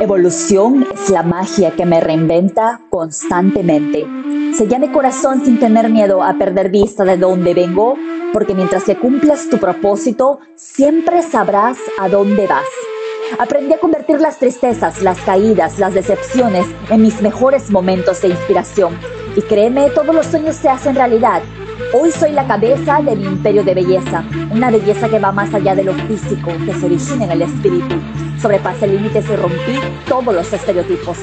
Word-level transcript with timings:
Evolución 0.00 0.86
es 0.94 1.10
la 1.10 1.22
magia 1.22 1.72
que 1.72 1.84
me 1.84 2.00
reinventa 2.00 2.80
constantemente. 2.88 4.06
Sella 4.54 4.78
mi 4.78 4.88
corazón 4.88 5.44
sin 5.44 5.58
tener 5.58 5.90
miedo 5.90 6.22
a 6.22 6.34
perder 6.34 6.70
vista 6.70 7.04
de 7.04 7.16
dónde 7.16 7.52
vengo, 7.52 7.96
porque 8.32 8.54
mientras 8.54 8.84
que 8.84 8.96
cumplas 8.96 9.48
tu 9.48 9.58
propósito, 9.58 10.38
siempre 10.54 11.22
sabrás 11.22 11.78
a 11.98 12.08
dónde 12.08 12.46
vas. 12.46 12.66
Aprendí 13.38 13.74
a 13.74 13.78
convertir 13.78 14.20
las 14.20 14.38
tristezas, 14.38 15.02
las 15.02 15.20
caídas, 15.20 15.78
las 15.78 15.94
decepciones 15.94 16.66
en 16.88 17.02
mis 17.02 17.20
mejores 17.20 17.70
momentos 17.70 18.22
de 18.22 18.28
inspiración. 18.28 18.98
Y 19.36 19.42
créeme, 19.42 19.90
todos 19.90 20.14
los 20.14 20.26
sueños 20.26 20.56
se 20.56 20.68
hacen 20.68 20.94
realidad. 20.94 21.42
Hoy 21.92 22.10
soy 22.10 22.32
la 22.32 22.46
cabeza 22.46 23.00
del 23.00 23.24
imperio 23.24 23.62
de 23.62 23.72
belleza, 23.72 24.24
una 24.50 24.70
belleza 24.70 25.08
que 25.08 25.20
va 25.20 25.30
más 25.30 25.54
allá 25.54 25.76
de 25.76 25.84
lo 25.84 25.94
físico, 25.94 26.50
que 26.66 26.74
se 26.74 26.86
origina 26.86 27.24
en 27.24 27.30
el 27.30 27.42
espíritu. 27.42 27.94
Sobrepasé 28.42 28.88
límites 28.88 29.24
y 29.30 29.36
rompí 29.36 29.78
todos 30.08 30.34
los 30.34 30.52
estereotipos. 30.52 31.16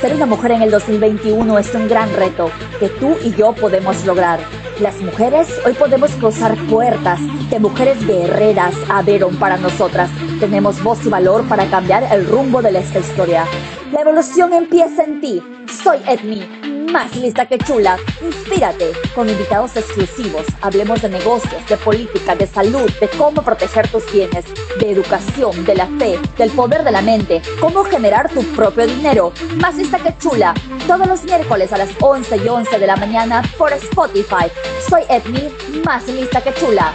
Ser 0.00 0.14
una 0.14 0.26
mujer 0.26 0.52
en 0.52 0.62
el 0.62 0.70
2021 0.70 1.58
es 1.58 1.74
un 1.74 1.88
gran 1.88 2.12
reto 2.14 2.50
que 2.78 2.88
tú 2.88 3.16
y 3.24 3.32
yo 3.34 3.54
podemos 3.54 4.04
lograr. 4.04 4.38
Las 4.80 5.00
mujeres 5.00 5.48
hoy 5.64 5.72
podemos 5.72 6.10
cruzar 6.12 6.56
puertas 6.68 7.18
que 7.48 7.58
mujeres 7.58 8.06
guerreras 8.06 8.74
abrieron 8.90 9.36
para 9.36 9.56
nosotras. 9.56 10.10
Tenemos 10.40 10.82
voz 10.82 11.04
y 11.06 11.08
valor 11.08 11.48
para 11.48 11.66
cambiar 11.66 12.04
el 12.12 12.26
rumbo 12.26 12.60
de 12.60 12.78
esta 12.78 12.98
historia. 12.98 13.44
La 13.92 14.02
evolución 14.02 14.52
empieza 14.52 15.04
en 15.04 15.20
ti. 15.20 15.42
Soy 15.82 15.98
Edmi 16.06 16.71
más 16.92 17.16
lista 17.16 17.46
que 17.46 17.58
chula. 17.58 17.96
Inspírate 18.20 18.92
con 19.14 19.28
invitados 19.28 19.74
exclusivos. 19.76 20.44
Hablemos 20.60 21.00
de 21.00 21.08
negocios, 21.08 21.66
de 21.66 21.76
política, 21.78 22.36
de 22.36 22.46
salud, 22.46 22.90
de 23.00 23.08
cómo 23.08 23.42
proteger 23.42 23.88
tus 23.88 24.10
bienes, 24.12 24.44
de 24.78 24.90
educación, 24.90 25.64
de 25.64 25.74
la 25.74 25.86
fe, 25.98 26.18
del 26.36 26.50
poder 26.50 26.84
de 26.84 26.92
la 26.92 27.00
mente, 27.00 27.40
cómo 27.60 27.82
generar 27.84 28.28
tu 28.28 28.42
propio 28.52 28.86
dinero. 28.86 29.32
Más 29.56 29.74
lista 29.76 29.98
que 29.98 30.14
chula. 30.18 30.54
Todos 30.86 31.06
los 31.06 31.24
miércoles 31.24 31.72
a 31.72 31.78
las 31.78 31.90
11 32.00 32.36
y 32.36 32.48
11 32.48 32.78
de 32.78 32.86
la 32.86 32.96
mañana 32.96 33.42
por 33.56 33.72
Spotify. 33.72 34.50
Soy 34.88 35.02
Edmi, 35.08 35.50
más 35.84 36.06
lista 36.08 36.42
que 36.42 36.52
chula. 36.54 36.92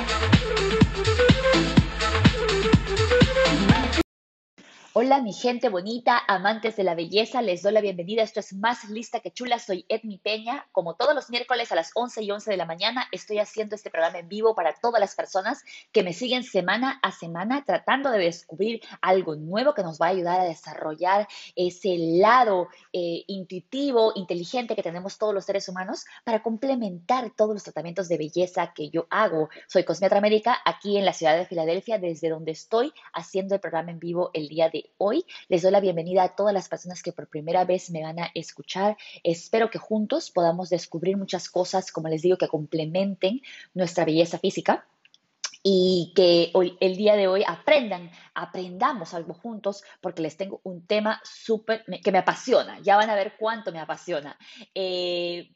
Hola 4.99 5.21
mi 5.21 5.31
gente 5.31 5.69
bonita, 5.69 6.19
amantes 6.27 6.75
de 6.75 6.83
la 6.83 6.95
belleza, 6.95 7.43
les 7.43 7.61
doy 7.61 7.71
la 7.71 7.81
bienvenida. 7.81 8.23
Esto 8.23 8.39
es 8.39 8.51
Más 8.53 8.89
Lista 8.89 9.19
que 9.19 9.29
Chula, 9.29 9.59
soy 9.59 9.85
Edmi 9.89 10.17
Peña. 10.17 10.65
Como 10.71 10.95
todos 10.95 11.13
los 11.13 11.29
miércoles 11.29 11.71
a 11.71 11.75
las 11.75 11.91
11 11.93 12.23
y 12.23 12.31
11 12.31 12.49
de 12.49 12.57
la 12.57 12.65
mañana, 12.65 13.07
estoy 13.11 13.37
haciendo 13.37 13.75
este 13.75 13.91
programa 13.91 14.17
en 14.17 14.27
vivo 14.27 14.55
para 14.55 14.73
todas 14.73 14.99
las 14.99 15.13
personas 15.13 15.63
que 15.91 16.01
me 16.01 16.13
siguen 16.13 16.43
semana 16.43 16.99
a 17.03 17.11
semana 17.11 17.63
tratando 17.63 18.09
de 18.09 18.17
descubrir 18.17 18.81
algo 18.99 19.35
nuevo 19.35 19.75
que 19.75 19.83
nos 19.83 20.01
va 20.01 20.07
a 20.07 20.09
ayudar 20.09 20.39
a 20.39 20.45
desarrollar 20.45 21.27
ese 21.55 21.95
lado 21.99 22.67
eh, 22.91 23.23
intuitivo, 23.27 24.13
inteligente 24.15 24.75
que 24.75 24.81
tenemos 24.81 25.19
todos 25.19 25.31
los 25.31 25.45
seres 25.45 25.69
humanos 25.69 26.05
para 26.23 26.41
complementar 26.41 27.29
todos 27.37 27.53
los 27.53 27.63
tratamientos 27.63 28.07
de 28.07 28.17
belleza 28.17 28.73
que 28.73 28.89
yo 28.89 29.05
hago. 29.11 29.49
Soy 29.67 29.83
Cosmetra 29.83 30.21
Médica 30.21 30.57
aquí 30.65 30.97
en 30.97 31.05
la 31.05 31.13
ciudad 31.13 31.37
de 31.37 31.45
Filadelfia, 31.45 31.99
desde 31.99 32.29
donde 32.29 32.53
estoy 32.53 32.91
haciendo 33.13 33.53
el 33.53 33.61
programa 33.61 33.91
en 33.91 33.99
vivo 33.99 34.31
el 34.33 34.47
día 34.47 34.69
de 34.69 34.86
hoy. 34.97 35.25
Les 35.49 35.61
doy 35.61 35.71
la 35.71 35.79
bienvenida 35.79 36.23
a 36.23 36.35
todas 36.35 36.53
las 36.53 36.69
personas 36.69 37.03
que 37.03 37.11
por 37.11 37.27
primera 37.27 37.65
vez 37.65 37.89
me 37.91 38.03
van 38.03 38.19
a 38.19 38.31
escuchar. 38.33 38.97
Espero 39.23 39.69
que 39.69 39.79
juntos 39.79 40.31
podamos 40.31 40.69
descubrir 40.69 41.17
muchas 41.17 41.49
cosas, 41.49 41.91
como 41.91 42.07
les 42.07 42.21
digo, 42.21 42.37
que 42.37 42.47
complementen 42.47 43.41
nuestra 43.73 44.05
belleza 44.05 44.39
física 44.39 44.85
y 45.63 46.13
que 46.15 46.51
hoy, 46.53 46.77
el 46.79 46.95
día 46.95 47.15
de 47.15 47.27
hoy 47.27 47.43
aprendan, 47.45 48.09
aprendamos 48.33 49.13
algo 49.13 49.33
juntos, 49.33 49.83
porque 49.99 50.21
les 50.21 50.37
tengo 50.37 50.61
un 50.63 50.85
tema 50.85 51.19
súper 51.25 51.83
que 52.03 52.11
me 52.11 52.19
apasiona. 52.19 52.79
Ya 52.79 52.95
van 52.95 53.09
a 53.09 53.15
ver 53.15 53.33
cuánto 53.37 53.71
me 53.71 53.79
apasiona. 53.79 54.37
Eh, 54.73 55.51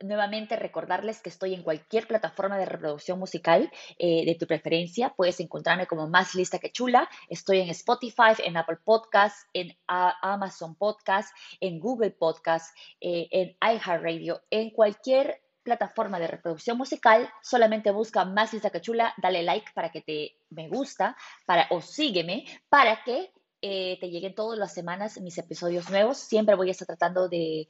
nuevamente 0.00 0.56
recordarles 0.56 1.20
que 1.20 1.30
estoy 1.30 1.54
en 1.54 1.62
cualquier 1.62 2.06
plataforma 2.06 2.58
de 2.58 2.66
reproducción 2.66 3.18
musical 3.18 3.70
eh, 3.98 4.24
de 4.24 4.34
tu 4.34 4.46
preferencia. 4.46 5.14
Puedes 5.16 5.40
encontrarme 5.40 5.86
como 5.86 6.08
más 6.08 6.34
lista 6.34 6.58
que 6.58 6.72
chula. 6.72 7.08
Estoy 7.28 7.60
en 7.60 7.70
Spotify, 7.70 8.34
en 8.44 8.56
Apple 8.56 8.78
Podcasts, 8.84 9.46
en 9.52 9.76
Amazon 9.86 10.74
Podcasts, 10.74 11.32
en 11.60 11.80
Google 11.80 12.10
Podcasts, 12.10 12.72
eh, 13.00 13.28
en 13.30 13.56
iHeartRadio, 13.60 14.42
en 14.50 14.70
cualquier 14.70 15.40
plataforma 15.62 16.18
de 16.18 16.26
reproducción 16.26 16.76
musical, 16.76 17.30
solamente 17.40 17.92
busca 17.92 18.24
más 18.24 18.52
lista 18.52 18.70
que 18.70 18.80
chula, 18.80 19.14
dale 19.16 19.44
like 19.44 19.70
para 19.74 19.92
que 19.92 20.00
te 20.00 20.36
me 20.50 20.68
gusta, 20.68 21.16
para 21.46 21.68
o 21.70 21.80
sígueme 21.80 22.44
para 22.68 23.04
que 23.04 23.32
eh, 23.60 23.96
te 24.00 24.10
lleguen 24.10 24.34
todas 24.34 24.58
las 24.58 24.74
semanas 24.74 25.20
mis 25.20 25.38
episodios 25.38 25.88
nuevos. 25.88 26.18
Siempre 26.18 26.56
voy 26.56 26.68
a 26.68 26.72
estar 26.72 26.86
tratando 26.86 27.28
de 27.28 27.68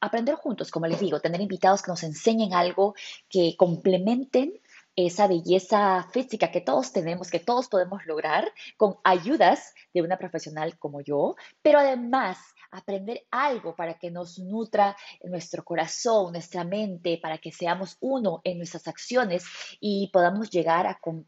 aprender 0.00 0.34
juntos, 0.34 0.70
como 0.70 0.86
les 0.86 1.00
digo, 1.00 1.20
tener 1.20 1.40
invitados 1.40 1.82
que 1.82 1.90
nos 1.90 2.02
enseñen 2.02 2.54
algo, 2.54 2.94
que 3.28 3.54
complementen 3.56 4.60
esa 4.96 5.26
belleza 5.26 6.06
física 6.12 6.50
que 6.50 6.60
todos 6.60 6.92
tenemos, 6.92 7.30
que 7.30 7.38
todos 7.40 7.68
podemos 7.68 8.04
lograr 8.06 8.52
con 8.76 8.96
ayudas 9.04 9.74
de 9.94 10.02
una 10.02 10.18
profesional 10.18 10.78
como 10.78 11.00
yo, 11.00 11.36
pero 11.62 11.78
además 11.78 12.38
aprender 12.70 13.26
algo 13.30 13.74
para 13.74 13.94
que 13.94 14.10
nos 14.10 14.38
nutra 14.38 14.96
nuestro 15.24 15.64
corazón, 15.64 16.32
nuestra 16.32 16.64
mente, 16.64 17.18
para 17.20 17.38
que 17.38 17.50
seamos 17.52 17.96
uno 18.00 18.40
en 18.44 18.58
nuestras 18.58 18.86
acciones 18.88 19.44
y 19.80 20.08
podamos 20.12 20.50
llegar 20.50 20.86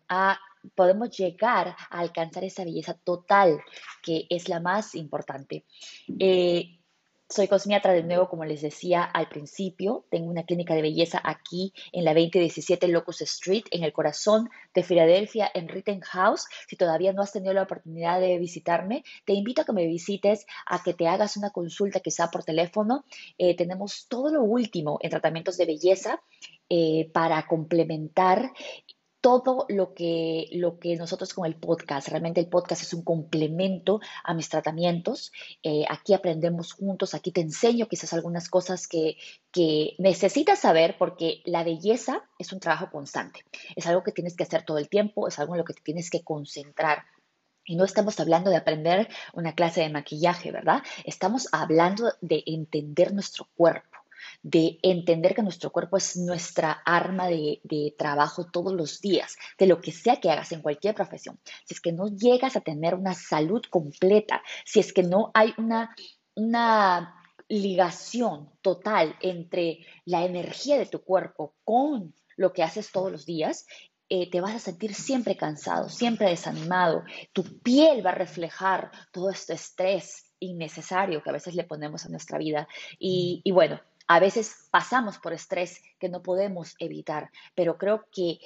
a, 0.09 0.39
podemos 0.75 1.11
llegar 1.17 1.75
a 1.91 1.99
alcanzar 1.99 2.45
esa 2.45 2.65
belleza 2.65 2.95
total 2.95 3.61
que 4.03 4.27
es 4.31 4.49
la 4.49 4.61
más 4.61 4.95
importante. 4.95 5.65
Eh, 6.19 6.79
soy 7.33 7.49
cosmiatra 7.49 7.95
de 7.95 8.03
nuevo, 8.03 8.29
como 8.29 8.45
les 8.45 8.61
decía 8.61 9.03
al 9.03 9.29
principio. 9.29 10.05
Tengo 10.11 10.31
una 10.31 10.45
clínica 10.45 10.75
de 10.75 10.83
belleza 10.83 11.21
aquí 11.25 11.73
en 11.91 12.05
la 12.05 12.13
2017 12.13 12.89
Locust 12.89 13.23
Street, 13.23 13.65
en 13.71 13.85
el 13.85 13.93
corazón 13.93 14.51
de 14.75 14.83
Filadelfia, 14.83 15.51
en 15.55 15.69
Rittenhouse. 15.69 16.47
Si 16.69 16.77
todavía 16.77 17.13
no 17.13 17.23
has 17.23 17.33
tenido 17.33 17.55
la 17.55 17.63
oportunidad 17.63 18.21
de 18.21 18.39
visitarme, 18.39 19.03
te 19.25 19.33
invito 19.33 19.63
a 19.63 19.65
que 19.65 19.73
me 19.73 19.87
visites, 19.87 20.47
a 20.67 20.83
que 20.83 20.93
te 20.93 21.09
hagas 21.09 21.39
una 21.39 21.51
consulta 21.51 22.01
quizá 22.01 22.31
por 22.31 22.45
teléfono. 22.45 23.05
Eh, 23.39 23.57
tenemos 23.57 24.07
todo 24.09 24.31
lo 24.31 24.43
último 24.43 24.99
en 25.01 25.11
tratamientos 25.11 25.57
de 25.57 25.67
belleza 25.67 26.23
eh, 26.69 27.11
para 27.15 27.47
complementar 27.47 28.53
todo 29.23 29.67
lo 29.69 29.95
que, 29.95 30.49
lo 30.51 30.81
que 30.81 30.97
nosotros 30.97 31.33
con 31.33 31.47
el 31.47 31.55
podcast, 31.55 32.09
realmente 32.09 32.41
el 32.41 32.49
podcast 32.49 32.83
es 32.83 32.93
un 32.93 33.05
complemento 33.05 34.01
a 34.25 34.35
mis 34.35 34.49
tratamientos. 34.49 35.33
Eh, 35.63 35.85
aquí 35.89 36.13
aprendemos 36.13 36.73
juntos, 36.73 37.15
aquí 37.15 37.31
te 37.31 37.41
enseño 37.41 37.87
quizás 37.87 38.13
algunas 38.13 38.51
cosas 38.51 38.89
que, 38.89 39.17
que 39.53 39.95
necesitas 39.99 40.59
saber 40.59 40.97
porque 40.99 41.41
la 41.45 41.63
belleza 41.63 42.29
es 42.37 42.53
un 42.53 42.59
trabajo 42.59 42.91
constante. 42.91 43.45
Es 43.77 43.87
algo 43.87 44.03
que 44.03 44.11
tienes 44.11 44.37
que 44.37 44.43
hacer 44.43 44.65
todo 44.65 44.79
el 44.79 44.89
tiempo, 44.89 45.29
es 45.29 45.39
algo 45.39 45.55
en 45.55 45.59
lo 45.59 45.65
que 45.65 45.75
te 45.75 45.83
tienes 45.83 46.11
que 46.11 46.25
concentrar. 46.25 47.05
Y 47.65 47.77
no 47.77 47.85
estamos 47.85 48.19
hablando 48.19 48.51
de 48.51 48.57
aprender 48.57 49.09
una 49.35 49.55
clase 49.55 49.83
de 49.83 49.89
maquillaje, 49.89 50.51
¿verdad? 50.51 50.83
Estamos 51.05 51.49
hablando 51.53 52.13
de 52.21 52.43
entender 52.45 53.15
nuestro 53.15 53.47
cuerpo 53.55 54.02
de 54.43 54.79
entender 54.83 55.35
que 55.35 55.43
nuestro 55.43 55.71
cuerpo 55.71 55.97
es 55.97 56.17
nuestra 56.17 56.73
arma 56.85 57.29
de, 57.29 57.61
trabajo 57.97 58.47
todos 58.51 58.73
los 58.73 59.01
días, 59.01 59.37
de 59.59 59.67
lo 59.67 59.81
que 59.81 59.93
sea 59.93 60.21
que 60.21 60.31
hagas 60.31 60.53
en 60.53 60.63
cualquier 60.63 60.95
profesión. 60.95 61.39
Si 61.65 61.75
es 61.75 61.81
que 61.81 61.93
no 61.93 62.09
llegas 62.09 62.57
a 62.57 62.61
tener 62.61 62.95
una 62.95 63.15
salud 63.15 63.63
completa, 63.71 64.43
si 64.65 64.81
es 64.81 64.93
que 64.93 65.03
no 65.03 65.31
hay 65.35 65.55
una, 65.59 65.95
una 66.35 67.15
ligación 67.49 68.51
total 68.63 69.17
entre 69.21 69.87
la 70.05 70.25
energía 70.25 70.79
de 70.79 70.87
tu 70.87 71.03
cuerpo 71.03 71.55
con 71.65 72.15
lo 72.37 72.53
que 72.53 72.63
haces 72.63 72.91
todos 72.91 73.13
los 73.13 73.27
días, 73.27 73.67
eh, 74.09 74.31
te 74.31 74.41
vas 74.41 74.55
a 74.55 74.59
sentir 74.59 74.95
siempre 74.95 75.37
cansado, 75.37 75.89
siempre 75.89 76.29
desanimado. 76.29 77.05
Tu 77.33 77.61
piel 77.61 78.05
va 78.05 78.11
a 78.11 78.15
reflejar 78.15 78.91
todo 79.11 79.31
este 79.31 79.55
estrés 79.55 80.33
innecesario 80.39 81.23
que 81.23 81.31
a 81.31 81.33
veces 81.33 81.55
le 81.55 81.65
ponemos 81.65 82.05
a 82.05 82.09
nuestra 82.09 82.37
vida. 82.37 82.69
y 82.99 83.51
bueno, 83.53 83.81
a 84.07 84.21
veces 84.21 84.69
pasamos 84.71 85.19
por 85.19 85.33
estrés 85.33 85.81
que 85.99 86.09
no 86.09 86.23
podemos 86.23 86.75
evitar, 86.79 87.31
pero 87.55 87.79
creo 87.79 88.05
que 88.11 88.39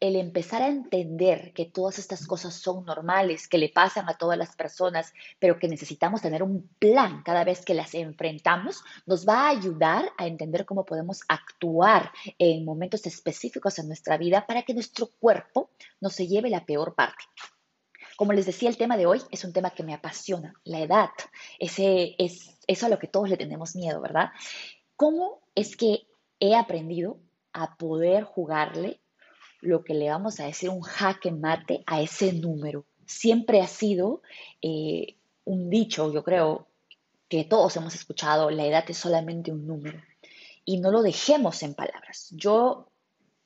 el 0.00 0.16
empezar 0.16 0.60
a 0.60 0.68
entender 0.68 1.52
que 1.54 1.64
todas 1.64 1.98
estas 1.98 2.26
cosas 2.26 2.54
son 2.54 2.84
normales, 2.84 3.48
que 3.48 3.56
le 3.56 3.70
pasan 3.70 4.08
a 4.08 4.18
todas 4.18 4.36
las 4.36 4.54
personas, 4.54 5.14
pero 5.38 5.58
que 5.58 5.68
necesitamos 5.68 6.20
tener 6.20 6.42
un 6.42 6.68
plan 6.78 7.22
cada 7.22 7.42
vez 7.42 7.64
que 7.64 7.72
las 7.72 7.94
enfrentamos, 7.94 8.82
nos 9.06 9.26
va 9.26 9.46
a 9.46 9.50
ayudar 9.50 10.12
a 10.18 10.26
entender 10.26 10.66
cómo 10.66 10.84
podemos 10.84 11.22
actuar 11.28 12.12
en 12.38 12.64
momentos 12.64 13.06
específicos 13.06 13.78
en 13.78 13.86
nuestra 13.86 14.18
vida 14.18 14.46
para 14.46 14.62
que 14.62 14.74
nuestro 14.74 15.06
cuerpo 15.06 15.70
no 16.00 16.10
se 16.10 16.26
lleve 16.26 16.50
la 16.50 16.66
peor 16.66 16.94
parte. 16.94 17.24
Como 18.16 18.32
les 18.32 18.46
decía, 18.46 18.68
el 18.68 18.76
tema 18.76 18.96
de 18.96 19.06
hoy 19.06 19.22
es 19.30 19.42
un 19.44 19.52
tema 19.52 19.70
que 19.70 19.82
me 19.82 19.94
apasiona, 19.94 20.54
la 20.64 20.80
edad. 20.80 21.10
Ese 21.58 22.14
es 22.18 22.58
eso 22.66 22.86
a 22.86 22.88
lo 22.88 22.98
que 22.98 23.08
todos 23.08 23.28
le 23.28 23.36
tenemos 23.36 23.74
miedo, 23.74 24.00
¿verdad? 24.00 24.30
¿Cómo 24.96 25.40
es 25.54 25.76
que 25.76 26.06
he 26.40 26.54
aprendido 26.54 27.18
a 27.52 27.76
poder 27.76 28.24
jugarle 28.24 29.00
lo 29.60 29.82
que 29.82 29.94
le 29.94 30.10
vamos 30.10 30.40
a 30.40 30.46
decir 30.46 30.70
un 30.70 30.82
jaque 30.82 31.30
mate 31.30 31.82
a 31.86 32.00
ese 32.00 32.32
número? 32.32 32.86
Siempre 33.06 33.60
ha 33.60 33.66
sido 33.66 34.22
eh, 34.62 35.16
un 35.44 35.70
dicho, 35.70 36.12
yo 36.12 36.22
creo, 36.22 36.68
que 37.28 37.44
todos 37.44 37.76
hemos 37.76 37.94
escuchado, 37.94 38.50
la 38.50 38.66
edad 38.66 38.84
es 38.88 38.98
solamente 38.98 39.50
un 39.50 39.66
número. 39.66 40.00
Y 40.64 40.78
no 40.78 40.90
lo 40.90 41.02
dejemos 41.02 41.62
en 41.62 41.74
palabras. 41.74 42.28
Yo 42.30 42.90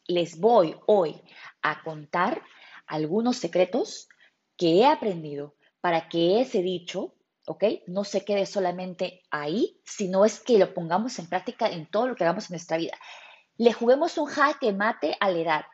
les 0.06 0.38
voy 0.38 0.76
hoy 0.86 1.20
a 1.62 1.82
contar 1.82 2.42
algunos 2.86 3.36
secretos 3.36 4.08
que 4.56 4.78
he 4.78 4.86
aprendido 4.86 5.54
para 5.80 6.08
que 6.08 6.40
ese 6.40 6.62
dicho, 6.62 7.14
¿ok? 7.48 7.64
No 7.86 8.04
se 8.04 8.24
quede 8.24 8.46
solamente 8.46 9.22
ahí, 9.30 9.80
sino 9.84 10.24
es 10.24 10.40
que 10.40 10.58
lo 10.58 10.74
pongamos 10.74 11.18
en 11.18 11.28
práctica 11.28 11.68
en 11.68 11.90
todo 11.90 12.08
lo 12.08 12.14
que 12.14 12.24
hagamos 12.24 12.50
en 12.50 12.54
nuestra 12.54 12.76
vida. 12.76 12.96
Le 13.56 13.72
juguemos 13.72 14.18
un 14.18 14.26
jaque 14.26 14.72
mate 14.72 15.16
a 15.18 15.30
la 15.30 15.38
edad. 15.38 15.64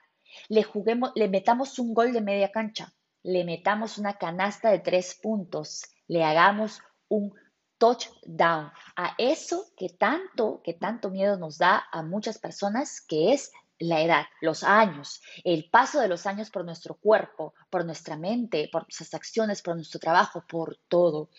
Le, 0.49 0.63
juguemos, 0.63 1.13
le 1.15 1.29
metamos 1.29 1.79
un 1.79 1.93
gol 1.93 2.13
de 2.13 2.21
media 2.21 2.51
cancha. 2.51 2.93
Le 3.23 3.45
metamos 3.45 3.99
una 3.99 4.15
canasta 4.15 4.71
de 4.71 4.79
tres 4.79 5.19
puntos. 5.21 5.83
Le 6.07 6.25
hagamos 6.25 6.81
un 7.09 7.35
touchdown 7.79 8.71
a 8.97 9.15
eso 9.19 9.67
que 9.77 9.91
tanto, 9.91 10.63
que 10.63 10.75
tanto 10.75 11.11
miedo 11.11 11.37
nos 11.37 11.59
da 11.59 11.85
a 11.91 12.03
muchas 12.03 12.39
personas, 12.39 13.01
que 13.01 13.33
es 13.33 13.51
la 13.79 14.01
edad, 14.01 14.25
los 14.41 14.63
años, 14.63 15.21
el 15.43 15.69
paso 15.71 16.01
de 16.01 16.09
los 16.09 16.27
años 16.27 16.51
por 16.51 16.65
nuestro 16.65 16.95
cuerpo, 16.95 17.55
por 17.71 17.85
nuestra 17.85 18.17
mente, 18.17 18.69
por 18.73 18.83
nuestras 18.83 19.15
acciones, 19.15 19.63
por 19.63 19.75
nuestro 19.75 20.01
trabajo, 20.01 20.45
por 20.49 20.79
todo. 20.89 21.31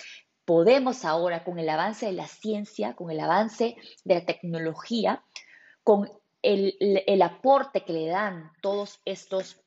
Podemos 0.46 1.06
ahora, 1.06 1.44
con 1.44 1.60
el 1.60 1.68
avance 1.70 2.06
de 2.06 2.14
la 2.14 2.28
ciencia, 2.28 2.94
con 2.94 3.10
el 3.12 3.20
avance 3.20 3.76
de 4.04 4.16
la 4.16 4.26
tecnología, 4.26 5.24
con 5.84 6.10
el, 6.42 6.76
el 6.80 7.22
aporte 7.22 7.84
que 7.84 7.94
le 7.94 8.08
dan 8.08 8.52
todos 8.62 9.02
estos, 9.06 9.60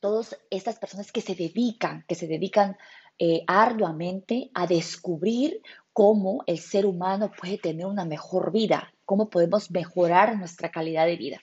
todas 0.00 0.38
estas 0.50 0.78
personas 0.78 1.10
que 1.10 1.20
se 1.20 1.34
dedican, 1.34 2.04
que 2.06 2.14
se 2.14 2.28
dedican 2.28 2.76
eh, 3.18 3.44
arduamente 3.46 4.50
a 4.54 4.66
descubrir 4.66 5.62
cómo 5.92 6.42
el 6.46 6.58
ser 6.58 6.86
humano 6.86 7.30
puede 7.30 7.58
tener 7.58 7.86
una 7.86 8.04
mejor 8.04 8.52
vida, 8.52 8.92
cómo 9.04 9.30
podemos 9.30 9.70
mejorar 9.70 10.36
nuestra 10.36 10.70
calidad 10.70 11.06
de 11.06 11.16
vida 11.16 11.40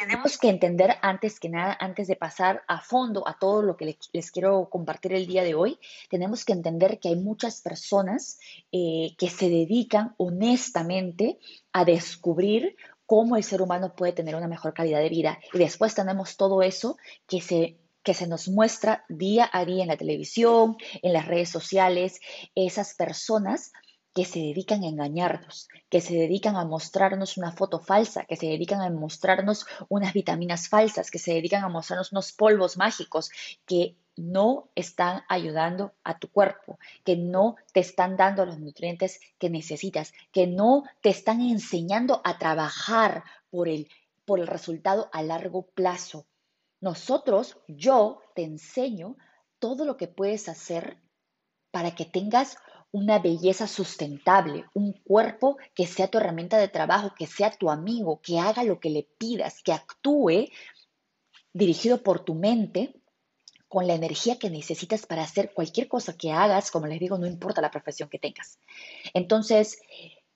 tenemos 0.00 0.38
que 0.38 0.48
entender 0.48 0.96
antes 1.02 1.38
que 1.38 1.50
nada, 1.50 1.76
antes 1.78 2.08
de 2.08 2.16
pasar 2.16 2.62
a 2.66 2.80
fondo 2.80 3.28
a 3.28 3.38
todo 3.38 3.60
lo 3.60 3.76
que 3.76 3.98
les, 4.12 4.30
quiero 4.30 4.70
compartir 4.70 5.12
el 5.12 5.26
día 5.26 5.42
de 5.44 5.54
hoy, 5.54 5.78
tenemos 6.08 6.44
que 6.46 6.54
entender 6.54 6.98
que 6.98 7.10
hay 7.10 7.16
muchas 7.16 7.60
personas 7.60 8.38
eh, 8.72 9.14
que 9.18 9.28
se 9.28 9.50
dedican 9.50 10.14
honestamente 10.16 11.38
a 11.72 11.84
descubrir 11.84 12.76
cómo 13.04 13.36
el 13.36 13.44
ser 13.44 13.60
humano 13.60 13.94
puede 13.94 14.14
tener 14.14 14.36
una 14.36 14.48
mejor 14.48 14.72
calidad 14.72 15.00
de 15.00 15.10
vida. 15.10 15.38
Y 15.52 15.58
después 15.58 15.94
tenemos 15.94 16.36
todo 16.36 16.62
eso 16.62 16.96
que 17.26 17.40
se 17.40 17.76
que 18.02 18.14
se 18.14 18.26
nos 18.26 18.48
muestra 18.48 19.04
día 19.10 19.50
a 19.52 19.66
día 19.66 19.82
en 19.82 19.88
la 19.88 19.98
televisión, 19.98 20.78
en 21.02 21.12
las 21.12 21.26
redes 21.26 21.50
sociales, 21.50 22.18
esas 22.54 22.94
personas 22.94 23.72
que 24.14 24.24
se 24.24 24.40
dedican 24.40 24.82
a 24.82 24.88
engañarnos, 24.88 25.68
que 25.88 26.00
se 26.00 26.14
dedican 26.14 26.56
a 26.56 26.64
mostrarnos 26.64 27.36
una 27.36 27.52
foto 27.52 27.78
falsa, 27.78 28.24
que 28.24 28.36
se 28.36 28.46
dedican 28.46 28.80
a 28.80 28.90
mostrarnos 28.90 29.66
unas 29.88 30.12
vitaminas 30.12 30.68
falsas, 30.68 31.10
que 31.10 31.18
se 31.18 31.34
dedican 31.34 31.62
a 31.62 31.68
mostrarnos 31.68 32.12
unos 32.12 32.32
polvos 32.32 32.76
mágicos 32.76 33.30
que 33.66 33.96
no 34.16 34.68
están 34.74 35.22
ayudando 35.28 35.94
a 36.04 36.18
tu 36.18 36.28
cuerpo, 36.28 36.78
que 37.04 37.16
no 37.16 37.56
te 37.72 37.80
están 37.80 38.16
dando 38.16 38.44
los 38.44 38.58
nutrientes 38.58 39.20
que 39.38 39.48
necesitas, 39.48 40.12
que 40.32 40.46
no 40.46 40.84
te 41.00 41.10
están 41.10 41.40
enseñando 41.40 42.20
a 42.24 42.38
trabajar 42.38 43.24
por 43.50 43.68
el, 43.68 43.88
por 44.24 44.40
el 44.40 44.46
resultado 44.46 45.08
a 45.12 45.22
largo 45.22 45.62
plazo. 45.62 46.26
Nosotros, 46.80 47.58
yo 47.68 48.20
te 48.34 48.42
enseño 48.42 49.16
todo 49.58 49.84
lo 49.84 49.96
que 49.96 50.08
puedes 50.08 50.48
hacer 50.48 50.98
para 51.70 51.94
que 51.94 52.04
tengas 52.04 52.56
una 52.92 53.18
belleza 53.18 53.66
sustentable, 53.66 54.64
un 54.74 54.92
cuerpo 54.92 55.58
que 55.74 55.86
sea 55.86 56.08
tu 56.08 56.18
herramienta 56.18 56.58
de 56.58 56.68
trabajo, 56.68 57.14
que 57.16 57.26
sea 57.26 57.50
tu 57.50 57.70
amigo, 57.70 58.20
que 58.22 58.38
haga 58.38 58.64
lo 58.64 58.80
que 58.80 58.90
le 58.90 59.08
pidas, 59.18 59.62
que 59.62 59.72
actúe 59.72 60.48
dirigido 61.52 62.02
por 62.02 62.24
tu 62.24 62.34
mente 62.34 62.94
con 63.68 63.86
la 63.86 63.94
energía 63.94 64.36
que 64.36 64.50
necesitas 64.50 65.06
para 65.06 65.22
hacer 65.22 65.52
cualquier 65.54 65.86
cosa 65.86 66.16
que 66.16 66.32
hagas, 66.32 66.72
como 66.72 66.88
les 66.88 66.98
digo, 66.98 67.18
no 67.18 67.26
importa 67.26 67.60
la 67.60 67.70
profesión 67.70 68.08
que 68.08 68.18
tengas. 68.18 68.58
Entonces, 69.14 69.80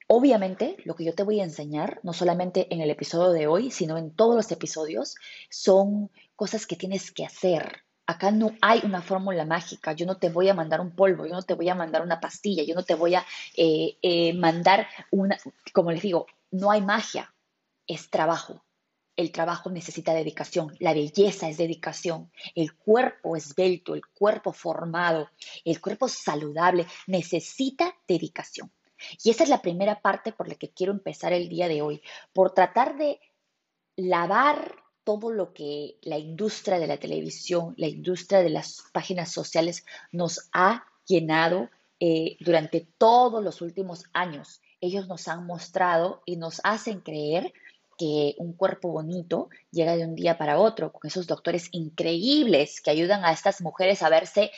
obviamente, 0.07 0.77
lo 0.85 0.95
que 0.95 1.05
yo 1.05 1.15
te 1.15 1.25
voy 1.25 1.41
a 1.41 1.45
enseñar, 1.45 1.99
no 2.05 2.13
solamente 2.13 2.73
en 2.73 2.81
el 2.81 2.91
episodio 2.91 3.33
de 3.33 3.49
hoy, 3.49 3.73
sino 3.73 3.99
en 3.99 4.15
todos 4.15 4.37
los 4.37 4.53
episodios, 4.53 5.17
son 5.51 6.13
cosas 6.37 6.65
que 6.65 6.77
tienes 6.77 7.11
que 7.11 7.25
hacer, 7.25 7.84
Acá 8.07 8.31
no 8.31 8.53
hay 8.61 8.81
una 8.85 9.01
fórmula 9.01 9.45
mágica. 9.45 9.93
Yo 9.93 10.05
no 10.05 10.19
te 10.19 10.29
voy 10.29 10.49
a 10.49 10.55
mandar 10.55 10.81
un 10.81 10.91
polvo, 10.91 11.27
yo 11.27 11.33
no 11.33 11.43
te 11.43 11.55
voy 11.55 11.69
a 11.69 11.75
mandar 11.75 12.03
una 12.03 12.21
pastilla, 12.21 12.63
yo 12.63 12.75
no 12.75 12.83
te 12.83 12.95
voy 12.95 13.15
a 13.15 13.25
eh, 13.57 13.97
eh, 14.03 14.35
mandar 14.35 14.87
una, 15.11 15.39
como 15.73 15.91
les 15.91 16.03
digo, 16.03 16.27
no 16.51 16.71
hay 16.71 16.83
magia, 16.83 17.35
es 17.87 18.11
trabajo. 18.11 18.63
El 19.17 19.31
trabajo 19.31 19.71
necesita 19.71 20.13
dedicación, 20.13 20.75
la 20.81 20.93
belleza 20.93 21.49
es 21.49 21.57
dedicación, 21.57 22.33
el 22.57 22.75
cuerpo 22.75 23.37
esbelto, 23.37 23.95
el 23.95 24.05
cuerpo 24.07 24.53
formado, 24.53 25.31
el 25.65 25.81
cuerpo 25.81 26.09
saludable 26.09 26.87
necesita 27.07 27.95
dedicación. 28.09 28.73
Y 29.23 29.31
esa 29.31 29.45
es 29.45 29.51
la 29.51 29.63
primera 29.63 30.01
parte 30.01 30.33
por 30.33 30.49
la 30.49 30.57
que 30.57 30.71
quiero 30.71 30.93
empezar 30.93 31.33
el 31.33 31.49
día 31.49 31.69
de 31.69 31.81
hoy, 31.81 32.03
por 32.33 32.53
tratar 32.53 32.97
de 32.97 33.21
lavar 33.97 34.84
todo 35.05 35.31
lo 35.31 35.53
que 35.53 35.97
la 36.03 36.19
industria 36.19 36.79
de 36.79 36.87
la 36.87 36.97
televisión, 36.97 37.75
la 37.77 37.89
industria 37.89 38.43
de 38.43 38.51
las 38.51 38.83
páginas 38.93 39.31
sociales 39.31 39.85
nos 40.11 40.49
ha 40.53 40.85
llenado 41.07 41.69
eh, 42.01 42.37
durante 42.41 42.87
todos 42.99 43.45
los 43.45 43.61
últimos 43.61 44.05
años. 44.13 44.61
Ellos 44.81 45.07
nos 45.07 45.29
han 45.29 45.47
mostrado 45.47 46.23
y 46.27 46.37
nos 46.37 46.61
hacen 46.65 47.01
creer 47.01 47.53
que 47.97 48.35
un 48.39 48.55
cuerpo 48.55 48.91
bonito 48.91 49.49
llega 49.71 49.97
de 49.97 50.05
un 50.05 50.15
día 50.15 50.37
para 50.37 50.59
otro, 50.59 50.93
con 50.93 51.07
esos 51.07 51.27
doctores 51.27 51.69
increíbles 51.73 52.81
que 52.81 52.91
ayudan 52.91 53.25
a 53.25 53.33
estas 53.33 53.61
mujeres 53.61 54.03
a 54.03 54.09
verse, 54.09 54.51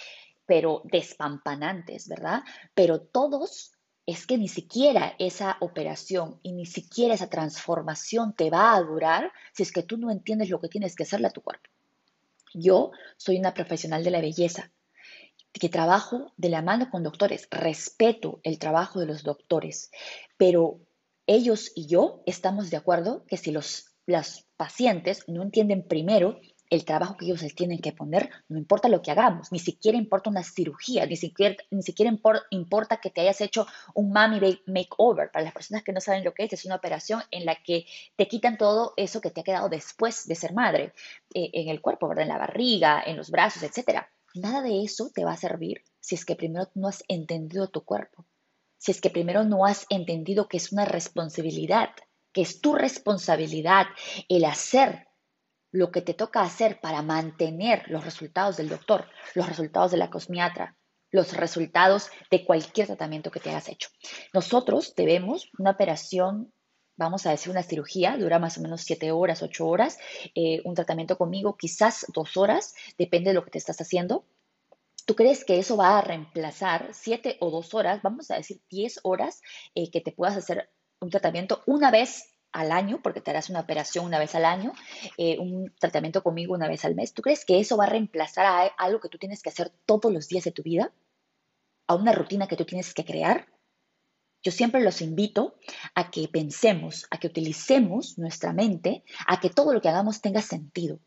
pero 0.46 0.80
despampanantes, 0.84 2.08
¿verdad? 2.08 2.42
Pero 2.74 3.00
todos 3.00 3.72
es 4.06 4.26
que 4.26 4.38
ni 4.38 4.46
siquiera 4.46 5.16
esa 5.18 5.56
operación 5.60 6.38
y 6.42 6.52
ni 6.52 6.64
siquiera 6.64 7.14
esa 7.14 7.28
transformación 7.28 8.34
te 8.34 8.50
va 8.50 8.74
a 8.74 8.80
durar 8.80 9.32
si 9.52 9.64
es 9.64 9.72
que 9.72 9.82
tú 9.82 9.98
no 9.98 10.10
entiendes 10.10 10.48
lo 10.48 10.60
que 10.60 10.68
tienes 10.68 10.94
que 10.94 11.02
hacerle 11.02 11.26
a 11.26 11.32
tu 11.32 11.42
cuerpo. 11.42 11.68
Yo 12.54 12.92
soy 13.16 13.38
una 13.38 13.52
profesional 13.52 14.04
de 14.04 14.12
la 14.12 14.20
belleza 14.20 14.70
que 15.52 15.68
trabajo 15.68 16.32
de 16.36 16.50
la 16.50 16.62
mano 16.62 16.88
con 16.90 17.02
doctores, 17.02 17.48
respeto 17.50 18.40
el 18.44 18.58
trabajo 18.58 19.00
de 19.00 19.06
los 19.06 19.24
doctores, 19.24 19.90
pero 20.36 20.80
ellos 21.26 21.72
y 21.74 21.86
yo 21.86 22.22
estamos 22.26 22.70
de 22.70 22.76
acuerdo 22.76 23.24
que 23.26 23.36
si 23.36 23.50
los, 23.50 23.86
las 24.06 24.46
pacientes 24.56 25.24
no 25.26 25.42
entienden 25.42 25.86
primero 25.86 26.38
el 26.70 26.84
trabajo 26.84 27.16
que 27.16 27.26
ellos 27.26 27.44
tienen 27.54 27.80
que 27.80 27.92
poner, 27.92 28.30
no 28.48 28.58
importa 28.58 28.88
lo 28.88 29.02
que 29.02 29.10
hagamos, 29.10 29.52
ni 29.52 29.58
siquiera 29.58 29.96
importa 29.96 30.30
una 30.30 30.42
cirugía, 30.42 31.06
ni 31.06 31.16
siquiera, 31.16 31.56
ni 31.70 31.82
siquiera 31.82 32.12
importa 32.50 32.96
que 32.98 33.10
te 33.10 33.20
hayas 33.20 33.40
hecho 33.40 33.66
un 33.94 34.12
mommy 34.12 34.60
makeover. 34.66 35.30
Para 35.30 35.44
las 35.44 35.54
personas 35.54 35.82
que 35.82 35.92
no 35.92 36.00
saben 36.00 36.24
lo 36.24 36.34
que 36.34 36.44
es, 36.44 36.52
es 36.52 36.64
una 36.64 36.76
operación 36.76 37.22
en 37.30 37.44
la 37.44 37.56
que 37.56 37.86
te 38.16 38.28
quitan 38.28 38.58
todo 38.58 38.94
eso 38.96 39.20
que 39.20 39.30
te 39.30 39.40
ha 39.40 39.44
quedado 39.44 39.68
después 39.68 40.26
de 40.26 40.34
ser 40.34 40.52
madre, 40.52 40.92
eh, 41.34 41.50
en 41.52 41.68
el 41.68 41.80
cuerpo, 41.80 42.08
¿verdad? 42.08 42.24
en 42.24 42.28
la 42.28 42.38
barriga, 42.38 43.02
en 43.04 43.16
los 43.16 43.30
brazos, 43.30 43.62
etc. 43.62 44.06
Nada 44.34 44.62
de 44.62 44.82
eso 44.82 45.10
te 45.14 45.24
va 45.24 45.32
a 45.32 45.36
servir 45.36 45.82
si 46.00 46.14
es 46.14 46.24
que 46.24 46.36
primero 46.36 46.68
no 46.74 46.88
has 46.88 47.02
entendido 47.08 47.68
tu 47.68 47.84
cuerpo, 47.84 48.26
si 48.78 48.90
es 48.90 49.00
que 49.00 49.10
primero 49.10 49.44
no 49.44 49.64
has 49.64 49.86
entendido 49.88 50.48
que 50.48 50.56
es 50.56 50.72
una 50.72 50.84
responsabilidad, 50.84 51.90
que 52.32 52.42
es 52.42 52.60
tu 52.60 52.74
responsabilidad 52.74 53.86
el 54.28 54.44
hacer 54.44 55.05
lo 55.76 55.90
que 55.90 56.00
te 56.00 56.14
toca 56.14 56.40
hacer 56.40 56.80
para 56.80 57.02
mantener 57.02 57.84
los 57.88 58.02
resultados 58.02 58.56
del 58.56 58.70
doctor, 58.70 59.06
los 59.34 59.46
resultados 59.46 59.90
de 59.90 59.98
la 59.98 60.08
cosmiatra, 60.08 60.74
los 61.10 61.36
resultados 61.36 62.08
de 62.30 62.46
cualquier 62.46 62.86
tratamiento 62.86 63.30
que 63.30 63.40
te 63.40 63.50
hayas 63.50 63.68
hecho. 63.68 63.90
Nosotros 64.32 64.94
debemos 64.96 65.50
una 65.58 65.72
operación, 65.72 66.50
vamos 66.96 67.26
a 67.26 67.30
decir 67.30 67.50
una 67.50 67.62
cirugía, 67.62 68.16
dura 68.16 68.38
más 68.38 68.56
o 68.56 68.62
menos 68.62 68.80
7 68.82 69.12
horas, 69.12 69.42
8 69.42 69.66
horas, 69.66 69.98
eh, 70.34 70.62
un 70.64 70.74
tratamiento 70.74 71.18
conmigo 71.18 71.58
quizás 71.58 72.06
2 72.14 72.36
horas, 72.38 72.74
depende 72.96 73.30
de 73.30 73.34
lo 73.34 73.44
que 73.44 73.50
te 73.50 73.58
estás 73.58 73.78
haciendo. 73.78 74.24
¿Tú 75.04 75.14
crees 75.14 75.44
que 75.44 75.58
eso 75.58 75.76
va 75.76 75.98
a 75.98 76.00
reemplazar 76.00 76.88
7 76.92 77.36
o 77.40 77.50
2 77.50 77.74
horas, 77.74 78.00
vamos 78.02 78.30
a 78.30 78.36
decir 78.36 78.62
10 78.70 79.00
horas, 79.02 79.42
eh, 79.74 79.90
que 79.90 80.00
te 80.00 80.12
puedas 80.12 80.38
hacer 80.38 80.70
un 81.00 81.10
tratamiento 81.10 81.62
una 81.66 81.90
vez 81.90 82.35
al 82.56 82.72
año, 82.72 83.00
porque 83.02 83.20
te 83.20 83.30
harás 83.30 83.50
una 83.50 83.60
operación 83.60 84.06
una 84.06 84.18
vez 84.18 84.34
al 84.34 84.46
año, 84.46 84.72
eh, 85.18 85.38
un 85.38 85.72
tratamiento 85.78 86.22
conmigo 86.22 86.54
una 86.54 86.68
vez 86.68 86.84
al 86.84 86.94
mes, 86.94 87.12
¿tú 87.12 87.20
crees 87.20 87.44
que 87.44 87.60
eso 87.60 87.76
va 87.76 87.84
a 87.84 87.90
reemplazar 87.90 88.46
a 88.46 88.62
algo 88.78 88.98
que 89.00 89.10
tú 89.10 89.18
tienes 89.18 89.42
que 89.42 89.50
hacer 89.50 89.70
todos 89.84 90.12
los 90.12 90.28
días 90.28 90.44
de 90.44 90.52
tu 90.52 90.62
vida? 90.62 90.92
¿A 91.86 91.94
una 91.94 92.12
rutina 92.12 92.48
que 92.48 92.56
tú 92.56 92.64
tienes 92.64 92.94
que 92.94 93.04
crear? 93.04 93.46
Yo 94.42 94.52
siempre 94.52 94.80
los 94.80 95.02
invito 95.02 95.58
a 95.94 96.10
que 96.10 96.28
pensemos, 96.28 97.06
a 97.10 97.18
que 97.18 97.26
utilicemos 97.26 98.16
nuestra 98.16 98.52
mente, 98.52 99.04
a 99.26 99.38
que 99.38 99.50
todo 99.50 99.72
lo 99.72 99.80
que 99.80 99.88
hagamos 99.88 100.20
tenga 100.20 100.40
sentido. 100.40 100.98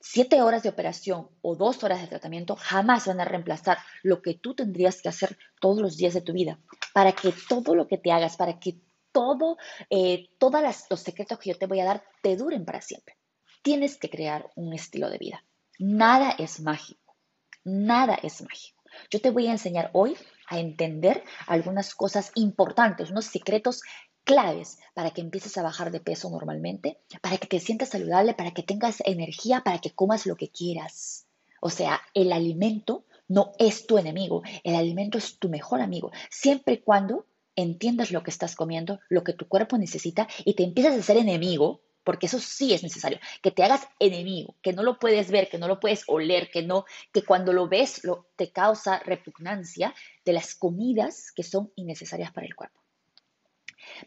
siete 0.00 0.40
horas 0.40 0.62
de 0.62 0.70
operación 0.70 1.28
o 1.42 1.56
dos 1.56 1.84
horas 1.84 2.00
de 2.00 2.06
tratamiento 2.06 2.56
jamás 2.56 3.06
van 3.06 3.20
a 3.20 3.26
reemplazar 3.26 3.76
lo 4.02 4.22
que 4.22 4.32
tú 4.34 4.54
tendrías 4.54 5.02
que 5.02 5.10
hacer 5.10 5.36
todos 5.60 5.82
los 5.82 5.98
días 5.98 6.14
de 6.14 6.22
tu 6.22 6.32
vida 6.32 6.58
para 6.94 7.12
que 7.12 7.34
todo 7.48 7.74
lo 7.74 7.86
que 7.86 7.98
te 7.98 8.10
hagas, 8.10 8.36
para 8.36 8.58
que 8.58 8.80
todo, 9.12 9.56
eh, 9.88 10.28
todos 10.38 10.62
los 10.88 11.00
secretos 11.00 11.38
que 11.38 11.50
yo 11.50 11.58
te 11.58 11.66
voy 11.66 11.80
a 11.80 11.84
dar 11.84 12.04
te 12.22 12.36
duren 12.36 12.64
para 12.64 12.80
siempre. 12.80 13.16
Tienes 13.62 13.98
que 13.98 14.10
crear 14.10 14.50
un 14.56 14.72
estilo 14.72 15.10
de 15.10 15.18
vida. 15.18 15.44
Nada 15.78 16.34
es 16.38 16.60
mágico. 16.60 17.16
Nada 17.64 18.14
es 18.14 18.42
mágico. 18.42 18.82
Yo 19.10 19.20
te 19.20 19.30
voy 19.30 19.46
a 19.46 19.52
enseñar 19.52 19.90
hoy 19.92 20.16
a 20.48 20.58
entender 20.58 21.22
algunas 21.46 21.94
cosas 21.94 22.32
importantes, 22.34 23.10
unos 23.10 23.26
secretos 23.26 23.82
claves 24.24 24.78
para 24.94 25.10
que 25.10 25.20
empieces 25.20 25.56
a 25.56 25.62
bajar 25.62 25.90
de 25.90 26.00
peso 26.00 26.28
normalmente, 26.30 27.00
para 27.22 27.38
que 27.38 27.46
te 27.46 27.60
sientas 27.60 27.90
saludable, 27.90 28.34
para 28.34 28.52
que 28.52 28.62
tengas 28.62 29.00
energía, 29.04 29.62
para 29.62 29.78
que 29.78 29.92
comas 29.92 30.26
lo 30.26 30.36
que 30.36 30.50
quieras. 30.50 31.26
O 31.60 31.70
sea, 31.70 32.00
el 32.14 32.32
alimento 32.32 33.04
no 33.28 33.52
es 33.58 33.86
tu 33.86 33.98
enemigo, 33.98 34.42
el 34.64 34.74
alimento 34.74 35.18
es 35.18 35.38
tu 35.38 35.48
mejor 35.48 35.80
amigo, 35.80 36.10
siempre 36.30 36.74
y 36.74 36.82
cuando 36.82 37.26
entiendas 37.62 38.10
lo 38.10 38.22
que 38.22 38.30
estás 38.30 38.54
comiendo, 38.54 39.00
lo 39.08 39.24
que 39.24 39.32
tu 39.32 39.48
cuerpo 39.48 39.78
necesita 39.78 40.28
y 40.44 40.54
te 40.54 40.64
empiezas 40.64 40.98
a 40.98 41.02
ser 41.02 41.16
enemigo, 41.16 41.82
porque 42.04 42.26
eso 42.26 42.38
sí 42.38 42.72
es 42.72 42.82
necesario, 42.82 43.18
que 43.42 43.50
te 43.50 43.62
hagas 43.62 43.86
enemigo, 43.98 44.56
que 44.62 44.72
no 44.72 44.82
lo 44.82 44.98
puedes 44.98 45.30
ver, 45.30 45.48
que 45.48 45.58
no 45.58 45.68
lo 45.68 45.80
puedes 45.80 46.04
oler, 46.06 46.50
que 46.50 46.62
no, 46.62 46.84
que 47.12 47.24
cuando 47.24 47.52
lo 47.52 47.68
ves 47.68 48.04
lo, 48.04 48.28
te 48.36 48.50
causa 48.50 49.00
repugnancia 49.00 49.94
de 50.24 50.32
las 50.32 50.54
comidas 50.54 51.32
que 51.32 51.42
son 51.42 51.72
innecesarias 51.76 52.32
para 52.32 52.46
el 52.46 52.54
cuerpo. 52.54 52.80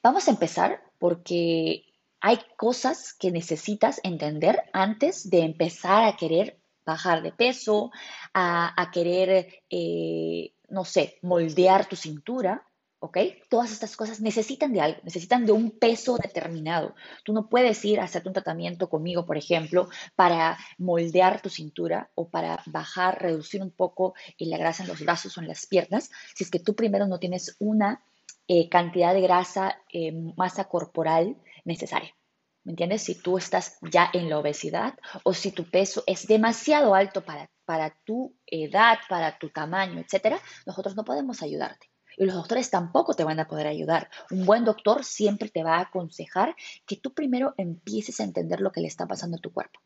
Vamos 0.02 0.28
a 0.28 0.32
empezar 0.32 0.82
porque 1.00 1.86
hay 2.20 2.40
cosas 2.58 3.14
que 3.14 3.32
necesitas 3.32 4.00
entender 4.04 4.64
antes 4.72 5.30
de 5.30 5.42
empezar 5.42 6.06
a 6.06 6.16
querer 6.16 6.60
bajar 6.86 7.22
de 7.22 7.32
peso, 7.32 7.92
a, 8.34 8.90
querer, 8.92 9.62
eh, 9.70 10.54
no 10.70 10.86
sé, 10.86 11.18
moldear 11.22 11.88
tu 11.88 11.96
cintura, 11.96 12.66
¿ok? 13.04 13.18
Todas 13.50 13.74
estas 13.74 13.98
cosas 13.98 14.22
necesitan 14.22 14.72
de 14.72 14.80
algo, 14.80 15.02
necesitan 15.04 15.46
de 15.46 15.52
un 15.52 15.72
peso 15.72 16.18
determinado. 16.18 16.96
Tú 17.26 17.34
no 17.34 17.50
puedes 17.50 17.84
ir 17.84 18.00
a 18.00 18.06
hacerte 18.06 18.30
un 18.30 18.34
tratamiento 18.34 18.90
conmigo, 18.90 19.26
por 19.26 19.36
ejemplo, 19.36 19.90
para 20.16 20.58
moldear 20.78 21.42
tu 21.42 21.50
cintura 21.50 22.10
o 22.16 22.30
para 22.30 22.64
bajar, 22.66 23.22
reducir 23.22 23.62
un 23.62 23.72
poco 23.72 24.14
la 24.40 24.58
grasa 24.58 24.84
en 24.84 24.90
los 24.90 25.02
brazos 25.02 25.38
o 25.38 25.42
en 25.42 25.50
las 25.50 25.66
piernas, 25.66 26.12
si 26.34 26.46
es 26.46 26.50
que 26.50 26.60
tú 26.60 26.76
primero 26.76 27.06
no 27.06 27.20
tienes 27.20 27.58
una 27.60 28.02
eh, 28.48 28.70
cantidad 28.70 29.14
de 29.14 29.22
grasa, 29.22 29.78
eh, 29.92 30.14
masa 30.38 30.70
corporal 30.70 31.36
necesaria. 31.66 32.16
¿Me 32.64 32.72
entiendes? 32.72 33.04
Si 33.04 33.16
tú 33.16 33.38
estás 33.38 33.80
ya 33.82 34.10
en 34.14 34.30
la 34.30 34.40
obesidad 34.40 34.94
o 35.24 35.34
si 35.34 35.52
tu 35.52 35.70
peso 35.70 36.04
es 36.08 36.26
demasiado 36.26 36.96
alto 36.96 37.26
para, 37.26 37.50
para 37.66 37.90
tu 38.06 38.34
edad, 38.46 39.00
para 39.10 39.38
tu 39.38 39.50
tamaño, 39.50 40.00
etcétera, 40.00 40.40
nosotros 40.66 40.96
no 40.96 41.04
podemos 41.04 41.42
ayudarte. 41.42 41.93
Y 42.18 42.26
los 42.26 42.36
doctores 42.36 42.70
tampoco 42.70 43.14
te 43.14 43.24
van 43.24 43.40
a 43.40 43.48
poder 43.48 43.68
ayudar. 43.68 44.10
Un 44.32 44.46
buen 44.46 44.66
doctor 44.66 45.04
siempre 45.04 45.50
te 45.50 45.64
va 45.64 45.78
a 45.78 45.82
aconsejar 45.82 46.56
que 46.86 46.96
tú 46.96 47.14
primero 47.14 47.54
empieces 47.58 48.20
a 48.20 48.24
entender 48.24 48.62
lo 48.62 48.72
que 48.72 48.82
le 48.82 48.88
está 48.88 49.08
pasando 49.08 49.38
a 49.38 49.42
tu 49.42 49.52
cuerpo. 49.52 49.80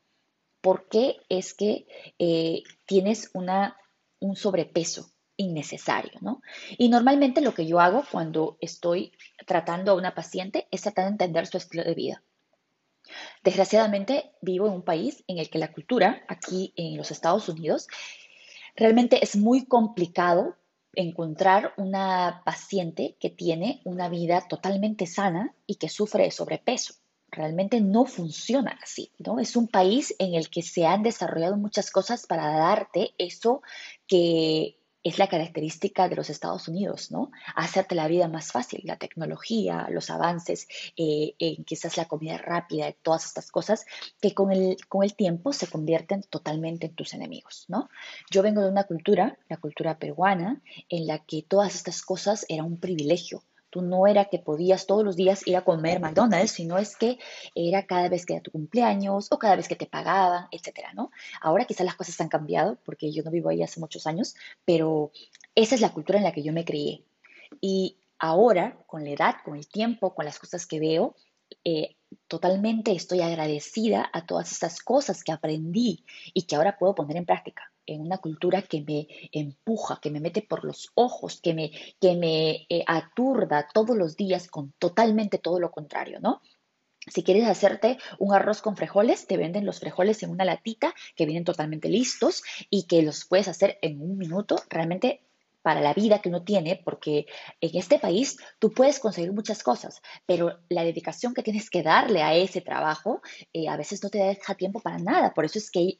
¿Por 0.61 0.87
qué 0.89 1.17
es 1.29 1.53
que 1.53 1.87
eh, 2.19 2.63
tienes 2.85 3.29
una, 3.33 3.77
un 4.19 4.35
sobrepeso? 4.35 5.11
innecesario, 5.39 6.19
¿no? 6.21 6.41
Y 6.79 6.89
normalmente 6.89 7.41
lo 7.41 7.53
que 7.53 7.67
yo 7.67 7.79
hago 7.79 8.03
cuando 8.11 8.57
estoy 8.59 9.13
tratando 9.45 9.91
a 9.91 9.95
una 9.95 10.15
paciente 10.15 10.67
es 10.71 10.81
tratar 10.81 11.05
de 11.05 11.11
entender 11.11 11.45
su 11.45 11.57
estilo 11.57 11.83
de 11.83 11.93
vida. 11.93 12.23
Desgraciadamente 13.43 14.31
vivo 14.41 14.67
en 14.67 14.73
un 14.73 14.81
país 14.81 15.23
en 15.27 15.37
el 15.37 15.49
que 15.49 15.59
la 15.59 15.71
cultura, 15.71 16.25
aquí 16.27 16.73
en 16.75 16.97
los 16.97 17.11
Estados 17.11 17.47
Unidos, 17.47 17.87
realmente 18.75 19.23
es 19.23 19.35
muy 19.35 19.65
complicado 19.65 20.57
encontrar 20.97 21.73
una 21.77 22.41
paciente 22.43 23.15
que 23.19 23.29
tiene 23.29 23.81
una 23.85 24.09
vida 24.09 24.47
totalmente 24.47 25.05
sana 25.05 25.53
y 25.67 25.75
que 25.75 25.89
sufre 25.89 26.23
de 26.23 26.31
sobrepeso. 26.31 26.95
Realmente 27.29 27.81
no 27.81 28.05
funciona 28.05 28.79
así, 28.81 29.11
¿no? 29.19 29.39
Es 29.39 29.55
un 29.55 29.67
país 29.67 30.15
en 30.17 30.33
el 30.33 30.49
que 30.49 30.63
se 30.63 30.87
han 30.87 31.03
desarrollado 31.03 31.55
muchas 31.55 31.91
cosas 31.91 32.25
para 32.25 32.49
darte 32.49 33.13
eso 33.19 33.61
que 34.07 34.76
es 35.07 35.19
la 35.19 35.27
característica 35.27 36.09
de 36.09 36.15
los 36.15 36.29
Estados 36.29 36.67
Unidos, 36.67 37.11
¿no? 37.11 37.31
Hacerte 37.55 37.95
la 37.95 38.07
vida 38.07 38.27
más 38.27 38.51
fácil, 38.51 38.81
la 38.83 38.97
tecnología, 38.97 39.87
los 39.89 40.09
avances, 40.09 40.67
eh, 40.97 41.33
quizás 41.65 41.97
la 41.97 42.05
comida 42.05 42.37
rápida, 42.37 42.91
todas 42.91 43.25
estas 43.25 43.51
cosas 43.51 43.85
que 44.21 44.33
con 44.33 44.51
el, 44.51 44.77
con 44.87 45.03
el 45.03 45.15
tiempo 45.15 45.53
se 45.53 45.67
convierten 45.67 46.23
totalmente 46.23 46.87
en 46.87 46.95
tus 46.95 47.13
enemigos, 47.13 47.65
¿no? 47.67 47.89
Yo 48.29 48.43
vengo 48.43 48.61
de 48.61 48.69
una 48.69 48.83
cultura, 48.83 49.37
la 49.49 49.57
cultura 49.57 49.97
peruana, 49.97 50.61
en 50.89 51.07
la 51.07 51.19
que 51.19 51.43
todas 51.43 51.75
estas 51.75 52.01
cosas 52.01 52.45
eran 52.49 52.65
un 52.65 52.79
privilegio 52.79 53.43
Tú 53.69 53.81
no 53.81 54.07
era 54.07 54.25
que 54.25 54.39
podías 54.39 54.87
todos 54.87 55.03
los 55.03 55.15
días 55.15 55.45
ir 55.45 55.57
a 55.57 55.63
comer 55.63 55.99
McDonald's, 55.99 56.51
sino 56.51 56.77
es 56.77 56.95
que 56.95 57.19
era 57.55 57.85
cada 57.85 58.09
vez 58.09 58.25
que 58.25 58.33
era 58.33 58.41
tu 58.41 58.51
cumpleaños 58.51 59.27
o 59.31 59.37
cada 59.37 59.55
vez 59.55 59.67
que 59.67 59.75
te 59.75 59.85
pagaban, 59.85 60.47
etcétera, 60.51 60.93
¿no? 60.93 61.11
Ahora 61.41 61.65
quizás 61.65 61.85
las 61.85 61.95
cosas 61.95 62.19
han 62.21 62.29
cambiado 62.29 62.77
porque 62.85 63.11
yo 63.11 63.23
no 63.23 63.31
vivo 63.31 63.49
ahí 63.49 63.61
hace 63.63 63.79
muchos 63.79 64.07
años, 64.07 64.35
pero 64.65 65.11
esa 65.55 65.75
es 65.75 65.81
la 65.81 65.93
cultura 65.93 66.17
en 66.17 66.23
la 66.23 66.31
que 66.31 66.43
yo 66.43 66.53
me 66.53 66.65
crié. 66.65 67.03
Y 67.61 67.97
ahora, 68.19 68.77
con 68.87 69.03
la 69.03 69.11
edad, 69.11 69.35
con 69.43 69.55
el 69.55 69.67
tiempo, 69.67 70.15
con 70.15 70.25
las 70.25 70.39
cosas 70.39 70.65
que 70.65 70.79
veo, 70.79 71.15
eh, 71.63 71.95
totalmente 72.27 72.91
estoy 72.91 73.21
agradecida 73.21 74.09
a 74.13 74.25
todas 74.25 74.51
estas 74.51 74.81
cosas 74.81 75.23
que 75.23 75.31
aprendí 75.31 76.05
y 76.33 76.43
que 76.43 76.55
ahora 76.55 76.77
puedo 76.77 76.95
poner 76.95 77.17
en 77.17 77.25
práctica 77.25 77.71
en 77.87 78.01
una 78.01 78.19
cultura 78.19 78.61
que 78.61 78.81
me 78.81 79.07
empuja, 79.31 79.99
que 80.01 80.11
me 80.11 80.19
mete 80.19 80.41
por 80.43 80.63
los 80.63 80.91
ojos, 80.93 81.39
que 81.41 81.53
me, 81.53 81.71
que 81.99 82.15
me 82.15 82.67
eh, 82.69 82.83
aturda 82.85 83.67
todos 83.73 83.97
los 83.97 84.15
días 84.15 84.47
con 84.47 84.73
totalmente 84.77 85.39
todo 85.39 85.59
lo 85.59 85.71
contrario, 85.71 86.19
¿no? 86.19 86.41
Si 87.07 87.23
quieres 87.23 87.47
hacerte 87.47 87.97
un 88.19 88.33
arroz 88.33 88.61
con 88.61 88.75
frijoles, 88.75 89.27
te 89.27 89.37
venden 89.37 89.65
los 89.65 89.79
frijoles 89.79 90.21
en 90.23 90.29
una 90.29 90.43
latita 90.43 90.93
que 91.15 91.25
vienen 91.25 91.45
totalmente 91.45 91.87
listos 91.87 92.43
y 92.69 92.83
que 92.83 93.01
los 93.01 93.25
puedes 93.25 93.47
hacer 93.47 93.79
en 93.81 94.01
un 94.01 94.17
minuto. 94.17 94.57
Realmente 94.69 95.21
para 95.61 95.81
la 95.81 95.93
vida 95.93 96.19
que 96.19 96.29
uno 96.29 96.43
tiene, 96.43 96.81
porque 96.81 97.25
en 97.59 97.77
este 97.77 97.99
país 97.99 98.37
tú 98.57 98.71
puedes 98.71 98.99
conseguir 98.99 99.33
muchas 99.33 99.63
cosas, 99.63 100.01
pero 100.25 100.59
la 100.69 100.85
dedicación 100.85 101.33
que 101.33 101.43
tienes 101.43 101.69
que 101.69 101.83
darle 101.83 102.23
a 102.23 102.33
ese 102.35 102.61
trabajo 102.61 103.21
eh, 103.51 103.67
a 103.67 103.75
veces 103.75 104.01
no 104.01 104.09
te 104.09 104.17
deja 104.17 104.55
tiempo 104.55 104.79
para 104.79 104.97
nada. 104.97 105.33
Por 105.33 105.43
eso 105.43 105.59
es 105.59 105.69
que 105.69 105.99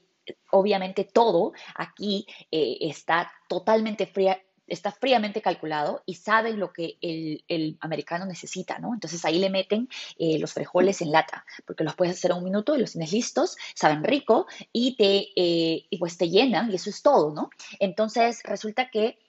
obviamente 0.52 1.04
todo 1.04 1.54
aquí 1.76 2.26
eh, 2.52 2.78
está 2.82 3.32
totalmente 3.48 4.08
fría, 4.08 4.42
está 4.68 4.92
fríamente 4.92 5.42
calculado 5.42 6.04
y 6.06 6.16
saben 6.16 6.60
lo 6.60 6.74
que 6.74 6.98
el, 7.02 7.78
americano 7.80 8.26
necesita, 8.26 8.80
¿no? 8.80 8.94
Entonces 8.94 9.24
ahí 9.26 9.40
le 9.40 9.50
meten 9.50 9.88
eh, 10.18 10.40
los 10.40 10.54
frijoles 10.54 11.02
en 11.02 11.12
lata, 11.12 11.46
porque 11.66 11.84
los 11.84 11.96
puedes 11.96 12.18
hacer 12.18 12.34
un 12.34 12.44
minuto 12.44 12.76
y 12.76 12.80
los 12.80 12.92
tienes 12.92 13.12
listos, 13.12 13.56
saben 13.76 14.04
rico 14.04 14.48
y 14.72 14.96
te, 14.96 15.30
y 15.36 15.98
pues 15.98 16.18
te 16.18 16.30
llenan 16.30 16.72
y 16.72 16.76
eso 16.76 16.90
es 16.90 17.02
todo, 17.02 17.34
¿no? 17.34 17.50
Entonces 17.80 18.42
resulta 18.44 18.90
que 18.90 19.20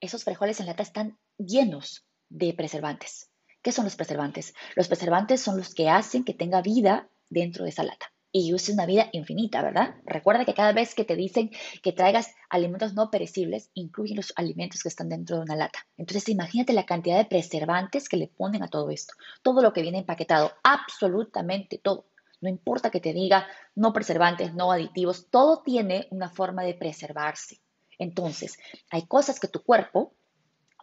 esos 0.00 0.24
frijoles 0.24 0.60
en 0.60 0.66
lata 0.66 0.82
están 0.82 1.18
llenos 1.38 2.04
de 2.28 2.54
preservantes. 2.54 3.30
¿Qué 3.62 3.72
son 3.72 3.84
los 3.84 3.96
preservantes? 3.96 4.54
Los 4.74 4.88
preservantes 4.88 5.42
son 5.42 5.58
los 5.58 5.74
que 5.74 5.90
hacen 5.90 6.24
que 6.24 6.32
tenga 6.32 6.62
vida 6.62 7.08
dentro 7.28 7.64
de 7.64 7.70
esa 7.70 7.84
lata 7.84 8.12
y 8.32 8.54
use 8.54 8.72
una 8.72 8.86
vida 8.86 9.08
infinita, 9.12 9.62
¿verdad? 9.62 9.94
Recuerda 10.04 10.44
que 10.44 10.54
cada 10.54 10.72
vez 10.72 10.94
que 10.94 11.04
te 11.04 11.16
dicen 11.16 11.50
que 11.82 11.92
traigas 11.92 12.34
alimentos 12.48 12.94
no 12.94 13.10
perecibles, 13.10 13.70
incluyen 13.74 14.16
los 14.16 14.32
alimentos 14.36 14.82
que 14.82 14.88
están 14.88 15.08
dentro 15.08 15.36
de 15.36 15.42
una 15.42 15.56
lata. 15.56 15.86
Entonces, 15.96 16.28
imagínate 16.28 16.72
la 16.72 16.86
cantidad 16.86 17.16
de 17.16 17.24
preservantes 17.24 18.08
que 18.08 18.16
le 18.16 18.28
ponen 18.28 18.62
a 18.62 18.68
todo 18.68 18.90
esto. 18.90 19.14
Todo 19.42 19.62
lo 19.62 19.72
que 19.72 19.82
viene 19.82 19.98
empaquetado, 19.98 20.52
absolutamente 20.62 21.78
todo. 21.78 22.06
No 22.40 22.48
importa 22.48 22.90
que 22.90 23.00
te 23.00 23.12
diga 23.12 23.46
no 23.74 23.92
preservantes, 23.92 24.54
no 24.54 24.72
aditivos, 24.72 25.28
todo 25.30 25.62
tiene 25.62 26.06
una 26.10 26.30
forma 26.30 26.62
de 26.62 26.74
preservarse. 26.74 27.60
Entonces, 27.98 28.58
hay 28.90 29.06
cosas 29.06 29.38
que 29.40 29.48
tu 29.48 29.62
cuerpo 29.62 30.14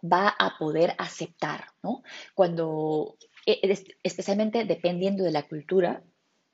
va 0.00 0.28
a 0.28 0.56
poder 0.58 0.94
aceptar, 0.98 1.64
¿no? 1.82 2.02
Cuando, 2.34 3.16
e, 3.44 3.60
especialmente 4.04 4.64
dependiendo 4.64 5.24
de 5.24 5.32
la 5.32 5.42
cultura 5.42 6.04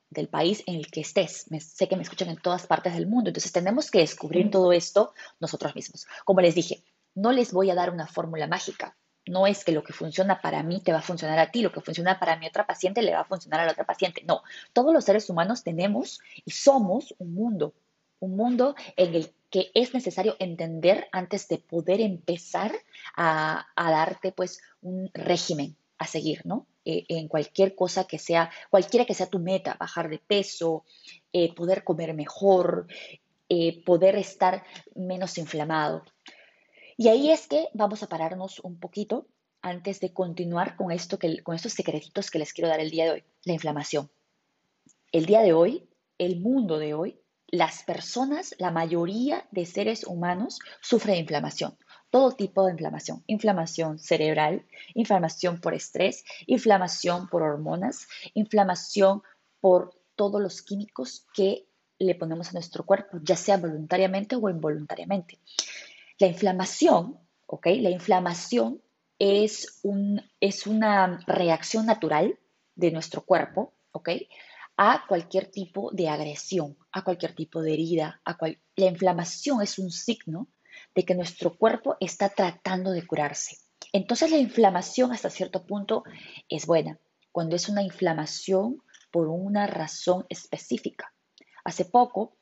del 0.09 0.27
país 0.27 0.63
en 0.65 0.75
el 0.75 0.87
que 0.91 1.01
estés. 1.01 1.45
sé 1.59 1.87
que 1.87 1.95
me 1.95 2.03
escuchan 2.03 2.29
en 2.29 2.37
todas 2.37 2.67
partes 2.67 2.93
del 2.93 3.07
mundo, 3.07 3.29
entonces 3.29 3.51
tenemos 3.51 3.91
que 3.91 3.99
descubrir 3.99 4.49
todo 4.51 4.71
esto 4.71 5.13
nosotros 5.39 5.75
mismos. 5.75 6.07
Como 6.23 6.41
les 6.41 6.55
dije, 6.55 6.83
no 7.15 7.31
les 7.31 7.51
voy 7.51 7.69
a 7.69 7.75
dar 7.75 7.89
una 7.89 8.07
fórmula 8.07 8.47
mágica. 8.47 8.95
No 9.27 9.47
es 9.47 9.63
que 9.65 9.71
lo 9.71 9.83
que 9.83 9.93
funciona 9.93 10.39
para 10.39 10.61
mí 10.61 10.81
te 10.81 10.91
va 10.91 10.99
a 10.99 11.01
funcionar 11.01 11.39
a 11.39 11.49
ti, 11.49 11.61
lo 11.61 11.71
que 11.71 11.81
funciona 11.81 12.19
para 12.19 12.37
mi 12.37 12.45
otra 12.45 12.67
paciente 12.67 13.01
le 13.01 13.13
va 13.13 13.21
a 13.21 13.25
funcionar 13.25 13.61
a 13.61 13.65
la 13.65 13.71
otra 13.71 13.85
paciente. 13.85 14.23
No, 14.27 14.43
todos 14.71 14.93
los 14.93 15.03
seres 15.03 15.29
humanos 15.29 15.63
tenemos 15.63 16.19
y 16.45 16.51
somos 16.51 17.15
un 17.17 17.33
mundo, 17.33 17.73
un 18.19 18.35
mundo 18.35 18.75
en 18.95 19.15
el 19.15 19.33
que 19.49 19.71
es 19.73 19.93
necesario 19.93 20.35
entender 20.39 21.07
antes 21.11 21.47
de 21.47 21.57
poder 21.57 22.01
empezar 22.01 22.71
a, 23.15 23.65
darte 23.75 24.31
pues 24.31 24.61
un 24.81 25.09
régimen 25.13 25.75
a 25.97 26.05
seguir, 26.05 26.45
¿no? 26.45 26.67
Eh, 26.85 27.05
en 27.09 27.27
cualquier 27.27 27.73
cosa 27.73 28.05
que 28.05 28.19
sea, 28.19 28.51
cualquiera 28.69 29.05
que 29.05 29.15
sea 29.15 29.25
tu 29.25 29.39
meta, 29.39 29.75
bajar 29.79 30.07
de 30.07 30.19
peso, 30.19 30.85
eh, 31.33 31.53
poder 31.55 31.83
comer 31.83 32.13
mejor, 32.13 32.85
eh, 33.49 33.83
poder 33.83 34.15
estar 34.15 34.63
menos 34.93 35.39
inflamado. 35.39 36.03
Y 36.95 37.07
ahí 37.07 37.31
es 37.31 37.47
que 37.47 37.67
vamos 37.73 38.03
a 38.03 38.07
pararnos 38.07 38.59
un 38.59 38.79
poquito 38.79 39.27
antes 39.61 39.99
de 39.99 40.13
continuar 40.13 40.75
con, 40.75 40.91
esto 40.91 41.17
que, 41.17 41.41
con 41.41 41.55
estos 41.55 41.73
secretitos 41.73 42.29
que 42.29 42.39
les 42.39 42.53
quiero 42.53 42.69
dar 42.69 42.79
el 42.79 42.91
día 42.91 43.05
de 43.05 43.11
hoy, 43.11 43.23
la 43.43 43.53
inflamación. 43.53 44.11
El 45.11 45.25
día 45.25 45.41
de 45.41 45.53
hoy, 45.53 45.89
el 46.19 46.39
mundo 46.39 46.77
de 46.77 46.93
hoy, 46.93 47.19
las 47.47 47.83
personas, 47.83 48.53
la 48.59 48.69
mayoría 48.69 49.47
de 49.51 49.65
seres 49.65 50.03
humanos 50.05 50.59
sufre 50.81 51.13
de 51.13 51.19
inflamación 51.19 51.75
todo 52.15 52.31
tipo 52.31 52.63
de 52.63 52.71
inflamación, 52.71 53.25
inflamación 53.27 53.99
cerebral, 53.99 54.65
inflamación 54.93 55.59
por 55.59 55.73
estrés, 55.73 56.23
inflamación 56.47 57.27
por 57.27 57.41
hormonas, 57.41 58.07
inflamación 58.33 59.21
por 59.59 59.99
todos 60.15 60.41
los 60.41 60.61
químicos 60.61 61.27
que 61.33 61.67
le 61.99 62.15
ponemos 62.15 62.47
a 62.47 62.53
nuestro 62.53 62.85
cuerpo, 62.85 63.19
ya 63.21 63.35
sea 63.35 63.57
voluntariamente 63.57 64.37
o 64.37 64.49
involuntariamente. 64.49 65.39
La 66.17 66.27
inflamación, 66.27 67.19
¿ok? 67.47 67.65
La 67.81 67.89
inflamación 67.89 68.81
es, 69.19 69.81
un, 69.83 70.21
es 70.39 70.67
una 70.67 71.19
reacción 71.27 71.85
natural 71.85 72.39
de 72.75 72.91
nuestro 72.91 73.25
cuerpo, 73.25 73.73
¿ok? 73.91 74.11
A 74.77 75.03
cualquier 75.05 75.51
tipo 75.51 75.91
de 75.91 76.07
agresión, 76.07 76.77
a 76.93 77.03
cualquier 77.03 77.35
tipo 77.35 77.61
de 77.61 77.73
herida. 77.73 78.21
A 78.23 78.37
La 78.77 78.85
inflamación 78.85 79.61
es 79.61 79.77
un 79.79 79.91
signo 79.91 80.47
de 80.95 81.03
que 81.03 81.13
nuestro 81.15 81.57
cuerpo 81.57 81.97
está 81.99 82.29
tratando 82.29 82.91
de 82.91 83.05
curarse. 83.05 83.57
Entonces 83.91 84.31
la 84.31 84.37
inflamación 84.37 85.11
hasta 85.11 85.29
cierto 85.29 85.65
punto 85.65 86.03
es 86.49 86.65
buena, 86.65 86.99
cuando 87.31 87.55
es 87.55 87.69
una 87.69 87.83
inflamación 87.83 88.81
por 89.11 89.27
una 89.27 89.67
razón 89.67 90.25
específica. 90.29 91.13
Hace 91.63 91.85
poco 91.85 92.37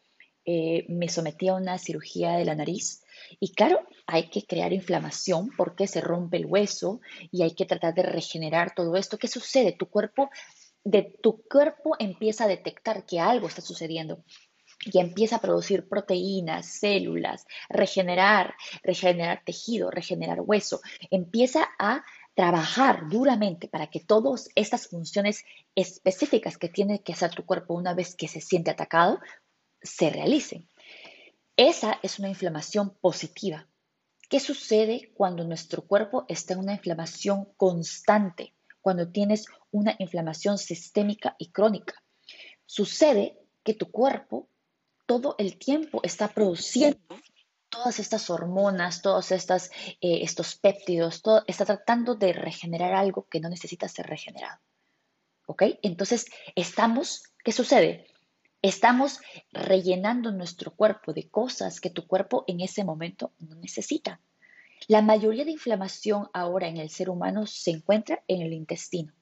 eh, 0.46 0.86
me 0.88 1.10
sometí 1.10 1.48
a 1.48 1.56
una 1.56 1.78
cirugía 1.78 2.34
de 2.34 2.46
la 2.46 2.56
nariz 2.56 3.04
y 3.40 3.54
claro, 3.54 3.80
hay 4.08 4.30
que 4.30 4.46
crear 4.46 4.74
inflamación 4.74 5.50
porque 5.58 5.88
se 5.88 6.02
rompe 6.02 6.38
el 6.38 6.46
hueso 6.46 7.00
y 7.32 7.44
hay 7.44 7.56
que 7.56 7.66
tratar 7.66 7.94
de 7.94 8.04
regenerar 8.04 8.74
todo 8.76 8.96
esto. 8.96 9.18
¿Qué 9.18 9.28
sucede? 9.28 9.72
Tu 9.72 9.90
cuerpo, 9.90 10.30
de 10.84 11.18
tu 11.22 11.44
cuerpo 11.44 11.96
empieza 12.00 12.44
a 12.44 12.48
detectar 12.48 13.06
que 13.06 13.20
algo 13.20 13.48
está 13.48 13.62
sucediendo 13.62 14.24
y 14.86 15.00
empieza 15.00 15.38
a 15.38 15.42
producir 15.42 15.88
proteínas, 15.88 16.66
células, 16.68 17.46
regenerar, 17.70 18.56
regenerar 18.84 19.44
tejido, 19.46 19.92
regenerar 19.92 20.42
hueso, 20.42 20.82
empieza 21.10 21.70
a 21.80 22.04
trabajar 22.36 23.10
duramente 23.10 23.68
para 23.68 23.88
que 23.88 24.00
todas 24.00 24.50
estas 24.56 24.88
funciones 24.88 25.44
específicas 25.76 26.58
que 26.58 26.70
tiene 26.70 27.02
que 27.02 27.14
hacer 27.14 27.32
tu 27.32 27.46
cuerpo 27.46 27.76
una 27.76 27.94
vez 27.94 28.16
que 28.16 28.28
se 28.28 28.42
siente 28.42 28.72
atacado 28.72 29.20
se 29.82 30.10
realicen. 30.10 30.68
Esa 31.56 32.00
es 32.02 32.18
una 32.18 32.30
inflamación 32.30 32.96
positiva. 33.00 33.68
¿Qué 34.30 34.40
sucede 34.40 35.12
cuando 35.14 35.44
nuestro 35.44 35.84
cuerpo 35.84 36.26
está 36.28 36.54
en 36.54 36.60
una 36.60 36.74
inflamación 36.74 37.46
constante? 37.56 38.56
Cuando 38.82 39.12
tienes 39.12 39.46
una 39.72 39.96
inflamación 40.00 40.58
sistémica 40.58 41.36
y 41.38 41.52
crónica. 41.52 42.02
Sucede 42.66 43.38
que 43.64 43.76
tu 43.76 43.92
cuerpo 43.92 44.50
todo 45.06 45.36
el 45.38 45.58
tiempo 45.58 46.02
está 46.04 46.28
produciendo 46.28 47.00
todas 47.74 48.00
estas 48.00 48.30
hormonas, 48.30 49.02
todos 49.02 49.32
estas, 49.32 49.72
eh, 50.00 50.20
estos 50.22 50.56
péptidos, 50.56 51.24
todo, 51.24 51.44
está 51.48 51.66
tratando 51.66 52.14
de 52.14 52.32
regenerar 52.32 52.94
algo 52.94 53.28
que 53.28 53.40
no 53.40 53.50
necesita 53.50 53.88
ser 53.88 54.06
regenerado. 54.06 54.60
¿Ok? 55.48 55.64
Entonces, 55.82 56.28
estamos, 56.56 57.24
¿qué 57.44 57.52
sucede? 57.52 58.08
Estamos 58.62 59.20
rellenando 59.52 60.32
nuestro 60.32 60.76
cuerpo 60.76 61.14
de 61.14 61.30
cosas 61.30 61.82
que 61.82 61.90
tu 61.90 62.06
cuerpo 62.06 62.46
en 62.48 62.62
ese 62.62 62.84
momento 62.84 63.34
no 63.40 63.56
necesita. 63.56 64.22
La 64.88 65.02
mayoría 65.02 65.44
de 65.44 65.52
inflamación 65.52 66.30
ahora 66.32 66.68
en 66.68 66.78
el 66.78 66.90
ser 66.90 67.10
humano 67.10 67.48
se 67.48 67.72
encuentra 67.72 68.24
en 68.28 68.42
el 68.44 68.54
intestino. 68.54 69.14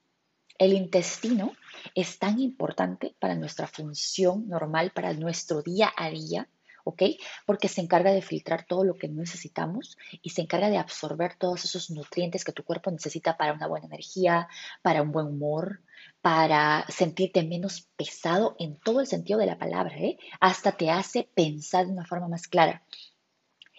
El 0.58 0.74
intestino 0.74 1.54
es 1.96 2.20
tan 2.20 2.40
importante 2.40 3.16
para 3.20 3.36
nuestra 3.36 3.68
función 3.68 4.48
normal, 4.48 4.92
para 4.92 5.14
nuestro 5.14 5.62
día 5.62 5.92
a 5.96 6.10
día, 6.10 6.48
¿ok? 6.84 7.04
Porque 7.46 7.68
se 7.68 7.82
encarga 7.82 8.12
de 8.12 8.22
filtrar 8.22 8.66
todo 8.66 8.84
lo 8.84 8.96
que 8.96 9.08
necesitamos 9.08 9.98
y 10.22 10.32
se 10.32 10.42
encarga 10.42 10.70
de 10.70 10.78
absorber 10.78 11.36
todos 11.36 11.66
esos 11.66 11.90
nutrientes 11.90 12.44
que 12.44 12.52
tu 12.52 12.64
cuerpo 12.64 12.92
necesita 12.92 13.38
para 13.38 13.54
una 13.54 13.68
buena 13.68 13.88
energía, 13.88 14.48
para 14.82 15.02
un 15.02 15.12
buen 15.12 15.28
humor, 15.28 15.82
para 16.22 16.86
sentirte 16.90 17.44
menos 17.44 17.88
pesado 17.96 18.56
en 18.60 18.78
todo 18.80 19.02
el 19.02 19.08
sentido 19.08 19.40
de 19.40 19.46
la 19.48 19.58
palabra, 19.58 19.98
¿eh? 19.98 20.18
Hasta 20.40 20.72
te 20.74 20.90
hace 20.90 21.30
pensar 21.34 21.86
de 21.86 21.94
una 21.94 22.06
forma 22.06 22.28
más 22.28 22.48
clara. 22.48 22.84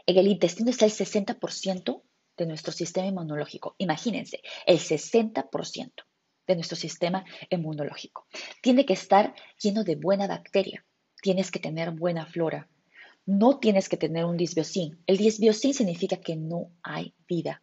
En 0.07 0.17
el 0.19 0.27
intestino 0.27 0.71
está 0.71 0.85
el 0.85 0.93
60% 0.93 2.03
de 2.37 2.47
nuestro 2.47 2.73
sistema 2.73 3.07
inmunológico. 3.07 3.77
Imagínense, 3.79 4.43
el 4.67 4.79
60% 4.79 6.05
de 6.47 6.55
nuestro 6.55 6.77
sistema 6.77 7.25
inmunológico. 7.51 8.27
Tiene 8.63 8.85
que 8.85 8.95
estar 8.95 9.35
lleno 9.61 9.85
de 9.85 9.97
buena 9.97 10.27
bacteria. 10.27 10.85
Tienes 11.21 11.51
que 11.51 11.61
tener 11.61 11.91
buena 11.93 12.27
flora. 12.27 12.69
No 13.25 13.59
tienes 13.59 13.89
que 13.89 13.97
tener 13.97 14.25
un 14.25 14.37
disbiocin. 14.37 15.03
El 15.07 15.17
disbiocin 15.17 15.75
significa 15.75 16.17
que 16.17 16.37
no 16.37 16.73
hay 16.83 17.15
vida. 17.29 17.63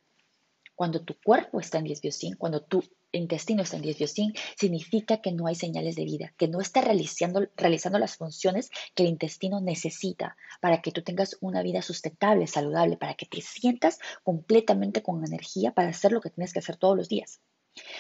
Cuando 0.75 1.03
tu 1.03 1.19
cuerpo 1.21 1.59
está 1.59 1.79
en 1.79 1.83
disbiocin, 1.83 2.35
cuando 2.35 2.63
tu 2.63 2.81
intestino 3.11 3.63
está 3.63 3.75
en 3.75 3.81
disbiocin, 3.81 4.33
significa 4.57 5.17
que 5.17 5.31
no 5.31 5.47
hay 5.47 5.55
señales 5.55 5.95
de 5.95 6.05
vida, 6.05 6.33
que 6.37 6.47
no 6.47 6.61
está 6.61 6.79
realizando, 6.79 7.47
realizando 7.57 7.99
las 7.99 8.15
funciones 8.15 8.69
que 8.95 9.03
el 9.03 9.09
intestino 9.09 9.59
necesita 9.59 10.37
para 10.61 10.81
que 10.81 10.91
tú 10.91 11.01
tengas 11.01 11.37
una 11.41 11.63
vida 11.63 11.81
sustentable, 11.81 12.47
saludable, 12.47 12.97
para 12.97 13.15
que 13.15 13.25
te 13.25 13.41
sientas 13.41 13.99
completamente 14.23 15.01
con 15.01 15.25
energía 15.25 15.73
para 15.73 15.89
hacer 15.89 16.11
lo 16.11 16.21
que 16.21 16.29
tienes 16.29 16.53
que 16.53 16.59
hacer 16.59 16.77
todos 16.77 16.95
los 16.95 17.09
días. 17.09 17.41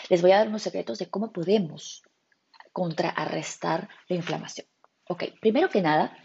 Les 0.09 0.21
voy 0.21 0.31
a 0.31 0.37
dar 0.37 0.47
unos 0.47 0.63
secretos 0.63 0.99
de 0.99 1.09
cómo 1.09 1.31
podemos 1.31 2.03
contrarrestar 2.73 3.89
la 4.07 4.15
inflamación. 4.15 4.67
Ok, 5.07 5.23
primero 5.41 5.69
que 5.69 5.81
nada, 5.81 6.17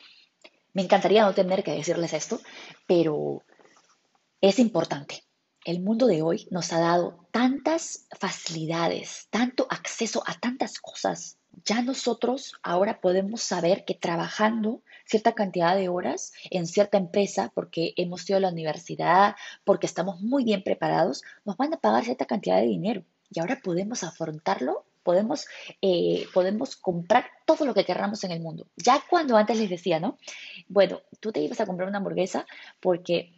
me 0.72 0.82
encantaría 0.82 1.22
no 1.22 1.34
tener 1.34 1.62
que 1.62 1.72
decirles 1.72 2.12
esto, 2.12 2.40
pero 2.86 3.42
es 4.40 4.58
importante. 4.58 5.24
El 5.64 5.80
mundo 5.80 6.06
de 6.06 6.20
hoy 6.20 6.46
nos 6.50 6.72
ha 6.72 6.80
dado 6.80 7.26
tantas 7.30 8.06
facilidades, 8.18 9.28
tanto 9.30 9.66
acceso 9.70 10.22
a 10.26 10.34
tantas 10.34 10.78
cosas. 10.78 11.38
Ya 11.64 11.80
nosotros 11.80 12.54
ahora 12.62 13.00
podemos 13.00 13.40
saber 13.42 13.84
que 13.86 13.94
trabajando 13.94 14.82
cierta 15.06 15.32
cantidad 15.32 15.76
de 15.76 15.88
horas 15.88 16.32
en 16.50 16.66
cierta 16.66 16.98
empresa, 16.98 17.50
porque 17.54 17.94
hemos 17.96 18.28
ido 18.28 18.36
a 18.36 18.40
la 18.40 18.50
universidad, 18.50 19.36
porque 19.64 19.86
estamos 19.86 20.20
muy 20.20 20.44
bien 20.44 20.62
preparados, 20.62 21.22
nos 21.44 21.56
van 21.56 21.72
a 21.72 21.78
pagar 21.78 22.04
cierta 22.04 22.26
cantidad 22.26 22.56
de 22.56 22.66
dinero 22.66 23.04
y 23.34 23.40
ahora 23.40 23.60
podemos 23.62 24.04
afrontarlo, 24.04 24.84
podemos, 25.02 25.46
eh, 25.82 26.26
podemos 26.32 26.76
comprar 26.76 27.26
todo 27.44 27.66
lo 27.66 27.74
que 27.74 27.84
querramos 27.84 28.24
en 28.24 28.32
el 28.32 28.40
mundo. 28.40 28.66
Ya 28.76 29.02
cuando 29.08 29.36
antes 29.36 29.58
les 29.58 29.68
decía, 29.68 30.00
¿no? 30.00 30.18
Bueno, 30.68 31.02
tú 31.20 31.32
te 31.32 31.40
ibas 31.40 31.60
a 31.60 31.66
comprar 31.66 31.88
una 31.88 31.98
hamburguesa 31.98 32.46
porque 32.80 33.32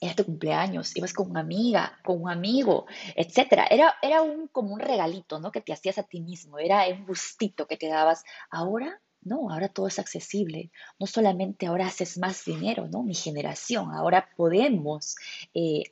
era 0.00 0.14
tu 0.14 0.24
cumpleaños, 0.24 0.94
ibas 0.96 1.14
con 1.14 1.30
una 1.30 1.40
amiga, 1.40 1.98
con 2.04 2.20
un 2.20 2.30
amigo, 2.30 2.86
etcétera. 3.16 3.66
Era, 3.70 3.94
era 4.02 4.20
un, 4.20 4.48
como 4.48 4.74
un 4.74 4.80
regalito, 4.80 5.40
¿no? 5.40 5.50
Que 5.50 5.62
te 5.62 5.72
hacías 5.72 5.96
a 5.98 6.02
ti 6.02 6.20
mismo, 6.20 6.58
era 6.58 6.86
un 6.88 7.06
gustito 7.06 7.66
que 7.66 7.76
te 7.76 7.88
dabas. 7.88 8.24
Ahora 8.50 9.00
no, 9.24 9.50
ahora 9.50 9.68
todo 9.68 9.86
es 9.86 9.98
accesible. 9.98 10.70
No 10.98 11.06
solamente 11.06 11.66
ahora 11.66 11.86
haces 11.86 12.18
más 12.18 12.44
dinero, 12.44 12.88
¿no? 12.88 13.02
Mi 13.02 13.14
generación, 13.14 13.90
ahora 13.92 14.28
podemos 14.36 15.16
eh, 15.54 15.84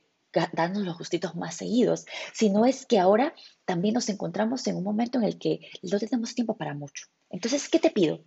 darnos 0.52 0.84
los 0.84 0.98
gustitos 0.98 1.34
más 1.34 1.56
seguidos, 1.56 2.06
sino 2.32 2.66
es 2.66 2.86
que 2.86 2.98
ahora 2.98 3.34
también 3.64 3.94
nos 3.94 4.08
encontramos 4.08 4.66
en 4.66 4.76
un 4.76 4.84
momento 4.84 5.18
en 5.18 5.24
el 5.24 5.38
que 5.38 5.60
no 5.82 5.98
tenemos 5.98 6.34
tiempo 6.34 6.56
para 6.56 6.74
mucho. 6.74 7.06
Entonces, 7.30 7.68
¿qué 7.68 7.78
te 7.78 7.90
pido? 7.90 8.20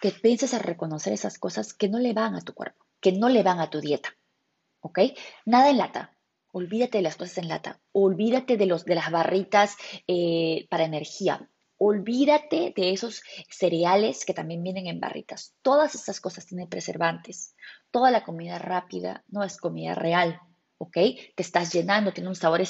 Que 0.00 0.10
pienses 0.10 0.54
a 0.54 0.58
reconocer 0.58 1.12
esas 1.12 1.38
cosas 1.38 1.74
que 1.74 1.88
no 1.88 1.98
le 1.98 2.12
van 2.12 2.34
a 2.34 2.40
tu 2.40 2.54
cuerpo, 2.54 2.84
que 3.00 3.12
no 3.12 3.28
le 3.28 3.42
van 3.42 3.60
a 3.60 3.70
tu 3.70 3.80
dieta. 3.80 4.16
¿Ok? 4.80 5.00
Nada 5.44 5.70
en 5.70 5.78
lata. 5.78 6.16
Olvídate 6.52 6.98
de 6.98 7.02
las 7.02 7.16
cosas 7.16 7.38
en 7.38 7.48
lata. 7.48 7.80
Olvídate 7.92 8.56
de, 8.56 8.66
los, 8.66 8.84
de 8.84 8.94
las 8.94 9.10
barritas 9.10 9.76
eh, 10.06 10.66
para 10.70 10.84
energía. 10.84 11.48
Olvídate 11.76 12.74
de 12.76 12.92
esos 12.92 13.22
cereales 13.48 14.24
que 14.24 14.34
también 14.34 14.62
vienen 14.62 14.86
en 14.86 15.00
barritas. 15.00 15.54
Todas 15.62 15.94
esas 15.94 16.20
cosas 16.20 16.46
tienen 16.46 16.68
preservantes. 16.68 17.54
Toda 17.90 18.10
la 18.10 18.24
comida 18.24 18.58
rápida 18.58 19.24
no 19.28 19.44
es 19.44 19.56
comida 19.56 19.94
real. 19.94 20.40
¿Ok? 20.80 20.94
Te 20.94 21.42
estás 21.42 21.72
llenando, 21.72 22.12
tiene 22.12 22.30
un 22.30 22.34
sabor 22.34 22.62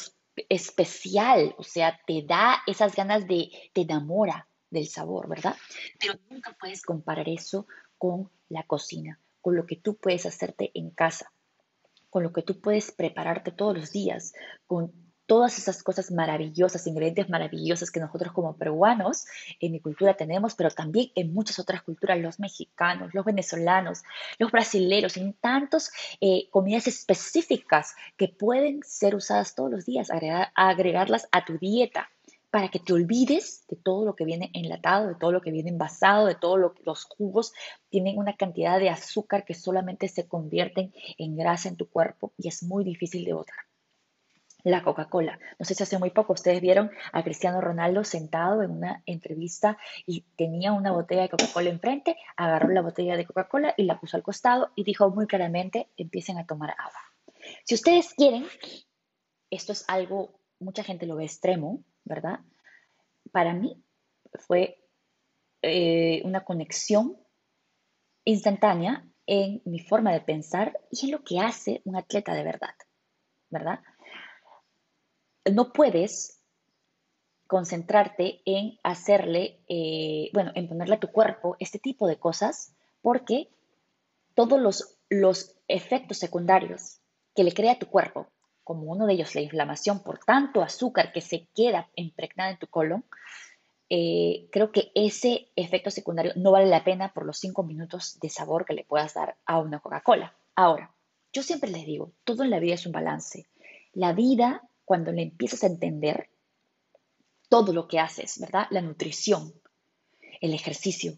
especial, 0.49 1.55
o 1.57 1.63
sea, 1.63 2.01
te 2.07 2.23
da 2.23 2.61
esas 2.67 2.95
ganas 2.97 3.27
de, 3.29 3.51
te 3.73 3.83
enamora 3.83 4.49
del 4.69 4.89
sabor, 4.89 5.29
¿verdad? 5.29 5.57
Pero 5.99 6.15
nunca 6.29 6.57
puedes 6.61 6.83
comparar 6.83 7.29
eso 7.29 7.67
con 7.99 8.29
la 8.49 8.65
cocina, 8.65 9.21
con 9.41 9.55
lo 9.55 9.65
que 9.65 9.77
tú 9.77 9.97
puedes 9.97 10.27
hacerte 10.27 10.73
en 10.75 10.91
casa, 10.91 11.33
con 12.09 12.25
lo 12.25 12.33
que 12.33 12.43
tú 12.43 12.61
puedes 12.61 12.91
prepararte 12.91 13.53
todos 13.53 13.79
los 13.79 13.93
días, 13.93 14.33
con 14.67 14.93
todas 15.31 15.57
esas 15.59 15.85
cosas 15.85 16.11
maravillosas, 16.11 16.89
ingredientes 16.89 17.29
maravillosos 17.29 17.93
que 17.93 18.01
nosotros 18.01 18.33
como 18.33 18.57
peruanos 18.57 19.27
en 19.61 19.71
mi 19.71 19.79
cultura 19.79 20.15
tenemos, 20.15 20.57
pero 20.57 20.71
también 20.71 21.13
en 21.15 21.33
muchas 21.33 21.61
otras 21.61 21.85
culturas, 21.85 22.19
los 22.19 22.41
mexicanos, 22.41 23.15
los 23.15 23.25
venezolanos, 23.25 24.03
los 24.41 24.51
brasileños, 24.51 25.17
en 25.17 25.35
tantas 25.35 25.93
eh, 26.21 26.49
comidas 26.51 26.89
específicas 26.89 27.95
que 28.17 28.27
pueden 28.27 28.81
ser 28.85 29.15
usadas 29.15 29.55
todos 29.55 29.71
los 29.71 29.87
días, 29.87 30.09
agregarlas 30.57 31.29
a 31.31 31.45
tu 31.45 31.59
dieta 31.59 32.11
para 32.51 32.69
que 32.69 32.81
te 32.81 32.93
olvides 32.93 33.65
de 33.69 33.77
todo 33.77 34.05
lo 34.05 34.17
que 34.17 34.25
viene 34.25 34.51
enlatado, 34.53 35.07
de 35.07 35.15
todo 35.15 35.31
lo 35.31 35.43
que 35.43 35.53
viene 35.53 35.71
envasado, 35.71 36.27
de 36.27 36.35
todos 36.35 36.59
los 36.85 37.05
jugos 37.05 37.53
tienen 37.89 38.19
una 38.19 38.35
cantidad 38.35 38.81
de 38.81 38.91
azúcar 38.91 39.45
que 39.45 39.55
solamente 39.55 40.09
se 40.09 40.27
convierten 40.27 40.93
en 41.19 41.37
grasa 41.37 41.69
en 41.69 41.77
tu 41.77 41.89
cuerpo 41.89 42.33
y 42.37 42.49
es 42.49 42.65
muy 42.65 42.83
difícil 42.83 43.25
de 43.25 43.35
botar. 43.35 43.70
La 44.65 44.83
Coca-Cola. 44.83 45.39
No 45.59 45.65
sé 45.65 45.75
si 45.75 45.83
hace 45.83 45.99
muy 45.99 46.11
poco 46.11 46.33
ustedes 46.33 46.61
vieron 46.61 46.91
a 47.13 47.23
Cristiano 47.23 47.61
Ronaldo 47.61 48.05
sentado 48.05 48.63
en 48.63 48.71
una 48.71 49.03
entrevista 49.07 49.79
y 50.07 50.23
tenía 50.37 50.73
una 50.73 50.93
botella 50.93 51.23
de 51.23 51.29
Coca-Cola 51.29 51.71
enfrente, 51.71 52.17
agarró 52.37 52.69
la 52.69 52.83
botella 52.83 53.17
de 53.17 53.27
Coca-Cola 53.27 53.75
y 53.77 53.85
la 53.85 53.99
puso 53.99 54.17
al 54.17 54.23
costado 54.23 54.71
y 54.77 54.85
dijo 54.85 55.11
muy 55.11 55.27
claramente, 55.27 55.89
empiecen 55.97 56.39
a 56.39 56.47
tomar 56.47 56.71
agua. 56.71 57.01
Si 57.65 57.75
ustedes 57.75 58.15
quieren, 58.15 58.47
esto 59.51 59.73
es 59.73 59.85
algo, 59.89 60.41
mucha 60.59 60.85
gente 60.85 61.07
lo 61.07 61.17
ve 61.17 61.25
extremo, 61.25 61.85
¿verdad? 62.05 62.41
Para 63.33 63.55
mí 63.55 63.83
fue 64.47 64.79
eh, 65.63 66.23
una 66.25 66.45
conexión 66.45 67.17
instantánea 68.25 69.07
en 69.27 69.63
mi 69.65 69.79
forma 69.79 70.13
de 70.13 70.21
pensar 70.21 70.79
y 70.91 71.07
en 71.07 71.13
lo 71.13 71.23
que 71.23 71.39
hace 71.39 71.83
un 71.85 71.97
atleta 71.97 72.35
de 72.35 72.45
verdad, 72.45 72.75
¿verdad? 73.49 73.81
No 75.51 75.73
puedes 75.73 76.41
concentrarte 77.47 78.43
en 78.45 78.79
hacerle, 78.83 79.61
eh, 79.69 80.31
bueno, 80.33 80.53
en 80.55 80.69
ponerle 80.69 80.95
a 80.95 81.01
tu 81.01 81.09
cuerpo 81.09 81.57
este 81.59 81.79
tipo 81.79 82.07
de 82.07 82.19
cosas 82.19 82.75
porque 83.03 83.49
todos 84.35 84.61
los, 84.61 84.99
los 85.09 85.57
efectos 85.67 86.19
secundarios 86.19 87.01
que 87.35 87.45
le 87.45 87.53
crea 87.53 87.79
tu 87.79 87.87
cuerpo 87.87 88.29
como 88.63 88.93
uno 88.93 89.07
de 89.07 89.15
ellos 89.15 89.35
la 89.35 89.41
inflamación 89.41 90.01
por 90.01 90.19
tanto 90.19 90.63
azúcar 90.63 91.13
que 91.13 91.21
se 91.21 91.49
queda 91.57 91.91
impregnada 91.97 92.51
en 92.51 92.59
tu 92.59 92.69
colon, 92.69 93.05
eh, 93.89 94.49
creo 94.53 94.71
que 94.71 94.93
ese 94.95 95.49
efecto 95.57 95.91
secundario 95.91 96.33
no 96.37 96.53
vale 96.53 96.67
la 96.67 96.85
pena 96.85 97.13
por 97.13 97.27
los 97.27 97.39
cinco 97.39 97.65
minutos 97.65 98.21
de 98.21 98.29
sabor 98.29 98.65
que 98.65 98.75
le 98.75 98.85
puedas 98.85 99.15
dar 99.15 99.37
a 99.45 99.59
una 99.59 99.81
Coca-Cola. 99.81 100.37
Ahora, 100.55 100.95
yo 101.33 101.43
siempre 101.43 101.69
les 101.69 101.85
digo, 101.85 102.13
todo 102.23 102.45
en 102.45 102.51
la 102.51 102.61
vida 102.61 102.75
es 102.75 102.87
un 102.87 102.93
balance. 102.93 103.47
La 103.93 104.13
vida, 104.13 104.63
cuando 104.91 105.13
le 105.13 105.23
empiezas 105.23 105.63
a 105.63 105.69
entender 105.69 106.31
todo 107.49 107.73
lo 107.73 107.87
que 107.87 108.01
haces, 108.01 108.41
¿verdad? 108.41 108.67
La 108.71 108.81
nutrición, 108.81 109.55
el 110.41 110.53
ejercicio, 110.53 111.17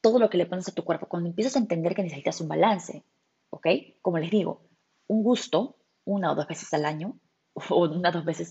todo 0.00 0.18
lo 0.18 0.30
que 0.30 0.38
le 0.38 0.46
pones 0.46 0.66
a 0.66 0.72
tu 0.72 0.82
cuerpo, 0.82 1.04
cuando 1.06 1.28
empiezas 1.28 1.56
a 1.56 1.58
entender 1.58 1.94
que 1.94 2.02
necesitas 2.02 2.40
un 2.40 2.48
balance, 2.48 3.04
¿ok? 3.50 3.66
Como 4.00 4.16
les 4.16 4.30
digo, 4.30 4.62
un 5.08 5.22
gusto 5.22 5.76
una 6.06 6.32
o 6.32 6.34
dos 6.34 6.48
veces 6.48 6.72
al 6.72 6.86
año, 6.86 7.20
o 7.68 7.84
una 7.84 8.08
o 8.08 8.12
dos 8.12 8.24
veces 8.24 8.50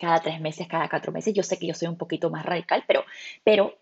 cada 0.00 0.20
tres 0.20 0.40
meses, 0.40 0.66
cada 0.66 0.88
cuatro 0.88 1.12
meses. 1.12 1.32
Yo 1.32 1.44
sé 1.44 1.56
que 1.56 1.68
yo 1.68 1.74
soy 1.74 1.86
un 1.86 1.98
poquito 1.98 2.30
más 2.30 2.44
radical, 2.44 2.82
pero, 2.88 3.04
pero 3.44 3.78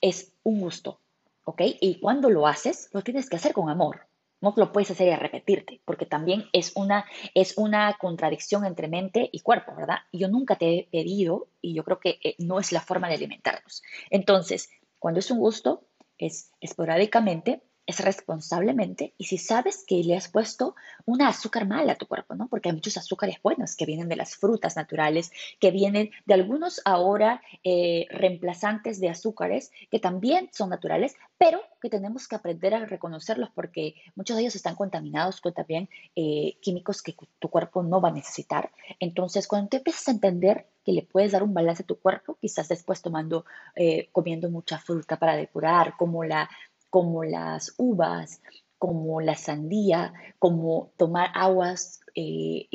es 0.00 0.32
un 0.42 0.58
gusto, 0.58 1.02
¿ok? 1.44 1.60
Y 1.82 2.00
cuando 2.00 2.30
lo 2.30 2.46
haces, 2.46 2.88
lo 2.94 3.02
tienes 3.02 3.28
que 3.28 3.36
hacer 3.36 3.52
con 3.52 3.68
amor. 3.68 4.06
No 4.44 4.52
lo 4.56 4.72
puedes 4.72 4.90
hacer 4.90 5.08
y 5.08 5.16
repetirte, 5.16 5.80
porque 5.86 6.04
también 6.04 6.44
es 6.52 6.72
una, 6.76 7.06
es 7.34 7.56
una 7.56 7.96
contradicción 7.98 8.66
entre 8.66 8.88
mente 8.88 9.30
y 9.32 9.40
cuerpo, 9.40 9.74
¿verdad? 9.74 10.00
Yo 10.12 10.28
nunca 10.28 10.56
te 10.56 10.78
he 10.80 10.88
pedido, 10.92 11.48
y 11.62 11.72
yo 11.72 11.82
creo 11.82 11.98
que 11.98 12.18
eh, 12.22 12.34
no 12.38 12.60
es 12.60 12.70
la 12.70 12.82
forma 12.82 13.08
de 13.08 13.14
alimentarnos. 13.14 13.82
Entonces, 14.10 14.68
cuando 14.98 15.20
es 15.20 15.30
un 15.30 15.38
gusto, 15.38 15.86
es 16.18 16.52
esporádicamente, 16.60 17.62
es 17.86 18.00
responsablemente 18.00 19.14
y 19.18 19.24
si 19.24 19.38
sabes 19.38 19.84
que 19.86 19.96
le 19.96 20.16
has 20.16 20.28
puesto 20.28 20.74
una 21.04 21.28
azúcar 21.28 21.66
mala 21.66 21.92
a 21.92 21.96
tu 21.96 22.06
cuerpo, 22.06 22.34
¿no? 22.34 22.48
Porque 22.48 22.68
hay 22.68 22.74
muchos 22.74 22.96
azúcares 22.96 23.36
buenos 23.42 23.76
que 23.76 23.86
vienen 23.86 24.08
de 24.08 24.16
las 24.16 24.36
frutas 24.36 24.76
naturales, 24.76 25.30
que 25.60 25.70
vienen 25.70 26.10
de 26.24 26.34
algunos 26.34 26.80
ahora 26.84 27.42
eh, 27.62 28.06
reemplazantes 28.10 29.00
de 29.00 29.10
azúcares 29.10 29.70
que 29.90 29.98
también 29.98 30.48
son 30.52 30.70
naturales, 30.70 31.14
pero 31.36 31.60
que 31.80 31.90
tenemos 31.90 32.26
que 32.26 32.36
aprender 32.36 32.74
a 32.74 32.86
reconocerlos 32.86 33.50
porque 33.54 33.94
muchos 34.14 34.36
de 34.36 34.42
ellos 34.42 34.56
están 34.56 34.76
contaminados 34.76 35.40
con 35.40 35.52
también 35.52 35.88
eh, 36.16 36.56
químicos 36.60 37.02
que 37.02 37.14
tu 37.38 37.48
cuerpo 37.48 37.82
no 37.82 38.00
va 38.00 38.08
a 38.08 38.12
necesitar. 38.12 38.70
Entonces, 38.98 39.46
cuando 39.46 39.68
te 39.68 39.76
empiezas 39.78 40.08
a 40.08 40.12
entender 40.12 40.66
que 40.84 40.92
le 40.92 41.02
puedes 41.02 41.32
dar 41.32 41.42
un 41.42 41.54
balance 41.54 41.82
a 41.82 41.86
tu 41.86 41.98
cuerpo, 41.98 42.36
quizás 42.40 42.68
después 42.68 43.02
tomando, 43.02 43.44
eh, 43.74 44.08
comiendo 44.12 44.50
mucha 44.50 44.78
fruta 44.78 45.18
para 45.18 45.36
depurar, 45.36 45.96
como 45.96 46.24
la 46.24 46.48
como 46.94 47.24
las 47.24 47.74
uvas, 47.76 48.40
como 48.78 49.20
la 49.20 49.34
sandía, 49.34 50.12
como 50.38 50.92
tomar 50.96 51.30
aguas 51.34 51.98
eh, 52.14 52.68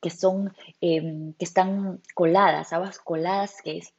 que 0.00 0.10
son, 0.10 0.54
em, 0.80 1.32
que 1.32 1.44
están 1.44 2.00
coladas, 2.14 2.72
aguas 2.72 3.00
coladas, 3.00 3.60
que 3.64 3.78
es 3.78 3.92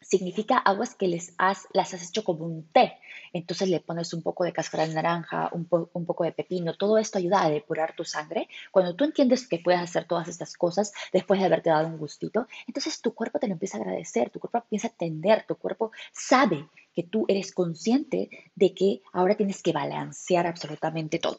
significa 0.00 0.56
aguas 0.56 0.94
que 0.94 1.08
les 1.08 1.34
has, 1.36 1.66
las 1.74 1.92
has 1.92 2.08
hecho 2.08 2.24
como 2.24 2.46
un 2.46 2.72
té. 2.72 2.96
Entonces 3.34 3.68
le 3.68 3.80
pones 3.80 4.14
un 4.14 4.22
poco 4.22 4.44
de 4.44 4.54
cáscara 4.54 4.86
de 4.86 4.94
naranja, 4.94 5.50
un, 5.52 5.68
un, 5.92 6.06
poco 6.06 6.24
de 6.24 6.32
pepino. 6.32 6.78
Todo 6.78 6.96
esto 6.96 7.18
ayuda 7.18 7.42
a 7.42 7.50
depurar 7.50 7.94
tu 7.94 8.04
sangre. 8.04 8.48
Cuando 8.70 8.94
tú 8.94 9.04
entiendes 9.04 9.46
que 9.46 9.58
puedes 9.58 9.82
hacer 9.82 10.06
todas 10.06 10.28
estas 10.28 10.56
cosas 10.56 10.92
después 11.12 11.38
de 11.38 11.46
haberte 11.46 11.68
dado 11.68 11.88
un 11.88 11.98
gustito, 11.98 12.46
entonces 12.66 13.02
tu 13.02 13.12
cuerpo 13.12 13.38
te 13.38 13.48
lo 13.48 13.52
empieza 13.52 13.76
a 13.76 13.82
agradecer, 13.82 14.30
tu 14.30 14.40
cuerpo 14.40 14.58
empieza 14.58 14.88
a 14.88 14.92
atender, 14.92 15.44
tu 15.46 15.56
cuerpo 15.56 15.90
sabe 16.12 16.66
que 16.98 17.04
tú 17.04 17.26
eres 17.28 17.52
consciente 17.52 18.28
de 18.56 18.74
que 18.74 19.02
ahora 19.12 19.36
tienes 19.36 19.62
que 19.62 19.72
balancear 19.72 20.48
absolutamente 20.48 21.20
todo. 21.20 21.38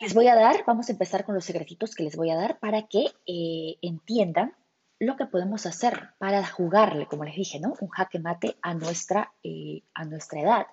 Les 0.00 0.14
voy 0.14 0.28
a 0.28 0.34
dar, 0.34 0.64
vamos 0.66 0.88
a 0.88 0.92
empezar 0.92 1.26
con 1.26 1.34
los 1.34 1.44
secretitos 1.44 1.94
que 1.94 2.04
les 2.04 2.16
voy 2.16 2.30
a 2.30 2.36
dar 2.36 2.58
para 2.58 2.88
que 2.88 3.04
eh, 3.26 3.76
entiendan 3.82 4.54
lo 4.98 5.16
que 5.16 5.26
podemos 5.26 5.66
hacer 5.66 6.14
para 6.16 6.42
jugarle, 6.46 7.04
como 7.06 7.24
les 7.24 7.36
dije, 7.36 7.60
¿no? 7.60 7.74
Un 7.82 7.90
jaque 7.90 8.18
mate 8.18 8.56
a 8.62 8.72
nuestra, 8.72 9.34
eh, 9.42 9.82
a 9.92 10.06
nuestra 10.06 10.40
edad. 10.40 10.66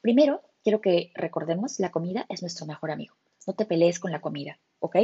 Primero, 0.00 0.42
quiero 0.62 0.80
que 0.80 1.10
recordemos, 1.16 1.80
la 1.80 1.90
comida 1.90 2.26
es 2.28 2.40
nuestro 2.40 2.66
mejor 2.66 2.92
amigo. 2.92 3.16
No 3.48 3.54
te 3.54 3.66
pelees 3.66 3.98
con 3.98 4.12
la 4.12 4.20
comida, 4.20 4.60
¿ok? 4.78 4.94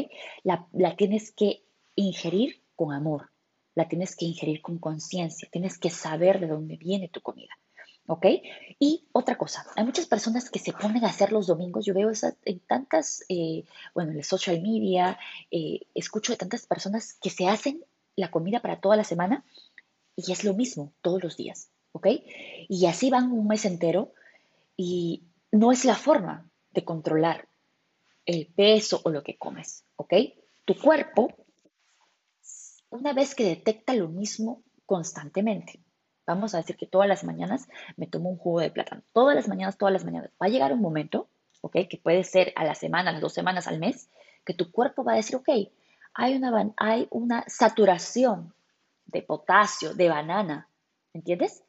La, 0.45 0.69
la 0.71 0.95
tienes 0.95 1.33
que 1.33 1.64
ingerir 1.97 2.62
con 2.77 2.93
amor, 2.93 3.33
la 3.75 3.88
tienes 3.88 4.14
que 4.14 4.27
ingerir 4.27 4.62
con 4.62 4.79
conciencia, 4.79 5.49
tienes 5.51 5.81
que 5.81 5.90
saber 5.90 6.38
de 6.38 6.47
dónde 6.47 6.77
viene 6.77 7.09
tu 7.09 7.23
comida. 7.23 7.57
¿Ok? 8.11 8.27
Y 8.81 9.07
otra 9.12 9.38
cosa, 9.38 9.64
hay 9.77 9.85
muchas 9.85 10.07
personas 10.07 10.51
que 10.51 10.59
se 10.59 10.73
ponen 10.73 11.05
a 11.05 11.11
hacer 11.11 11.31
los 11.31 11.46
domingos, 11.46 11.87
yo 11.87 11.94
veo 11.94 12.11
esas, 12.11 12.35
en 12.44 12.59
tantas, 12.59 13.25
eh, 13.29 13.62
bueno, 13.94 14.11
en 14.11 14.16
el 14.16 14.25
social 14.25 14.61
media, 14.61 15.16
eh, 15.53 15.83
escucho 15.94 16.33
de 16.33 16.37
tantas 16.37 16.66
personas 16.66 17.14
que 17.23 17.31
se 17.31 17.46
hacen 17.46 17.85
la 18.16 18.33
comida 18.33 18.59
para 18.62 18.81
toda 18.81 18.96
la 18.96 19.05
semana 19.05 19.44
y 20.16 20.33
es 20.33 20.42
lo 20.42 20.55
mismo 20.55 20.92
todos 21.03 21.23
los 21.23 21.37
días, 21.37 21.70
¿ok? 21.92 22.09
Y 22.68 22.87
así 22.87 23.11
van 23.11 23.31
un 23.31 23.46
mes 23.46 23.64
entero 23.64 24.12
y 24.77 25.23
no 25.53 25.70
es 25.70 25.85
la 25.85 25.94
forma 25.94 26.51
de 26.73 26.85
controlar 26.85 27.49
el 28.27 28.49
peso 28.49 29.01
o 29.05 29.11
lo 29.11 29.23
que 29.23 29.38
comes, 29.38 29.85
¿ok? 29.94 30.14
Tu 30.64 30.77
cuerpo, 30.77 31.33
una 32.88 33.12
vez 33.12 33.37
que 33.37 33.44
detecta 33.44 33.94
lo 33.94 34.09
mismo 34.09 34.64
constantemente, 34.85 35.79
vamos 36.26 36.54
a 36.54 36.59
decir 36.59 36.76
que 36.76 36.87
todas 36.87 37.09
las 37.09 37.24
mañanas 37.24 37.68
me 37.96 38.06
tomo 38.06 38.30
un 38.30 38.38
jugo 38.38 38.61
de 38.61 38.70
plátano, 38.70 39.02
todas 39.12 39.35
las 39.35 39.48
mañanas, 39.48 39.78
todas 39.78 39.92
las 39.92 40.04
mañanas, 40.04 40.30
va 40.40 40.46
a 40.46 40.50
llegar 40.50 40.72
un 40.72 40.80
momento, 40.80 41.28
¿ok? 41.61 41.76
Que 41.88 42.00
puede 42.02 42.24
ser 42.24 42.52
a 42.56 42.64
la 42.64 42.74
semana, 42.74 43.11
a 43.11 43.12
las 43.12 43.22
dos 43.22 43.33
semanas, 43.33 43.66
al 43.66 43.78
mes, 43.78 44.09
que 44.44 44.54
tu 44.54 44.70
cuerpo 44.70 45.04
va 45.04 45.12
a 45.12 45.16
decir, 45.16 45.37
ok, 45.37 45.48
hay 46.14 46.37
una, 46.37 46.72
hay 46.76 47.09
una 47.11 47.44
saturación 47.46 48.54
de 49.06 49.22
potasio, 49.22 49.94
de 49.94 50.09
banana, 50.09 50.68
¿entiendes? 51.12 51.64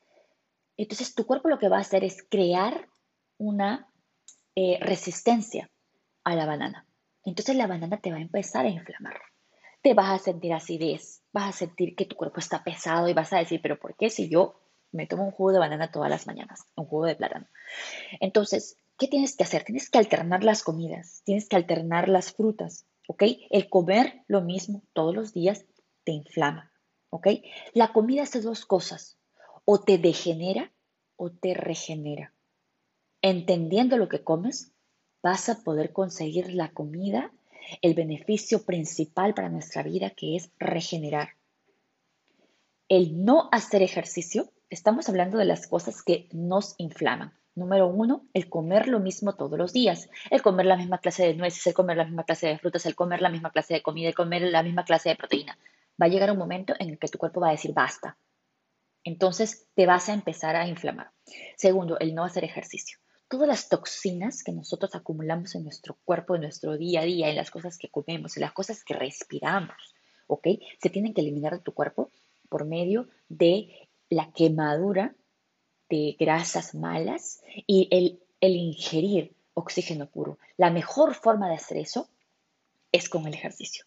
Entonces 0.78 1.14
tu 1.16 1.26
cuerpo 1.26 1.50
lo 1.50 1.60
que 1.60 1.70
va 1.70 1.78
a 1.78 1.82
hacer 1.82 2.04
es 2.04 2.24
crear 2.28 2.88
una 3.38 3.88
eh, 4.56 4.78
resistencia 4.82 5.70
a 6.24 6.36
la 6.36 6.46
banana. 6.46 6.86
Entonces 7.24 7.56
la 7.56 7.68
banana 7.68 7.98
te 7.98 8.12
va 8.12 8.18
a 8.18 8.22
empezar 8.22 8.66
a 8.66 8.70
inflamar. 8.70 9.20
Te 9.82 9.94
vas 9.94 10.22
a 10.22 10.24
sentir 10.24 10.54
acidez, 10.54 11.24
vas 11.34 11.50
a 11.50 11.58
sentir 11.58 11.96
que 11.96 12.06
tu 12.06 12.16
cuerpo 12.16 12.40
está 12.40 12.64
pesado 12.64 13.08
y 13.08 13.14
vas 13.14 13.34
a 13.34 13.40
decir, 13.40 13.62
pero 13.62 13.80
¿por 13.80 13.96
qué 13.96 14.10
si 14.10 14.30
yo 14.30 14.60
me 14.92 15.08
tomo 15.08 15.26
un 15.26 15.32
jugo 15.32 15.54
de 15.54 15.60
banana 15.60 15.92
todas 15.92 16.10
las 16.10 16.28
mañanas, 16.28 16.66
un 16.76 16.86
jugo 16.86 17.06
de 17.06 17.16
plátano? 17.16 17.48
Entonces, 18.20 18.78
¿qué 18.98 19.08
tienes 19.08 19.36
que 19.36 19.44
hacer? 19.44 19.64
Tienes 19.64 19.90
que 19.90 19.98
alternar 19.98 20.44
las 20.44 20.62
comidas, 20.62 21.24
tienes 21.26 21.50
que 21.50 21.56
alternar 21.56 22.10
las 22.10 22.32
frutas, 22.32 22.86
¿ok? 23.08 23.24
El 23.50 23.70
comer 23.70 24.24
lo 24.28 24.42
mismo 24.42 24.84
todos 24.94 25.16
los 25.16 25.34
días 25.34 25.66
te 26.04 26.12
inflama, 26.12 26.72
¿ok? 27.10 27.28
La 27.74 27.92
comida 27.92 28.24
hace 28.24 28.42
dos 28.42 28.66
cosas, 28.66 29.18
o 29.66 29.82
te 29.82 29.98
degenera 29.98 30.72
o 31.16 31.32
te 31.32 31.54
regenera. 31.54 32.34
Entendiendo 33.22 33.98
lo 33.98 34.10
que 34.10 34.24
comes, 34.24 34.74
vas 35.24 35.50
a 35.50 35.64
poder 35.64 35.94
conseguir 35.94 36.54
la 36.54 36.72
comida 36.72 37.32
el 37.82 37.94
beneficio 37.94 38.64
principal 38.64 39.34
para 39.34 39.50
nuestra 39.50 39.84
vida 39.84 40.10
que 40.12 40.36
es 40.36 40.52
regenerar. 40.60 41.30
El 42.90 43.24
no 43.24 43.50
hacer 43.52 43.82
ejercicio, 43.82 44.50
estamos 44.70 45.08
hablando 45.10 45.38
de 45.38 45.46
las 45.46 45.68
cosas 45.68 46.04
que 46.04 46.28
nos 46.32 46.76
inflaman. 46.78 47.34
Número 47.54 47.88
uno, 47.88 48.26
el 48.34 48.50
comer 48.50 48.88
lo 48.88 49.00
mismo 49.00 49.36
todos 49.36 49.58
los 49.58 49.74
días, 49.74 50.10
el 50.30 50.42
comer 50.42 50.66
la 50.66 50.78
misma 50.78 51.00
clase 51.00 51.28
de 51.28 51.34
nueces, 51.34 51.68
el 51.68 51.74
comer 51.74 51.98
la 51.98 52.06
misma 52.06 52.24
clase 52.24 52.48
de 52.48 52.58
frutas, 52.58 52.86
el 52.86 52.96
comer 52.96 53.22
la 53.22 53.30
misma 53.30 53.52
clase 53.52 53.74
de 53.74 53.82
comida, 53.82 54.08
el 54.08 54.16
comer 54.16 54.44
la 54.44 54.64
misma 54.64 54.86
clase 54.86 55.10
de 55.10 55.16
proteína. 55.18 55.58
Va 56.02 56.06
a 56.06 56.10
llegar 56.10 56.32
un 56.32 56.38
momento 56.38 56.74
en 56.80 56.90
el 56.90 56.98
que 56.98 57.10
tu 57.10 57.18
cuerpo 57.18 57.42
va 57.42 57.50
a 57.50 57.52
decir 57.52 57.74
basta. 57.74 58.18
Entonces 59.04 59.68
te 59.74 59.86
vas 59.86 60.08
a 60.10 60.14
empezar 60.14 60.56
a 60.56 60.68
inflamar. 60.68 61.12
Segundo, 61.58 62.00
el 62.00 62.16
no 62.16 62.24
hacer 62.24 62.44
ejercicio. 62.46 63.01
Todas 63.32 63.48
las 63.48 63.70
toxinas 63.70 64.44
que 64.44 64.52
nosotros 64.52 64.94
acumulamos 64.94 65.56
en 65.56 65.64
nuestro 65.64 65.98
cuerpo, 66.04 66.36
en 66.36 66.42
nuestro 66.42 66.78
día 66.78 67.00
a 67.00 67.06
día, 67.06 67.30
en 67.30 67.38
las 67.38 67.50
cosas 67.50 67.78
que 67.78 67.88
comemos, 67.88 68.36
en 68.36 68.42
las 68.42 68.52
cosas 68.52 68.84
que 68.84 68.94
respiramos, 68.94 69.96
¿ok? 70.28 70.48
Se 70.82 70.90
tienen 70.90 71.14
que 71.14 71.22
eliminar 71.22 71.54
de 71.54 71.64
tu 71.64 71.74
cuerpo 71.74 72.12
por 72.50 72.66
medio 72.66 73.08
de 73.30 73.88
la 74.10 74.34
quemadura 74.34 75.16
de 75.90 76.18
grasas 76.20 76.76
malas 76.76 77.42
y 77.66 77.88
el, 77.92 78.22
el 78.42 78.58
ingerir 78.58 79.34
oxígeno 79.54 80.10
puro. 80.10 80.38
La 80.58 80.70
mejor 80.70 81.16
forma 81.16 81.48
de 81.48 81.56
hacer 81.56 81.78
eso 81.78 82.10
es 82.92 83.08
con 83.08 83.28
el 83.28 83.34
ejercicio. 83.34 83.86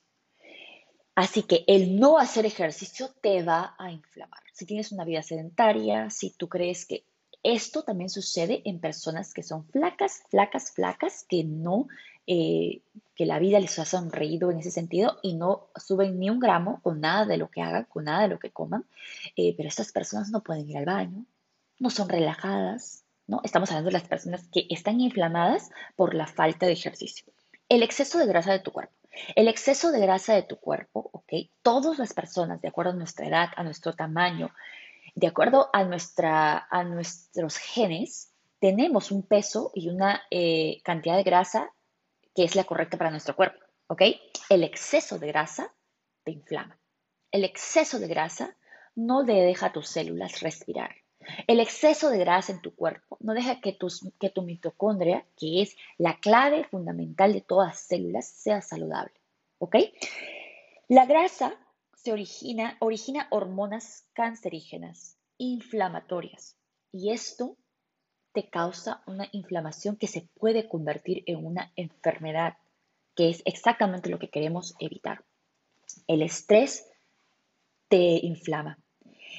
Así 1.14 1.42
que 1.42 1.64
el 1.66 2.00
no 2.00 2.18
hacer 2.18 2.46
ejercicio 2.46 3.11
te 3.20 3.42
va 3.42 3.74
a 3.78 3.92
inflamar. 3.92 4.40
Si 4.54 4.64
tienes 4.64 4.90
una 4.90 5.04
vida 5.04 5.22
sedentaria, 5.22 6.09
si 6.09 6.30
tú 6.30 6.48
crees 6.48 6.87
que 6.87 7.04
esto 7.44 7.83
también 7.83 8.09
sucede 8.09 8.62
en 8.64 8.80
personas 8.80 9.35
que 9.35 9.42
son 9.42 9.66
flacas, 9.66 10.22
flacas, 10.30 10.72
flacas, 10.72 11.26
que 11.28 11.44
no, 11.44 11.87
eh, 12.26 12.80
que 13.14 13.26
la 13.26 13.38
vida 13.38 13.61
les 13.61 13.78
ha 13.78 13.85
sonreído 13.85 14.50
en 14.50 14.59
ese 14.59 14.70
sentido 14.70 15.18
y 15.22 15.35
no 15.35 15.68
suben 15.76 16.18
ni 16.18 16.30
un 16.30 16.40
gramo 16.40 16.80
con 16.83 17.00
nada 17.00 17.26
de 17.26 17.37
lo 17.37 17.50
que 17.50 17.61
hagan, 17.61 17.85
con 17.85 18.04
nada 18.04 18.22
de 18.22 18.28
lo 18.28 18.38
que 18.38 18.50
coman. 18.50 18.87
Eh, 19.37 19.54
pero 19.57 19.68
estas 19.68 19.92
personas 19.92 20.30
no 20.30 20.42
pueden 20.42 20.68
ir 20.68 20.78
al 20.78 20.87
baño, 20.87 21.26
no 21.78 21.90
son 21.90 22.09
relajadas, 22.09 23.04
¿no? 23.26 23.42
Estamos 23.44 23.70
hablando 23.70 23.90
de 23.90 23.98
las 23.98 24.09
personas 24.09 24.48
que 24.50 24.66
están 24.70 25.00
inflamadas 25.00 25.70
por 25.96 26.14
la 26.14 26.26
falta 26.26 26.64
de 26.64 26.72
ejercicio. 26.72 27.30
El 27.68 27.83
exceso 27.83 28.18
de 28.18 28.26
grasa 28.26 28.52
de 28.52 28.61
tu 28.61 28.72
cuerpo. 28.72 28.94
El 29.37 29.48
exceso 29.48 29.92
de 29.92 30.00
grasa 30.00 30.35
de 30.35 30.42
tu 30.42 30.57
cuerpo, 30.57 31.11
¿ok? 31.12 31.50
Todas 31.62 31.98
las 31.98 32.14
personas, 32.14 32.61
de 32.62 32.68
acuerdo 32.68 32.92
a 32.92 32.96
nuestra 32.96 33.26
edad, 33.26 33.50
a 33.54 33.62
nuestro 33.62 33.92
tamaño, 33.92 34.50
de 35.14 35.27
acuerdo 35.27 35.70
a, 35.72 35.85
nuestros 35.85 37.57
genes, 37.57 38.33
tenemos 38.59 39.11
un 39.12 39.22
peso 39.22 39.70
y 39.74 39.88
una 39.88 40.22
eh, 40.31 40.81
cantidad 40.83 41.16
de 41.16 41.22
grasa 41.22 41.72
que 42.35 42.44
es 42.44 42.57
la 42.57 42.64
correcta 42.64 42.98
para 42.98 43.11
nuestro 43.11 43.37
cuerpo, 43.37 43.61
¿ok? 43.87 44.03
El 44.48 44.64
exceso 44.64 45.18
de 45.18 45.29
grasa 45.29 45.72
te 46.24 46.33
inflama. 46.33 46.77
El 47.31 47.44
exceso 47.44 48.00
de 48.00 48.09
grasa 48.09 48.57
no 48.96 49.22
le 49.22 49.35
deja 49.35 49.66
a 49.66 49.72
tus 49.72 49.88
células 49.88 50.40
respirar. 50.40 50.96
El 51.46 51.61
exceso 51.61 52.11
de 52.11 52.18
grasa 52.18 52.53
en 52.53 52.61
tu 52.61 52.74
cuerpo 52.74 53.16
no 53.20 53.35
deja 53.35 53.61
que, 53.61 53.79
que 54.20 54.31
tu 54.31 54.42
mitocondria, 54.42 55.24
que 55.37 55.62
es 55.62 55.77
la 55.96 56.18
clave 56.18 56.64
fundamental 56.64 57.33
de 57.33 57.40
todas 57.40 57.68
las 57.68 57.81
células, 57.81 58.27
sea 58.27 58.61
saludable. 58.61 59.14
¿Ok? 59.59 59.77
La 60.88 61.07
grasa 61.07 61.55
se 62.05 62.12
origina, 62.12 62.77
origina 62.81 63.29
hormonas 63.31 64.07
cancerígenas, 64.12 65.17
inflamatorias. 65.38 66.55
Y 66.93 67.12
esto 67.12 67.57
te 68.33 68.51
causa 68.51 69.03
una 69.07 69.27
inflamación 69.33 69.97
que 69.97 70.07
se 70.07 70.29
puede 70.38 70.69
convertir 70.69 71.23
en 71.25 71.47
una 71.47 71.73
enfermedad, 71.77 72.59
que 73.17 73.31
es 73.31 73.40
exactamente 73.47 74.11
lo 74.11 74.19
que 74.19 74.29
queremos 74.29 74.75
evitar. 74.81 75.25
El 76.07 76.21
estrés 76.21 76.87
te 77.88 78.21
inflama. 78.23 78.79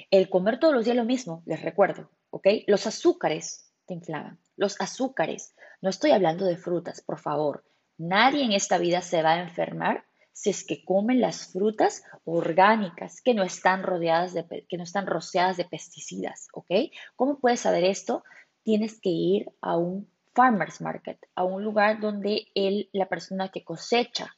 El 0.09 0.27
comer 0.27 0.59
todos 0.59 0.73
los 0.73 0.85
días 0.85 0.97
lo 0.97 1.05
mismo, 1.05 1.43
les 1.45 1.61
recuerdo, 1.61 2.09
¿ok? 2.31 2.47
Los 2.65 2.87
azúcares 2.87 3.71
te 3.85 3.93
inflaman. 3.93 4.39
Los 4.55 4.81
azúcares. 4.81 5.53
No 5.81 5.91
estoy 5.91 6.11
hablando 6.11 6.45
de 6.45 6.57
frutas, 6.57 7.01
por 7.01 7.19
favor. 7.19 7.63
Nadie 7.99 8.43
en 8.43 8.53
esta 8.53 8.79
vida 8.79 9.03
se 9.03 9.21
va 9.21 9.33
a 9.33 9.41
enfermar 9.41 10.05
si 10.35 10.49
es 10.49 10.65
que 10.65 10.83
comen 10.83 11.21
las 11.21 11.53
frutas 11.53 12.03
orgánicas 12.25 13.21
que 13.21 13.33
no 13.33 13.43
están 13.43 13.83
rodeadas 13.83 14.33
de, 14.33 14.65
que 14.67 14.75
no 14.75 14.83
están 14.83 15.07
rociadas 15.07 15.55
de 15.55 15.63
pesticidas, 15.63 16.49
¿ok? 16.51 16.91
¿Cómo 17.15 17.39
puedes 17.39 17.61
saber 17.61 17.85
esto? 17.85 18.25
Tienes 18.61 18.99
que 18.99 19.09
ir 19.09 19.49
a 19.61 19.77
un 19.77 20.09
farmer's 20.33 20.81
market, 20.81 21.17
a 21.35 21.45
un 21.45 21.63
lugar 21.63 22.01
donde 22.01 22.47
él, 22.53 22.89
la 22.91 23.07
persona 23.07 23.47
que 23.47 23.63
cosecha 23.63 24.35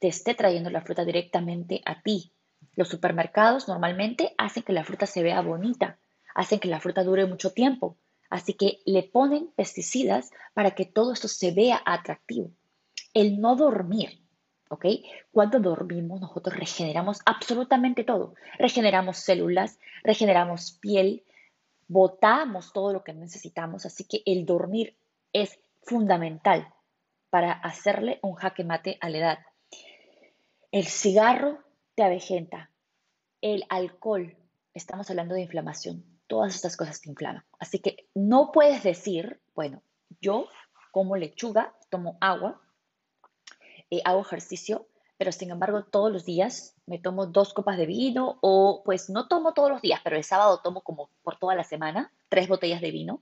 te 0.00 0.08
esté 0.08 0.34
trayendo 0.34 0.70
la 0.70 0.80
fruta 0.80 1.04
directamente 1.04 1.82
a 1.84 2.00
ti, 2.00 2.32
los 2.74 2.88
supermercados 2.88 3.68
normalmente 3.68 4.34
hacen 4.38 4.62
que 4.62 4.72
la 4.72 4.82
fruta 4.82 5.04
se 5.04 5.22
vea 5.22 5.42
bonita, 5.42 5.98
hacen 6.34 6.58
que 6.58 6.68
la 6.68 6.80
fruta 6.80 7.04
dure 7.04 7.26
mucho 7.26 7.52
tiempo, 7.52 7.98
así 8.30 8.54
que 8.54 8.80
le 8.86 9.02
ponen 9.02 9.52
pesticidas 9.56 10.30
para 10.54 10.70
que 10.70 10.86
todo 10.86 11.12
esto 11.12 11.28
se 11.28 11.50
vea 11.50 11.82
atractivo. 11.84 12.50
El 13.12 13.42
no 13.42 13.56
dormir, 13.56 14.21
¿ok? 14.72 14.86
Cuando 15.30 15.60
dormimos 15.60 16.20
nosotros 16.20 16.56
regeneramos 16.56 17.20
absolutamente 17.26 18.04
todo. 18.04 18.34
Regeneramos 18.58 19.18
células, 19.18 19.78
regeneramos 20.02 20.72
piel, 20.80 21.24
botamos 21.88 22.72
todo 22.72 22.92
lo 22.92 23.04
que 23.04 23.12
necesitamos, 23.12 23.84
así 23.84 24.04
que 24.04 24.22
el 24.24 24.46
dormir 24.46 24.96
es 25.34 25.60
fundamental 25.82 26.72
para 27.28 27.52
hacerle 27.52 28.18
un 28.22 28.34
jaque 28.34 28.64
mate 28.64 28.96
a 29.02 29.10
la 29.10 29.18
edad. 29.18 29.38
El 30.70 30.86
cigarro 30.86 31.58
te 31.94 32.02
avejenta. 32.02 32.70
El 33.42 33.64
alcohol, 33.68 34.36
estamos 34.72 35.10
hablando 35.10 35.34
de 35.34 35.42
inflamación. 35.42 36.02
Todas 36.28 36.54
estas 36.54 36.78
cosas 36.78 37.02
te 37.02 37.10
inflaman. 37.10 37.44
Así 37.58 37.78
que 37.78 38.08
no 38.14 38.52
puedes 38.52 38.82
decir, 38.82 39.38
bueno, 39.54 39.82
yo 40.22 40.48
como 40.92 41.16
lechuga, 41.16 41.74
tomo 41.90 42.16
agua, 42.20 42.62
eh, 43.92 44.00
hago 44.06 44.22
ejercicio, 44.22 44.86
pero 45.18 45.32
sin 45.32 45.50
embargo 45.50 45.84
todos 45.84 46.10
los 46.10 46.24
días 46.24 46.74
me 46.86 46.98
tomo 46.98 47.26
dos 47.26 47.52
copas 47.52 47.76
de 47.76 47.84
vino 47.84 48.38
o 48.40 48.80
pues 48.86 49.10
no 49.10 49.28
tomo 49.28 49.52
todos 49.52 49.70
los 49.70 49.82
días, 49.82 50.00
pero 50.02 50.16
el 50.16 50.24
sábado 50.24 50.60
tomo 50.64 50.80
como 50.80 51.10
por 51.22 51.38
toda 51.38 51.54
la 51.54 51.62
semana 51.62 52.10
tres 52.30 52.48
botellas 52.48 52.80
de 52.80 52.90
vino. 52.90 53.20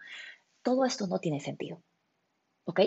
Todo 0.62 0.84
esto 0.84 1.08
no 1.08 1.18
tiene 1.18 1.40
sentido. 1.40 1.82
¿Ok? 2.66 2.82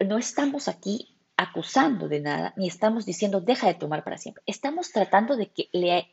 No 0.00 0.18
estamos 0.18 0.66
aquí 0.66 1.16
acusando 1.36 2.08
de 2.08 2.18
nada, 2.18 2.54
ni 2.56 2.66
estamos 2.66 3.06
diciendo 3.06 3.40
deja 3.40 3.68
de 3.68 3.74
tomar 3.74 4.02
para 4.02 4.18
siempre. 4.18 4.42
Estamos 4.46 4.90
tratando 4.90 5.36
de 5.36 5.52
que 5.52 5.68
le, 5.70 6.10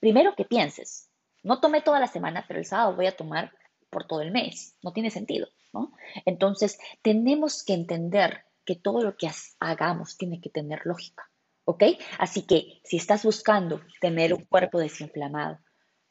primero 0.00 0.34
que 0.34 0.46
pienses, 0.46 1.10
no 1.42 1.60
tomé 1.60 1.82
toda 1.82 2.00
la 2.00 2.06
semana, 2.06 2.46
pero 2.48 2.58
el 2.58 2.64
sábado 2.64 2.96
voy 2.96 3.06
a 3.06 3.16
tomar 3.16 3.52
por 3.90 4.06
todo 4.06 4.22
el 4.22 4.30
mes. 4.30 4.76
No 4.82 4.94
tiene 4.94 5.10
sentido, 5.10 5.48
¿no? 5.74 5.92
Entonces, 6.24 6.78
tenemos 7.02 7.62
que 7.62 7.74
entender 7.74 8.47
que 8.68 8.76
todo 8.76 9.02
lo 9.02 9.16
que 9.16 9.30
hagamos 9.60 10.18
tiene 10.18 10.42
que 10.42 10.50
tener 10.50 10.82
lógica, 10.84 11.30
¿ok? 11.64 11.84
Así 12.18 12.42
que 12.42 12.82
si 12.84 12.98
estás 12.98 13.24
buscando 13.24 13.80
tener 13.98 14.34
un 14.34 14.44
cuerpo 14.44 14.78
desinflamado 14.78 15.58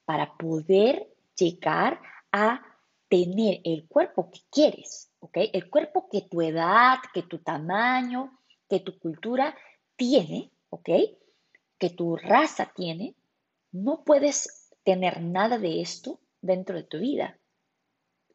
para 0.05 0.35
poder 0.37 1.07
llegar 1.35 2.01
a 2.31 2.59
tener 3.09 3.61
el 3.63 3.87
cuerpo 3.87 4.31
que 4.31 4.39
quieres, 4.49 5.11
¿ok? 5.19 5.37
El 5.53 5.69
cuerpo 5.69 6.09
que 6.11 6.23
tu 6.23 6.41
edad, 6.41 6.97
que 7.13 7.21
tu 7.21 7.37
tamaño, 7.37 8.39
que 8.67 8.79
tu 8.79 8.97
cultura 8.97 9.55
tiene, 9.95 10.51
¿ok? 10.71 10.89
Que 11.77 11.91
tu 11.91 12.15
raza 12.15 12.71
tiene, 12.75 13.13
no 13.71 14.03
puedes 14.03 14.71
tener 14.83 15.21
nada 15.21 15.59
de 15.59 15.81
esto 15.81 16.19
dentro 16.41 16.75
de 16.75 16.85
tu 16.85 16.97
vida. 16.97 17.37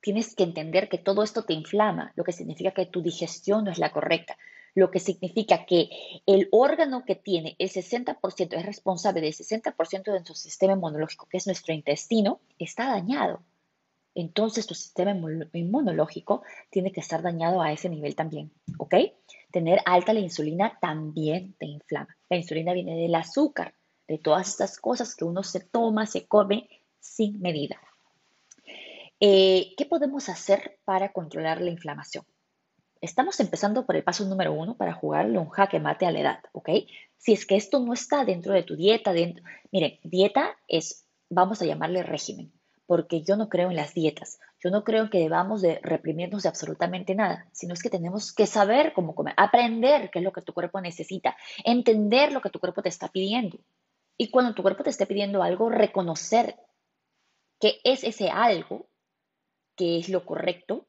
Tienes 0.03 0.35
que 0.35 0.43
entender 0.43 0.91
que 0.91 0.99
todo 0.99 1.23
esto 1.23 1.45
te 1.45 1.55
inflama, 1.55 2.13
lo 2.17 2.25
que 2.25 2.33
significa 2.33 2.73
que 2.73 2.85
tu 2.85 3.01
digestión 3.01 3.65
no 3.65 3.71
es 3.71 3.79
la 3.79 3.93
correcta, 3.93 4.37
lo 4.75 4.91
que 4.91 5.01
significa 5.01 5.65
que 5.65 5.89
el 6.27 6.49
órgano 6.51 7.05
que 7.07 7.15
tiene 7.15 7.57
el 7.59 7.71
60% 7.71 8.55
es 8.55 8.67
responsable 8.67 9.23
del 9.23 9.33
60% 9.33 10.05
de 10.05 10.13
nuestro 10.13 10.35
sistema 10.35 10.75
inmunológico, 10.75 11.27
que 11.31 11.39
es 11.39 11.47
nuestro 11.47 11.73
intestino, 11.73 12.41
está 12.59 12.89
dañado 12.89 13.43
entonces 14.15 14.67
tu 14.67 14.75
sistema 14.75 15.17
inmunológico 15.53 16.43
tiene 16.71 16.93
que 16.93 17.01
estar 17.01 17.23
dañado 17.23 17.63
a 17.63 17.73
ese 17.73 17.89
nivel 17.89 18.15
también, 18.15 18.53
¿ok? 18.79 18.95
Tener 19.51 19.81
alta 19.87 20.13
la 20.13 20.21
insulina 20.21 20.79
también 20.81 21.55
te 21.59 21.67
inflama. 21.67 22.17
La 22.29 22.37
insulina 22.37 22.73
viene 22.73 22.97
del 22.97 23.15
azúcar, 23.15 23.75
de 24.09 24.19
todas 24.19 24.49
estas 24.49 24.79
cosas 24.79 25.15
que 25.15 25.25
uno 25.25 25.43
se 25.43 25.61
toma, 25.61 26.07
se 26.07 26.27
come 26.27 26.69
sin 27.01 27.41
medida. 27.41 27.81
Eh, 29.25 29.75
¿Qué 29.77 29.87
podemos 29.87 30.29
hacer 30.29 30.81
para 30.85 31.13
controlar 31.13 31.61
la 31.61 31.71
inflamación? 31.71 32.25
Estamos 33.01 33.39
empezando 33.39 33.87
por 33.87 33.95
el 33.95 34.03
paso 34.03 34.25
número 34.25 34.53
uno 34.53 34.77
para 34.77 34.95
jugarle 34.95 35.39
un 35.39 35.49
jaque 35.49 35.79
mate 35.79 36.07
a 36.07 36.11
la 36.11 36.19
edad, 36.19 36.39
¿ok? 36.51 36.71
Si 37.19 37.33
es 37.33 37.47
que 37.47 37.55
esto 37.55 37.79
no 37.79 37.93
está 37.93 38.25
dentro 38.25 38.53
de 38.53 38.65
tu 38.65 38.75
dieta, 38.75 39.13
dentro, 39.13 39.45
miren, 39.71 40.01
dieta 40.03 40.57
es, 40.67 41.07
vamos 41.31 41.63
a 41.63 41.67
llamarle 41.67 42.03
régimen 42.03 42.53
porque 42.85 43.23
yo 43.23 43.37
no 43.37 43.49
creo 43.49 43.71
en 43.71 43.77
las 43.77 43.95
dietas. 43.95 44.41
Yo 44.59 44.71
no 44.71 44.83
creo 44.83 45.09
que 45.09 45.21
debamos 45.21 45.63
de 45.63 45.79
reprimirnos 45.85 46.43
de 46.43 46.49
absolutamente 46.49 47.15
nada, 47.15 47.47
sino 47.53 47.75
es 47.75 47.83
que 47.83 47.91
tenemos 47.91 48.33
que 48.33 48.49
saber 48.49 48.93
cómo 48.93 49.15
comer, 49.15 49.35
aprender 49.37 50.11
qué 50.11 50.19
es 50.19 50.25
lo 50.25 50.33
que 50.33 50.43
tu 50.43 50.53
cuerpo 50.53 50.81
necesita, 50.81 51.37
entender 51.65 52.33
lo 52.33 52.41
que 52.41 52.51
tu 52.51 52.59
cuerpo 52.59 52.83
te 52.83 52.89
está 52.89 53.07
pidiendo. 53.07 53.61
Y 54.19 54.33
cuando 54.33 54.53
tu 54.53 54.63
cuerpo 54.63 54.83
te 54.83 54.91
esté 54.91 55.07
pidiendo 55.07 55.45
algo, 55.45 55.71
reconocer 55.71 56.57
que 57.61 57.79
es 57.85 58.03
ese 58.03 58.29
algo, 58.29 58.89
que 59.77 59.99
es 59.99 60.09
lo 60.09 60.25
correcto. 60.25 60.87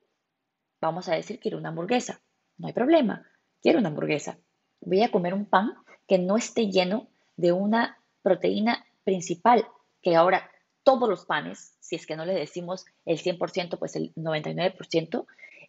Vamos 0.81 1.07
a 1.09 1.15
decir, 1.15 1.39
quiero 1.39 1.57
una 1.57 1.69
hamburguesa. 1.69 2.21
No 2.57 2.67
hay 2.67 2.73
problema, 2.73 3.25
quiero 3.61 3.79
una 3.79 3.89
hamburguesa. 3.89 4.37
Voy 4.81 5.01
a 5.01 5.11
comer 5.11 5.33
un 5.33 5.45
pan 5.45 5.73
que 6.07 6.17
no 6.17 6.37
esté 6.37 6.69
lleno 6.69 7.07
de 7.37 7.51
una 7.51 7.97
proteína 8.21 8.85
principal, 9.03 9.65
que 10.01 10.15
ahora 10.15 10.49
todos 10.83 11.09
los 11.09 11.25
panes, 11.25 11.77
si 11.79 11.95
es 11.95 12.05
que 12.05 12.15
no 12.15 12.25
le 12.25 12.33
decimos 12.33 12.85
el 13.05 13.17
100%, 13.17 13.79
pues 13.79 13.95
el 13.95 14.13
99%, 14.15 15.25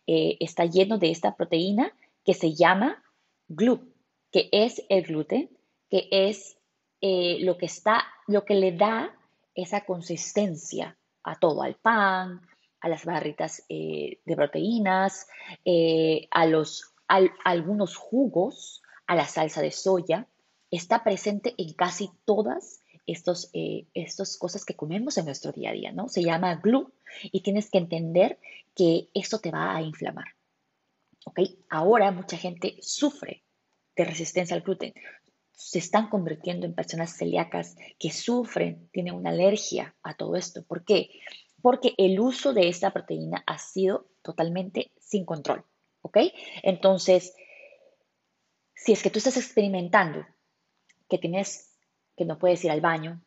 eh, 0.07 0.37
está 0.41 0.67
lleno 0.67 0.99
de 0.99 1.11
esta 1.11 1.37
proteína 1.37 1.93
que 2.25 2.35
se 2.35 2.55
llama 2.55 3.03
GLU, 3.49 3.93
que 4.31 4.49
es 4.53 4.83
el 4.89 5.05
gluten, 5.05 5.51
que 5.89 6.09
es 6.11 6.57
eh, 7.01 7.39
lo 7.41 7.57
que 7.57 7.67
está, 7.67 8.05
lo 8.27 8.45
que 8.45 8.55
le 8.55 8.73
da 8.73 9.17
esa 9.55 9.85
consistencia 9.85 10.99
a 11.23 11.39
todo, 11.39 11.63
al 11.63 11.77
pan, 11.77 12.43
a 12.85 12.89
las 12.89 13.05
barritas 13.05 13.65
eh, 13.69 14.21
de 14.25 14.37
proteínas, 14.37 15.27
a, 16.31 16.47
los, 16.47 16.95
algunos 17.09 17.97
jugos, 17.97 18.83
a 19.07 19.15
la 19.15 19.27
salsa 19.27 19.63
de 19.63 19.71
soya, 19.71 20.29
está 20.71 21.03
presente 21.03 21.55
en 21.57 21.73
casi 21.73 22.11
todas 22.25 22.83
estos, 23.07 23.51
eh, 23.53 23.87
estas 23.95 24.37
cosas 24.39 24.65
que 24.65 24.77
comemos 24.77 25.19
en 25.19 25.27
nuestro 25.27 25.53
día 25.53 25.71
a 25.71 25.73
día, 25.75 25.93
¿no? 25.93 26.09
Se 26.09 26.23
llama 26.23 26.55
GLU 26.57 26.93
y 27.23 27.41
tienes 27.41 27.71
que 27.71 27.79
entender 27.79 28.39
que 28.75 29.09
eso 29.15 29.39
te 29.39 29.51
va 29.51 29.77
a 29.77 29.83
inflamar. 29.83 30.27
¿Ok? 31.27 31.41
Ahora 31.71 32.11
mucha 32.11 32.37
gente 32.37 32.77
sufre 32.81 33.45
de 33.97 34.05
resistencia 34.05 34.57
al 34.57 34.63
gluten. 34.63 34.93
Se 35.53 35.79
están 35.79 36.09
convirtiendo 36.09 36.67
en 36.67 36.75
personas 36.75 37.17
celíacas 37.17 37.77
que 37.99 38.11
sufren, 38.11 38.89
tienen 38.93 39.15
una 39.15 39.31
alergia 39.31 39.95
a 40.03 40.15
todo 40.15 40.37
esto. 40.37 40.65
¿Por 40.65 40.85
qué? 40.85 41.11
Porque 41.65 41.95
el 41.97 42.21
uso 42.21 42.53
de 42.53 42.69
esta 42.69 42.93
proteína 42.93 43.43
ha 43.47 43.57
sido 43.57 44.05
totalmente 44.21 44.93
sin 45.01 45.25
control. 45.25 45.65
¿Ok? 46.03 46.19
Entonces, 46.63 47.35
si 48.75 48.93
es 48.93 49.03
que 49.03 49.09
tú 49.09 49.17
estás 49.17 49.39
experimentando 49.39 50.27
que 51.09 51.17
tienes 51.17 51.75
que 52.19 52.27
no 52.27 52.39
puedes 52.39 52.63
ir 52.67 52.71
al 52.71 52.83
baño, 52.83 53.23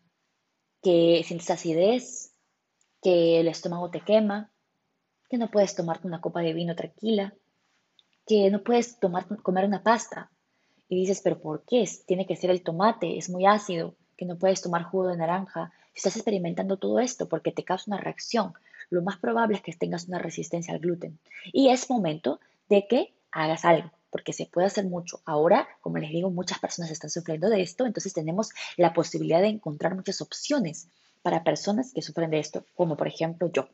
que 0.84 1.24
sientes 1.26 1.50
acidez, 1.50 2.36
que 3.02 3.40
el 3.40 3.48
estómago 3.48 3.90
te 3.90 4.02
quema, 4.02 4.52
que 5.32 5.40
no 5.40 5.50
puedes 5.50 5.74
tomarte 5.74 6.06
una 6.06 6.22
copa 6.22 6.42
de 6.42 6.54
vino 6.54 6.76
tranquila, 6.76 7.34
que 8.28 8.52
no 8.52 8.62
puedes 8.64 9.00
tomar, 9.00 9.26
comer 9.42 9.66
una 9.66 9.82
pasta. 9.82 10.30
Y 10.88 10.96
dices, 11.00 11.22
pero 11.24 11.42
¿por 11.42 11.66
qué? 11.66 11.90
Tiene 12.06 12.28
que 12.28 12.36
ser 12.36 12.52
el 12.52 12.62
tomate, 12.62 13.18
es 13.18 13.32
muy 13.32 13.48
ácido, 13.48 13.96
que 14.18 14.26
no 14.26 14.38
puedes 14.38 14.62
tomar 14.62 14.84
jugo 14.84 15.08
de 15.08 15.18
naranja. 15.18 15.72
Si 15.94 16.00
estás 16.00 16.16
experimentando 16.16 16.78
todo 16.78 17.00
esto 17.00 17.30
porque 17.30 17.52
te 17.52 17.64
causa 17.64 17.86
una 17.88 18.00
reacción, 18.00 18.54
lo 18.90 19.02
más 19.02 19.18
probable 19.18 19.58
es 19.58 19.62
que 19.62 19.74
tengas 19.74 20.08
una 20.08 20.20
resistencia 20.20 20.74
al 20.74 20.80
gluten. 20.80 21.20
Y 21.54 21.70
es 21.70 21.90
momento 21.90 22.40
de 22.70 22.88
que 22.88 23.14
hagas 23.32 23.66
algo 23.66 23.92
porque 24.10 24.34
se 24.34 24.46
puede 24.46 24.68
hacer 24.68 24.86
mucho. 24.86 25.22
Ahora, 25.26 25.68
como 25.82 25.98
les 25.98 26.10
digo, 26.10 26.30
muchas 26.30 26.60
personas 26.60 26.92
están 26.92 27.10
sufriendo 27.10 27.50
de 27.50 27.62
esto, 27.62 27.86
entonces 27.86 28.14
tenemos 28.14 28.52
la 28.78 28.94
posibilidad 28.94 29.42
de 29.42 29.48
encontrar 29.48 29.96
muchas 29.96 30.22
opciones 30.22 30.90
para 31.22 31.44
personas 31.44 31.92
que 31.94 32.02
sufren 32.02 32.32
de 32.32 32.40
esto, 32.40 32.66
como 32.74 32.96
por 32.96 33.08
ejemplo 33.08 33.52
yo. 33.52 33.68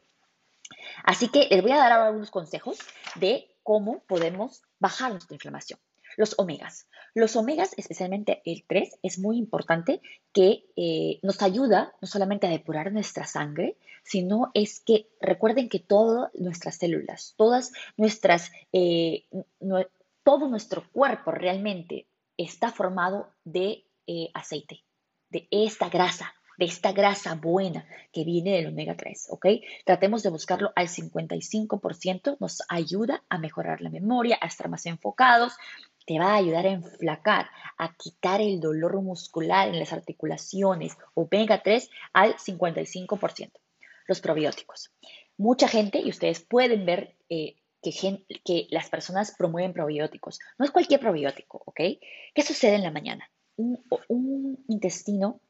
Así 1.04 1.30
que 1.30 1.48
les 1.50 1.62
voy 1.62 1.72
a 1.72 1.78
dar 1.78 1.92
ahora 1.92 2.08
algunos 2.08 2.32
consejos 2.32 2.80
de 3.16 3.48
cómo 3.64 4.00
podemos 4.08 4.64
bajar 4.80 5.12
nuestra 5.12 5.36
inflamación. 5.36 5.80
Los 6.18 6.36
omegas. 6.38 6.88
Los 7.14 7.36
omegas, 7.36 7.74
especialmente 7.78 8.42
el 8.46 8.64
3, 8.68 9.00
es 9.04 9.20
muy 9.20 9.38
importante 9.38 10.02
que 10.32 10.66
eh, 10.76 11.20
nos 11.22 11.42
ayuda 11.42 11.94
no 12.02 12.08
solamente 12.08 12.48
a 12.48 12.50
depurar 12.50 12.92
nuestra 12.92 13.26
sangre, 13.26 13.78
sino 14.04 14.52
es 14.54 14.80
que 14.80 15.08
recuerden 15.22 15.70
que 15.70 15.80
todas 15.80 16.34
nuestras 16.36 16.78
células, 16.78 17.34
todas 17.38 17.72
nuestras, 17.98 18.52
eh, 18.72 19.26
todo 20.24 20.48
nuestro 20.50 20.84
cuerpo 20.92 21.32
realmente 21.32 22.08
está 22.38 22.72
formado 22.72 23.30
de 23.44 23.86
eh, 24.08 24.30
aceite, 24.34 24.84
de 25.30 25.48
esta 25.52 25.90
grasa, 25.90 26.34
de 26.58 26.66
esta 26.66 26.92
grasa 26.92 27.36
buena 27.36 27.86
que 28.12 28.24
viene 28.24 28.52
del 28.52 28.68
omega 28.68 28.96
3, 28.96 29.28
¿ok? 29.30 29.46
Tratemos 29.86 30.24
de 30.24 30.30
buscarlo 30.30 30.72
al 30.76 30.88
55%, 30.88 32.38
nos 32.40 32.62
ayuda 32.70 33.24
a 33.30 33.38
mejorar 33.38 33.82
la 33.82 33.90
memoria, 33.90 34.38
a 34.42 34.48
estar 34.48 34.70
más 34.70 34.86
enfocados, 34.86 35.54
te 36.06 36.20
va 36.20 36.34
a 36.34 36.38
ayudar 36.38 36.66
a 36.66 36.72
enflacar, 36.72 37.50
a 37.78 37.94
quitar 37.96 38.42
el 38.42 38.60
dolor 38.60 39.02
muscular 39.02 39.70
en 39.70 39.80
las 39.80 39.94
articulaciones, 39.94 40.98
omega 41.14 41.62
3 41.62 41.90
al 42.14 42.36
55%. 42.36 43.52
Los 44.08 44.20
probióticos. 44.20 44.92
Mucha 45.38 45.68
gente, 45.68 46.00
y 46.00 46.10
ustedes 46.10 46.42
pueden 46.42 46.86
ver 46.86 47.16
eh, 47.30 47.56
que, 47.82 48.68
las 48.70 48.90
personas 48.90 49.36
promueven 49.38 49.74
probióticos. 49.74 50.40
No 50.58 50.66
es 50.66 50.72
cualquier 50.72 51.00
probiótico, 51.00 51.62
¿ok? 51.66 51.80
¿Qué 52.34 52.42
sucede 52.44 52.76
en 52.76 52.84
la 52.84 52.92
mañana? 52.92 53.30
Un, 53.58 54.64
intestino 54.68 55.42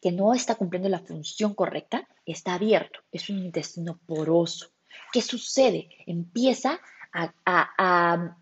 que 0.00 0.12
no 0.12 0.32
está 0.32 0.54
cumpliendo 0.54 0.88
la 0.88 1.00
función 1.00 1.54
correcta 1.54 2.08
está 2.24 2.54
abierto, 2.54 3.00
es 3.10 3.28
un 3.28 3.38
intestino 3.38 3.98
poroso. 4.06 4.68
¿Qué 5.12 5.22
sucede? 5.22 5.88
Empieza 6.06 6.80
a, 7.12 8.36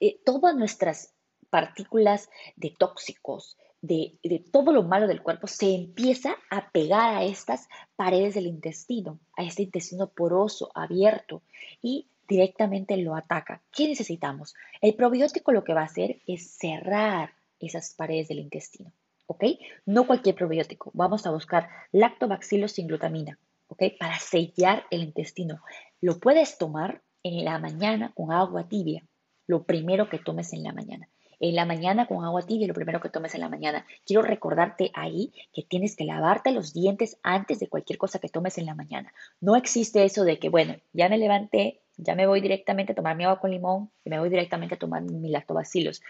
eh, 0.00 0.20
todas 0.24 0.54
nuestras 0.54 1.14
partículas 1.50 2.28
de 2.56 2.74
tóxicos, 2.78 3.56
de, 3.80 4.18
todo 4.52 4.72
lo 4.72 4.82
malo 4.82 5.06
del 5.06 5.22
cuerpo, 5.22 5.46
se 5.46 5.74
empieza 5.74 6.36
a 6.50 6.70
pegar 6.70 7.14
a 7.14 7.24
estas 7.24 7.68
paredes 7.96 8.34
del 8.34 8.46
intestino, 8.46 9.18
a 9.36 9.44
este 9.44 9.62
intestino 9.62 10.08
poroso, 10.08 10.70
abierto, 10.74 11.42
y 11.80 12.08
directamente 12.28 12.96
lo 12.96 13.14
ataca. 13.14 13.62
¿Qué 13.72 13.88
necesitamos? 13.88 14.54
El 14.80 14.94
probiótico 14.94 15.52
lo 15.52 15.64
que 15.64 15.74
va 15.74 15.82
a 15.82 15.86
hacer 15.86 16.20
es 16.26 16.50
cerrar 16.50 17.32
esas 17.60 17.94
paredes 17.94 18.28
del 18.28 18.40
intestino, 18.40 18.92
¿ok? 19.26 19.44
No 19.86 20.06
cualquier 20.06 20.34
probiótico. 20.34 20.90
Vamos 20.94 21.26
a 21.26 21.30
buscar 21.30 21.68
lactobacillus 21.92 22.72
sin 22.72 22.88
glutamina, 22.88 23.38
¿ok? 23.68 23.84
Para 23.98 24.18
sellar 24.18 24.84
el 24.90 25.02
intestino. 25.02 25.62
Lo 26.00 26.18
puedes 26.18 26.58
tomar 26.58 27.02
en 27.22 27.44
la 27.44 27.58
mañana 27.58 28.12
con 28.14 28.32
agua 28.32 28.68
tibia, 28.68 29.02
lo 29.48 29.64
primero 29.64 30.08
que 30.08 30.18
tomes 30.18 30.52
en 30.52 30.62
la 30.62 30.72
mañana. 30.72 31.08
En 31.40 31.54
la 31.54 31.64
mañana 31.64 32.06
con 32.06 32.24
agua 32.24 32.42
tibia, 32.42 32.68
lo 32.68 32.74
primero 32.74 33.00
que 33.00 33.08
tomes 33.08 33.34
en 33.34 33.40
la 33.40 33.48
mañana. 33.48 33.86
Quiero 34.04 34.22
recordarte 34.22 34.90
ahí 34.94 35.32
que 35.52 35.62
tienes 35.62 35.96
que 35.96 36.04
lavarte 36.04 36.52
los 36.52 36.72
dientes 36.72 37.18
antes 37.22 37.58
de 37.58 37.68
cualquier 37.68 37.98
cosa 37.98 38.18
que 38.18 38.28
tomes 38.28 38.58
en 38.58 38.66
la 38.66 38.74
mañana. 38.74 39.12
No 39.40 39.56
existe 39.56 40.04
eso 40.04 40.24
de 40.24 40.38
que, 40.38 40.48
bueno, 40.48 40.76
ya 40.92 41.08
me 41.08 41.16
levanté, 41.16 41.80
ya 41.96 42.14
me 42.14 42.26
voy 42.26 42.40
directamente 42.40 42.92
a 42.92 42.94
tomar 42.94 43.16
mi 43.16 43.24
agua 43.24 43.40
con 43.40 43.50
limón 43.50 43.90
y 44.04 44.10
me 44.10 44.18
voy 44.18 44.28
directamente 44.28 44.74
a 44.74 44.78
tomar 44.78 45.02
mi 45.02 45.30
lactobacilos. 45.30 46.02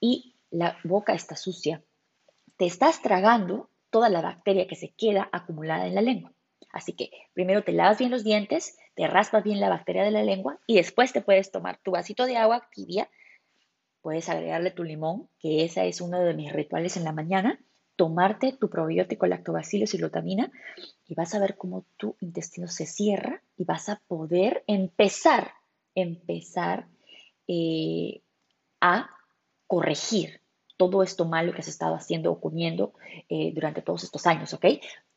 Y 0.00 0.34
la 0.50 0.78
boca 0.84 1.12
está 1.12 1.36
sucia. 1.36 1.82
Te 2.56 2.66
estás 2.66 3.02
tragando 3.02 3.68
toda 3.90 4.08
la 4.08 4.22
bacteria 4.22 4.66
que 4.66 4.76
se 4.76 4.90
queda 4.90 5.28
acumulada 5.32 5.86
en 5.86 5.94
la 5.94 6.02
lengua. 6.02 6.32
Así 6.72 6.92
que 6.92 7.10
primero 7.34 7.64
te 7.64 7.72
lavas 7.72 7.98
bien 7.98 8.10
los 8.10 8.24
dientes, 8.24 8.78
te 8.98 9.06
raspas 9.06 9.44
bien 9.44 9.60
la 9.60 9.68
bacteria 9.68 10.02
de 10.02 10.10
la 10.10 10.24
lengua 10.24 10.58
y 10.66 10.74
después 10.74 11.12
te 11.12 11.20
puedes 11.20 11.52
tomar 11.52 11.78
tu 11.84 11.92
vasito 11.92 12.26
de 12.26 12.36
agua 12.36 12.68
tibia. 12.72 13.08
Puedes 14.02 14.28
agregarle 14.28 14.72
tu 14.72 14.82
limón, 14.82 15.28
que 15.38 15.64
ese 15.64 15.86
es 15.86 16.00
uno 16.00 16.18
de 16.18 16.34
mis 16.34 16.52
rituales 16.52 16.96
en 16.96 17.04
la 17.04 17.12
mañana 17.12 17.60
tomarte 17.94 18.54
tu 18.54 18.68
probiótico 18.68 19.28
lactobacillus 19.28 19.94
y 19.94 19.98
glutamina 19.98 20.50
y 21.06 21.14
vas 21.14 21.32
a 21.32 21.38
ver 21.38 21.56
cómo 21.56 21.84
tu 21.96 22.16
intestino 22.20 22.66
se 22.66 22.86
cierra 22.86 23.40
y 23.56 23.62
vas 23.62 23.88
a 23.88 24.02
poder 24.08 24.64
empezar, 24.66 25.52
empezar 25.94 26.88
eh, 27.46 28.22
a 28.80 29.10
corregir 29.68 30.40
todo 30.76 31.04
esto 31.04 31.24
malo 31.24 31.52
que 31.52 31.60
has 31.60 31.68
estado 31.68 31.94
haciendo 31.94 32.32
o 32.32 32.40
comiendo 32.40 32.94
eh, 33.28 33.52
durante 33.54 33.80
todos 33.80 34.02
estos 34.02 34.26
años, 34.26 34.52
¿ok? 34.54 34.64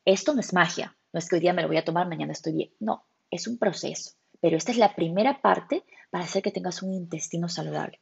Esto 0.04 0.34
no 0.34 0.40
es 0.40 0.52
magia, 0.52 0.96
no 1.12 1.18
es 1.18 1.28
que 1.28 1.34
hoy 1.34 1.40
día 1.40 1.52
me 1.52 1.62
lo 1.62 1.68
voy 1.68 1.78
a 1.78 1.84
tomar, 1.84 2.06
mañana 2.06 2.30
estoy 2.30 2.52
bien, 2.52 2.70
no, 2.78 3.06
es 3.32 3.48
un 3.48 3.58
proceso, 3.58 4.12
pero 4.40 4.56
esta 4.56 4.70
es 4.70 4.78
la 4.78 4.94
primera 4.94 5.40
parte 5.40 5.82
para 6.10 6.24
hacer 6.24 6.42
que 6.42 6.52
tengas 6.52 6.82
un 6.82 6.92
intestino 6.92 7.48
saludable. 7.48 8.00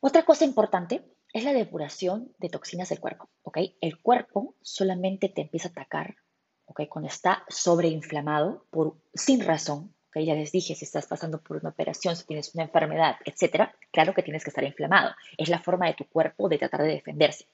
Otra 0.00 0.24
cosa 0.24 0.44
importante 0.44 1.04
es 1.32 1.44
la 1.44 1.52
depuración 1.52 2.32
de 2.38 2.48
toxinas 2.48 2.88
del 2.88 3.00
cuerpo, 3.00 3.28
¿ok? 3.42 3.58
El 3.80 4.00
cuerpo 4.00 4.56
solamente 4.62 5.28
te 5.28 5.42
empieza 5.42 5.68
a 5.68 5.72
atacar, 5.72 6.16
¿ok? 6.64 6.82
Cuando 6.88 7.08
está 7.08 7.44
sobreinflamado 7.48 8.66
por, 8.70 8.96
sin 9.12 9.44
razón, 9.44 9.94
¿ok? 10.08 10.22
Ya 10.24 10.34
les 10.34 10.52
dije, 10.52 10.74
si 10.74 10.84
estás 10.84 11.06
pasando 11.06 11.42
por 11.42 11.58
una 11.58 11.70
operación, 11.70 12.16
si 12.16 12.24
tienes 12.24 12.54
una 12.54 12.64
enfermedad, 12.64 13.16
etcétera, 13.24 13.74
claro 13.92 14.14
que 14.14 14.22
tienes 14.22 14.44
que 14.44 14.50
estar 14.50 14.64
inflamado. 14.64 15.14
Es 15.36 15.48
la 15.48 15.58
forma 15.58 15.86
de 15.86 15.94
tu 15.94 16.06
cuerpo 16.08 16.48
de 16.48 16.58
tratar 16.58 16.82
de 16.82 16.88
defenderse. 16.88 17.46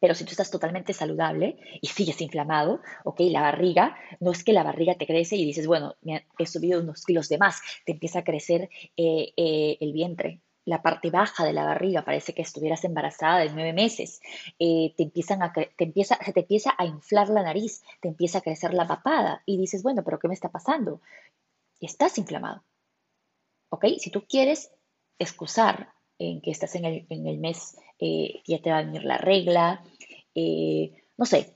Pero 0.00 0.14
si 0.14 0.24
tú 0.24 0.30
estás 0.30 0.50
totalmente 0.50 0.92
saludable 0.92 1.56
y 1.80 1.88
sigues 1.88 2.20
inflamado, 2.20 2.80
ok, 3.04 3.20
la 3.30 3.40
barriga, 3.40 3.96
no 4.20 4.32
es 4.32 4.44
que 4.44 4.52
la 4.52 4.62
barriga 4.62 4.94
te 4.94 5.06
crece 5.06 5.36
y 5.36 5.44
dices, 5.44 5.66
bueno, 5.66 5.94
he 6.38 6.46
subido 6.46 6.80
unos 6.80 7.04
kilos 7.04 7.28
de 7.28 7.38
más, 7.38 7.60
te 7.84 7.92
empieza 7.92 8.20
a 8.20 8.24
crecer 8.24 8.68
eh, 8.96 9.32
eh, 9.36 9.76
el 9.80 9.92
vientre, 9.92 10.40
la 10.64 10.82
parte 10.82 11.10
baja 11.10 11.44
de 11.44 11.52
la 11.52 11.64
barriga, 11.64 12.04
parece 12.04 12.34
que 12.34 12.42
estuvieras 12.42 12.84
embarazada 12.84 13.40
de 13.40 13.50
nueve 13.50 13.72
meses, 13.72 14.20
eh, 14.58 14.94
te 14.96 15.02
empiezan 15.02 15.42
a 15.42 15.52
te 15.52 15.72
empieza, 15.78 16.18
se 16.24 16.32
te 16.32 16.40
empieza 16.40 16.74
a 16.78 16.86
inflar 16.86 17.28
la 17.28 17.42
nariz, 17.42 17.82
te 18.00 18.08
empieza 18.08 18.38
a 18.38 18.40
crecer 18.40 18.72
la 18.72 18.86
papada 18.86 19.42
y 19.46 19.58
dices, 19.58 19.82
bueno, 19.82 20.02
pero 20.04 20.18
¿qué 20.18 20.28
me 20.28 20.34
está 20.34 20.50
pasando? 20.50 21.00
Estás 21.80 22.18
inflamado. 22.18 22.62
¿Ok? 23.70 23.86
Si 23.98 24.10
tú 24.10 24.24
quieres 24.26 24.72
excusar 25.18 25.92
en 26.18 26.40
que 26.40 26.50
estás 26.50 26.74
en 26.76 26.84
el, 26.84 27.06
en 27.08 27.26
el 27.26 27.38
mes 27.38 27.76
eh, 27.98 28.42
ya 28.46 28.60
te 28.60 28.70
va 28.70 28.78
a 28.78 28.84
venir 28.84 29.04
la 29.04 29.18
regla, 29.18 29.84
eh, 30.34 30.92
no 31.16 31.24
sé, 31.24 31.54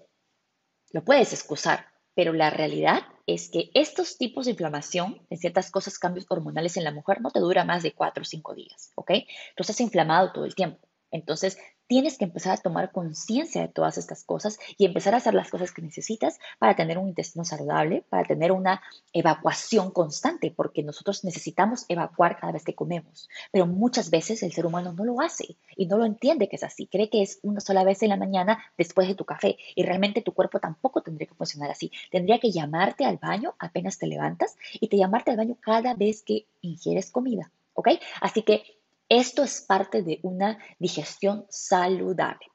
lo 0.92 1.04
puedes 1.04 1.32
excusar, 1.32 1.86
pero 2.14 2.32
la 2.32 2.50
realidad 2.50 3.02
es 3.26 3.50
que 3.50 3.70
estos 3.74 4.16
tipos 4.16 4.46
de 4.46 4.52
inflamación, 4.52 5.26
en 5.28 5.38
ciertas 5.38 5.70
cosas, 5.70 5.98
cambios 5.98 6.26
hormonales 6.30 6.76
en 6.76 6.84
la 6.84 6.92
mujer, 6.92 7.20
no 7.20 7.30
te 7.30 7.40
dura 7.40 7.64
más 7.64 7.82
de 7.82 7.92
cuatro 7.92 8.22
o 8.22 8.24
cinco 8.24 8.54
días, 8.54 8.92
¿ok? 8.94 9.10
Tú 9.54 9.62
estás 9.62 9.80
inflamado 9.80 10.32
todo 10.32 10.44
el 10.44 10.54
tiempo. 10.54 10.88
Entonces, 11.10 11.58
tienes 11.88 12.18
que 12.18 12.24
empezar 12.24 12.52
a 12.52 12.62
tomar 12.62 12.92
conciencia 12.92 13.62
de 13.62 13.68
todas 13.68 13.98
estas 13.98 14.22
cosas 14.22 14.58
y 14.76 14.84
empezar 14.84 15.14
a 15.14 15.16
hacer 15.16 15.34
las 15.34 15.50
cosas 15.50 15.72
que 15.72 15.82
necesitas 15.82 16.38
para 16.58 16.76
tener 16.76 16.98
un 16.98 17.08
intestino 17.08 17.44
saludable, 17.44 18.04
para 18.08 18.24
tener 18.24 18.52
una 18.52 18.80
evacuación 19.12 19.90
constante, 19.90 20.52
porque 20.54 20.82
nosotros 20.82 21.24
necesitamos 21.24 21.86
evacuar 21.88 22.38
cada 22.38 22.52
vez 22.52 22.64
que 22.64 22.74
comemos. 22.74 23.28
Pero 23.50 23.66
muchas 23.66 24.10
veces 24.10 24.42
el 24.42 24.52
ser 24.52 24.66
humano 24.66 24.92
no 24.92 25.04
lo 25.04 25.20
hace 25.20 25.56
y 25.76 25.86
no 25.86 25.98
lo 25.98 26.04
entiende 26.04 26.48
que 26.48 26.56
es 26.56 26.62
así. 26.62 26.86
Cree 26.86 27.10
que 27.10 27.22
es 27.22 27.40
una 27.42 27.60
sola 27.60 27.84
vez 27.84 28.02
en 28.02 28.10
la 28.10 28.16
mañana 28.16 28.62
después 28.76 29.08
de 29.08 29.14
tu 29.14 29.24
café 29.24 29.56
y 29.74 29.82
realmente 29.82 30.22
tu 30.22 30.32
cuerpo 30.32 30.60
tampoco 30.60 31.02
tendría 31.02 31.26
que 31.26 31.34
funcionar 31.34 31.70
así. 31.70 31.90
Tendría 32.10 32.38
que 32.38 32.52
llamarte 32.52 33.04
al 33.04 33.16
baño 33.16 33.54
apenas 33.58 33.98
te 33.98 34.06
levantas 34.06 34.56
y 34.74 34.88
te 34.88 34.96
llamarte 34.96 35.30
al 35.30 35.36
baño 35.36 35.56
cada 35.60 35.94
vez 35.94 36.22
que 36.22 36.46
ingieres 36.60 37.10
comida. 37.10 37.50
¿Ok? 37.74 37.90
Así 38.20 38.42
que 38.42 38.77
esto 39.08 39.42
es 39.42 39.62
parte 39.62 40.02
de 40.02 40.20
una 40.22 40.58
digestión 40.78 41.46
saludable. 41.48 42.46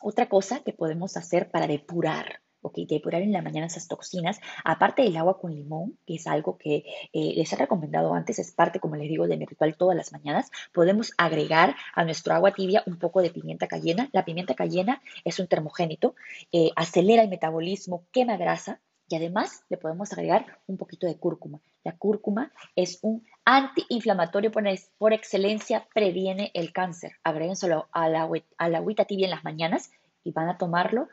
Otra 0.00 0.28
cosa 0.28 0.60
que 0.60 0.72
podemos 0.72 1.16
hacer 1.16 1.50
para 1.50 1.66
depurar, 1.66 2.40
¿ok? 2.60 2.78
Depurar 2.88 3.22
en 3.22 3.32
la 3.32 3.42
mañana 3.42 3.66
esas 3.66 3.88
toxinas, 3.88 4.38
aparte 4.64 5.02
del 5.02 5.16
agua 5.16 5.40
con 5.40 5.54
limón, 5.54 5.98
que 6.06 6.16
es 6.16 6.26
algo 6.26 6.56
que 6.56 6.84
eh, 7.12 7.32
les 7.34 7.52
he 7.52 7.56
recomendado 7.56 8.14
antes, 8.14 8.38
es 8.38 8.52
parte, 8.52 8.80
como 8.80 8.96
les 8.96 9.08
digo, 9.08 9.26
de 9.26 9.36
mi 9.36 9.46
ritual 9.46 9.76
todas 9.76 9.96
las 9.96 10.12
mañanas, 10.12 10.50
podemos 10.72 11.12
agregar 11.18 11.74
a 11.94 12.04
nuestro 12.04 12.34
agua 12.34 12.52
tibia 12.52 12.82
un 12.86 12.98
poco 12.98 13.22
de 13.22 13.30
pimienta 13.30 13.66
cayena. 13.66 14.08
La 14.12 14.24
pimienta 14.24 14.54
cayena 14.54 15.02
es 15.24 15.40
un 15.40 15.48
termogénito, 15.48 16.14
eh, 16.52 16.70
acelera 16.76 17.22
el 17.22 17.28
metabolismo, 17.28 18.06
quema 18.12 18.36
grasa, 18.36 18.80
y 19.08 19.16
además 19.16 19.64
le 19.68 19.78
podemos 19.78 20.12
agregar 20.12 20.58
un 20.66 20.76
poquito 20.76 21.06
de 21.06 21.18
cúrcuma. 21.18 21.60
La 21.82 21.96
cúrcuma 21.96 22.52
es 22.76 22.98
un 23.02 23.24
antiinflamatorio 23.44 24.52
por, 24.52 25.12
excelencia, 25.12 25.88
previene 25.94 26.50
el 26.54 26.72
cáncer. 26.72 27.12
Agréguenselo 27.24 27.88
a 27.92 28.08
la, 28.08 28.28
a 28.58 28.68
la 28.68 28.78
agüita 28.78 29.06
tibia 29.06 29.26
en 29.26 29.30
las 29.30 29.44
mañanas 29.44 29.90
y 30.24 30.32
van 30.32 30.48
a 30.48 30.58
tomarlo. 30.58 31.08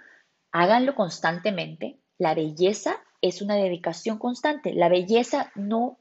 Háganlo 0.52 0.96
constantemente. 0.96 2.00
La 2.18 2.34
belleza 2.34 2.98
es 3.22 3.42
una 3.42 3.56
dedicación 3.56 4.18
constante. 4.18 4.74
La 4.74 4.90
belleza 4.90 5.52
no 5.56 5.98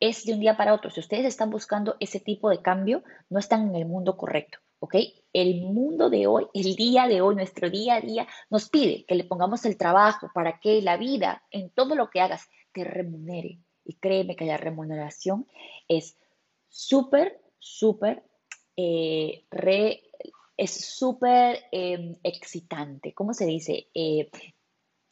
es 0.00 0.24
de 0.24 0.34
un 0.34 0.40
día 0.40 0.56
para 0.56 0.74
otro. 0.74 0.90
Si 0.90 1.00
ustedes 1.00 1.24
están 1.24 1.50
buscando 1.50 1.96
ese 2.00 2.20
tipo 2.20 2.50
de 2.50 2.60
cambio, 2.60 3.02
no 3.30 3.38
están 3.38 3.68
en 3.68 3.76
el 3.76 3.86
mundo 3.86 4.16
correcto. 4.18 4.58
¿Ok? 4.84 4.96
El 5.32 5.62
mundo 5.62 6.10
de 6.10 6.26
hoy, 6.26 6.46
el 6.52 6.76
día 6.76 7.08
de 7.08 7.22
hoy, 7.22 7.34
nuestro 7.34 7.70
día 7.70 7.96
a 7.96 8.00
día, 8.02 8.28
nos 8.50 8.68
pide 8.68 9.06
que 9.06 9.14
le 9.14 9.24
pongamos 9.24 9.64
el 9.64 9.78
trabajo 9.78 10.30
para 10.34 10.60
que 10.60 10.82
la 10.82 10.98
vida, 10.98 11.42
en 11.50 11.70
todo 11.70 11.94
lo 11.94 12.10
que 12.10 12.20
hagas, 12.20 12.48
te 12.72 12.84
remunere. 12.84 13.60
Y 13.86 13.94
créeme 13.94 14.36
que 14.36 14.44
la 14.44 14.58
remuneración 14.58 15.46
es 15.88 16.18
súper, 16.68 17.40
súper, 17.58 18.24
eh, 18.76 19.46
es 20.56 20.70
súper 20.70 21.64
em, 21.72 22.16
excitante. 22.22 23.14
¿Cómo 23.14 23.32
se 23.32 23.46
dice? 23.46 23.88
Eh, 23.94 24.30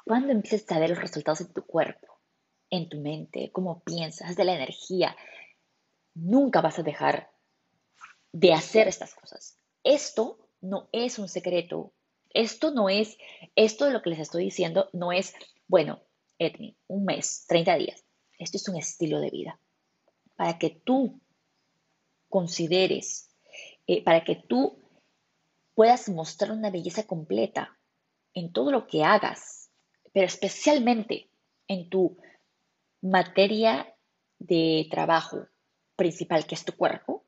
cuando 0.04 0.32
empiezas 0.32 0.70
a 0.70 0.80
ver 0.80 0.90
los 0.90 1.00
resultados 1.00 1.40
en 1.40 1.52
tu 1.52 1.64
cuerpo, 1.64 2.20
en 2.68 2.90
tu 2.90 3.00
mente, 3.00 3.50
cómo 3.52 3.82
piensas, 3.84 4.36
de 4.36 4.44
la 4.44 4.54
energía, 4.54 5.16
nunca 6.14 6.60
vas 6.60 6.78
a 6.78 6.82
dejar 6.82 7.30
de 8.32 8.52
hacer 8.52 8.88
estas 8.88 9.14
cosas. 9.14 9.61
Esto 9.84 10.38
no 10.60 10.88
es 10.92 11.18
un 11.18 11.28
secreto. 11.28 11.92
Esto 12.30 12.70
no 12.70 12.88
es, 12.88 13.18
esto 13.56 13.84
de 13.84 13.92
lo 13.92 14.02
que 14.02 14.10
les 14.10 14.20
estoy 14.20 14.44
diciendo 14.44 14.88
no 14.92 15.12
es, 15.12 15.34
bueno, 15.66 16.00
Edmi, 16.38 16.76
un 16.86 17.04
mes, 17.04 17.44
30 17.48 17.76
días. 17.76 18.04
Esto 18.38 18.56
es 18.56 18.68
un 18.68 18.76
estilo 18.76 19.20
de 19.20 19.30
vida. 19.30 19.60
Para 20.36 20.58
que 20.58 20.70
tú 20.70 21.20
consideres, 22.28 23.30
eh, 23.86 24.02
para 24.02 24.24
que 24.24 24.36
tú 24.36 24.78
puedas 25.74 26.08
mostrar 26.08 26.52
una 26.52 26.70
belleza 26.70 27.06
completa 27.06 27.78
en 28.34 28.52
todo 28.52 28.70
lo 28.70 28.86
que 28.86 29.04
hagas, 29.04 29.70
pero 30.12 30.26
especialmente 30.26 31.28
en 31.68 31.88
tu 31.90 32.16
materia 33.00 33.94
de 34.38 34.86
trabajo 34.90 35.46
principal, 35.96 36.46
que 36.46 36.54
es 36.54 36.64
tu 36.64 36.72
cuerpo, 36.76 37.24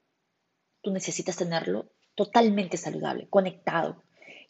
tú 0.81 0.91
necesitas 0.91 1.37
tenerlo 1.37 1.91
totalmente 2.15 2.77
saludable, 2.77 3.29
conectado. 3.29 4.03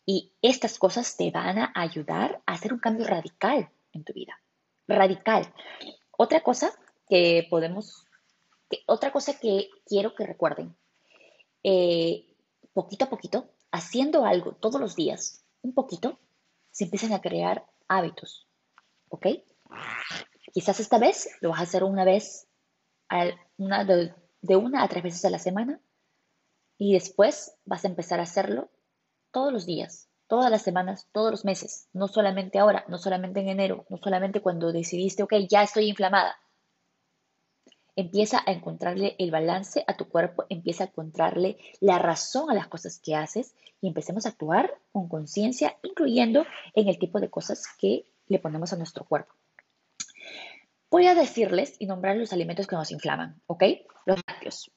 Y 0.06 0.32
estas 0.42 0.78
cosas 0.78 1.16
te 1.16 1.30
van 1.30 1.58
a 1.58 1.72
ayudar 1.74 2.42
a 2.46 2.52
hacer 2.52 2.72
un 2.72 2.78
cambio 2.78 3.06
radical 3.06 3.70
en 3.92 4.04
tu 4.04 4.12
vida. 4.12 4.38
Radical. 4.86 5.52
Otra 6.10 6.42
cosa 6.42 6.72
que 7.08 7.46
podemos, 7.48 8.06
otra 8.86 9.12
cosa 9.12 9.38
que 9.38 9.70
quiero 9.86 10.14
que 10.14 10.26
recuerden, 10.26 10.76
eh, 11.62 12.26
poquito 12.74 13.06
a 13.06 13.10
poquito, 13.10 13.48
haciendo 13.72 14.26
algo 14.26 14.52
todos 14.52 14.80
los 14.80 14.94
días, 14.94 15.44
un 15.62 15.72
poquito, 15.72 16.18
se 16.70 16.84
empiezan 16.84 17.12
a 17.12 17.20
crear 17.20 17.64
hábitos. 17.88 18.46
¿Ok? 19.08 19.26
Quizás 20.52 20.80
esta 20.80 20.98
vez 20.98 21.28
lo 21.40 21.50
vas 21.50 21.60
a 21.60 21.62
hacer 21.64 21.84
una 21.84 22.04
vez, 22.04 22.46
una, 23.56 23.84
de 23.84 24.56
una 24.56 24.82
a 24.82 24.88
tres 24.88 25.02
veces 25.02 25.24
a 25.24 25.30
la 25.30 25.38
semana, 25.38 25.80
y 26.84 26.92
después 26.92 27.56
vas 27.64 27.86
a 27.86 27.88
empezar 27.88 28.20
a 28.20 28.24
hacerlo 28.24 28.68
todos 29.32 29.50
los 29.50 29.64
días, 29.64 30.10
todas 30.26 30.50
las 30.50 30.60
semanas, 30.60 31.08
todos 31.12 31.30
los 31.30 31.46
meses, 31.46 31.88
no 31.94 32.08
solamente 32.08 32.58
ahora, 32.58 32.84
no 32.88 32.98
solamente 32.98 33.40
en 33.40 33.48
enero, 33.48 33.86
no 33.88 33.96
solamente 33.96 34.42
cuando 34.42 34.70
decidiste, 34.70 35.22
ok, 35.22 35.32
ya 35.48 35.62
estoy 35.62 35.88
inflamada. 35.88 36.36
Empieza 37.96 38.42
a 38.44 38.52
encontrarle 38.52 39.16
el 39.18 39.30
balance 39.30 39.82
a 39.86 39.96
tu 39.96 40.10
cuerpo, 40.10 40.44
empieza 40.50 40.84
a 40.84 40.86
encontrarle 40.88 41.56
la 41.80 41.98
razón 41.98 42.50
a 42.50 42.54
las 42.54 42.68
cosas 42.68 43.00
que 43.02 43.14
haces 43.14 43.54
y 43.80 43.88
empecemos 43.88 44.26
a 44.26 44.30
actuar 44.30 44.78
con 44.92 45.08
conciencia, 45.08 45.78
incluyendo 45.84 46.44
en 46.74 46.88
el 46.88 46.98
tipo 46.98 47.18
de 47.18 47.30
cosas 47.30 47.64
que 47.78 48.04
le 48.26 48.40
ponemos 48.40 48.74
a 48.74 48.76
nuestro 48.76 49.06
cuerpo. 49.06 49.32
Voy 50.90 51.06
a 51.06 51.14
decirles 51.14 51.76
y 51.78 51.86
nombrar 51.86 52.18
los 52.18 52.34
alimentos 52.34 52.66
que 52.66 52.76
nos 52.76 52.90
inflaman, 52.90 53.40
¿ok? 53.46 53.64
Los 54.04 54.20
lácteos. 54.28 54.70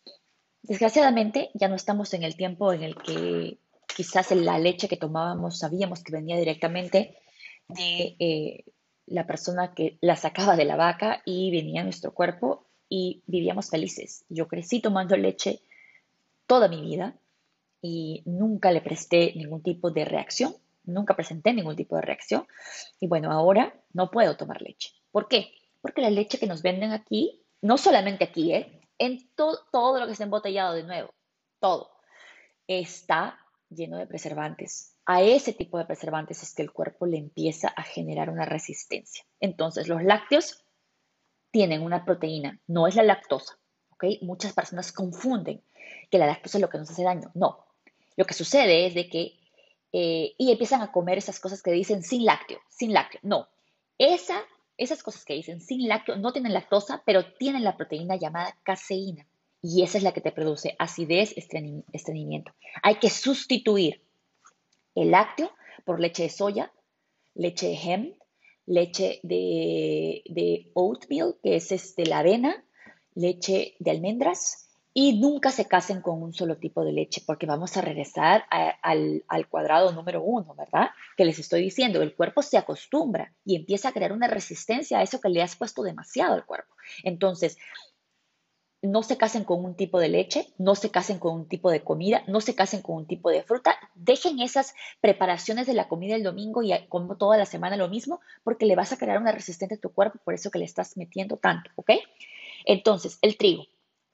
Desgraciadamente 0.68 1.50
ya 1.54 1.70
no 1.70 1.76
estamos 1.76 2.14
en 2.14 2.24
el 2.24 2.36
tiempo 2.36 2.74
en 2.74 2.84
el 2.84 2.96
que 2.96 3.58
quizás 3.96 4.32
la 4.32 4.60
leche 4.60 4.90
que 4.90 4.98
tomábamos 4.98 5.60
sabíamos 5.60 6.04
que 6.04 6.12
venía 6.12 6.36
directamente 6.36 7.16
de 7.70 8.16
eh, 8.20 8.66
la 9.06 9.26
persona 9.26 9.74
que 9.74 9.98
la 10.02 10.18
sacaba 10.18 10.58
de 10.58 10.66
la 10.66 10.76
vaca 10.76 11.22
y 11.26 11.52
venía 11.52 11.82
a 11.82 11.84
nuestro 11.86 12.14
cuerpo 12.14 12.66
y 12.90 13.24
vivíamos 13.28 13.70
felices. 13.70 14.26
Yo 14.28 14.50
crecí 14.50 14.82
tomando 14.82 15.16
leche 15.16 15.62
toda 16.48 16.68
mi 16.68 16.82
vida 16.82 17.16
y 17.82 18.24
nunca 18.26 18.72
le 18.72 18.82
presté 18.82 19.34
ningún 19.38 19.64
tipo 19.64 19.92
de 19.92 20.04
reacción, 20.04 20.54
nunca 20.84 21.16
presenté 21.16 21.54
ningún 21.54 21.78
tipo 21.78 21.96
de 21.96 22.02
reacción. 22.02 22.46
Y 23.00 23.08
bueno, 23.08 23.32
ahora 23.32 23.74
no 23.94 24.12
puedo 24.12 24.36
tomar 24.36 24.62
leche. 24.62 24.92
¿Por 25.12 25.30
qué? 25.30 25.54
Porque 25.82 26.02
la 26.02 26.10
leche 26.10 26.38
que 26.38 26.48
nos 26.48 26.62
venden 26.62 26.92
aquí, 26.92 27.40
no 27.62 27.78
solamente 27.78 28.26
aquí, 28.26 28.52
¿eh? 28.52 28.77
En 28.98 29.30
todo 29.36 30.00
lo 30.00 30.06
que 30.06 30.12
está 30.12 30.24
embotellado 30.24 30.74
de 30.74 30.84
nuevo, 30.84 31.14
todo, 31.60 31.92
está 32.68 33.40
lleno 33.70 33.98
de 33.98 34.08
preservantes. 34.08 34.96
A 35.06 35.22
ese 35.22 35.54
tipo 35.54 35.78
de 35.78 35.86
preservantes 35.86 36.44
es 36.44 36.54
que 36.54 36.62
el 36.62 36.72
cuerpo 36.72 37.06
le 37.06 37.18
empieza 37.18 37.70
a 37.70 37.84
generar 37.84 38.30
una 38.30 38.46
resistencia. 38.46 39.26
Entonces, 39.40 39.88
los 39.88 40.04
lácteos 40.04 40.66
tienen 41.52 41.82
una 41.82 42.06
proteína, 42.06 42.60
no 42.68 42.88
es 42.88 42.96
la 42.96 43.04
lactosa. 43.04 43.58
¿ok? 43.92 44.06
Muchas 44.22 44.54
personas 44.54 44.92
confunden 44.92 45.64
que 46.12 46.18
la 46.18 46.28
lactosa 46.28 46.58
es 46.58 46.62
lo 46.62 46.70
que 46.70 46.78
nos 46.78 46.90
hace 46.90 47.04
daño. 47.04 47.32
No. 47.34 47.66
Lo 48.16 48.26
que 48.26 48.34
sucede 48.34 48.86
es 48.86 48.94
de 48.94 49.10
que, 49.10 49.40
eh, 49.94 50.36
y 50.38 50.52
empiezan 50.52 50.82
a 50.82 50.92
comer 50.92 51.18
esas 51.18 51.40
cosas 51.40 51.62
que 51.62 51.72
dicen 51.72 52.04
sin 52.04 52.26
lácteo, 52.26 52.60
sin 52.70 52.94
lácteo. 52.94 53.22
No. 53.24 53.48
Esa 53.98 54.42
esas 54.78 55.04
cosas 55.04 55.26
que 55.26 55.34
dicen 55.34 55.62
sin 55.62 55.88
lácteo 55.88 56.16
no 56.18 56.32
tienen 56.32 56.54
lactosa, 56.54 57.04
pero 57.06 57.34
tienen 57.34 57.64
la 57.64 57.78
proteína 57.78 58.16
llamada 58.16 58.58
caseína. 58.64 59.28
Y 59.62 59.84
esa 59.84 59.98
es 59.98 60.04
la 60.04 60.14
que 60.14 60.22
te 60.22 60.32
produce 60.32 60.76
acidez, 60.78 61.34
estreñimiento. 61.36 62.54
Hay 62.84 62.96
que 62.96 63.10
sustituir 63.10 64.02
el 64.96 65.12
lácteo 65.12 65.52
por 65.84 66.00
leche 66.00 66.24
de 66.24 66.30
soya, 66.30 66.72
leche 67.34 67.68
de 67.68 67.76
hemp, 67.76 68.16
leche 68.66 69.20
de, 69.24 70.22
de 70.26 70.70
oatmeal, 70.74 71.38
que 71.42 71.56
es 71.56 71.72
este, 71.72 72.06
la 72.06 72.20
avena, 72.20 72.64
leche 73.16 73.76
de 73.80 73.92
almendras, 73.92 74.67
y 75.00 75.20
nunca 75.20 75.52
se 75.52 75.66
casen 75.66 76.02
con 76.02 76.24
un 76.24 76.34
solo 76.34 76.58
tipo 76.58 76.84
de 76.84 76.92
leche, 76.92 77.22
porque 77.24 77.46
vamos 77.46 77.78
a 77.78 77.82
regresar 77.82 78.46
al, 78.50 79.24
al, 79.28 79.48
cuadrado 79.48 79.92
número 79.92 80.24
uno, 80.24 80.56
¿verdad? 80.56 80.90
Que 81.16 81.24
les 81.24 81.38
estoy 81.38 81.62
diciendo, 81.62 82.02
el 82.02 82.16
cuerpo 82.16 82.42
se 82.42 82.58
acostumbra 82.58 83.32
y 83.46 83.56
empieza 83.56 83.90
a 83.90 83.92
crear 83.92 84.12
una 84.12 84.26
resistencia 84.26 84.98
a 84.98 85.04
eso 85.04 85.22
que 85.22 85.30
le 85.30 85.44
has 85.44 85.56
puesto 85.56 85.84
demasiado 85.84 86.34
al 86.34 86.48
cuerpo. 86.48 86.74
Entonces, 87.04 87.60
no 88.82 89.04
se 89.04 89.18
casen 89.18 89.44
con 89.44 89.64
un 89.64 89.76
tipo 89.76 90.00
de 90.00 90.10
leche, 90.10 90.48
no 90.58 90.74
se 90.74 90.90
casen 90.90 91.20
con 91.20 91.36
un 91.36 91.48
tipo 91.48 91.70
de 91.70 91.84
comida, 91.84 92.24
no 92.26 92.42
se 92.42 92.56
casen 92.56 92.82
con 92.82 92.96
un 92.96 93.06
tipo 93.06 93.30
de 93.30 93.44
fruta. 93.44 93.78
Dejen 93.94 94.40
esas 94.40 94.74
preparaciones 95.00 95.68
de 95.68 95.76
la 95.76 95.88
comida 95.88 96.16
el 96.16 96.24
domingo 96.24 96.64
y 96.64 96.74
como 96.90 97.18
toda 97.18 97.38
la 97.38 97.46
semana 97.46 97.78
lo 97.78 97.88
mismo, 97.88 98.20
porque 98.44 98.66
le 98.66 98.76
vas 98.76 98.94
a 98.94 98.98
crear 98.98 99.22
una 99.22 99.32
resistencia 99.32 99.78
a 99.78 99.80
tu 99.80 99.94
cuerpo, 99.94 100.18
por 100.26 100.34
eso 100.34 100.50
que 100.50 100.58
le 100.58 100.66
estás 100.66 100.98
metiendo 100.98 101.38
tanto, 101.38 101.70
¿ok? 101.76 101.92
Entonces, 102.66 103.20
el 103.22 103.38
trigo. 103.38 103.68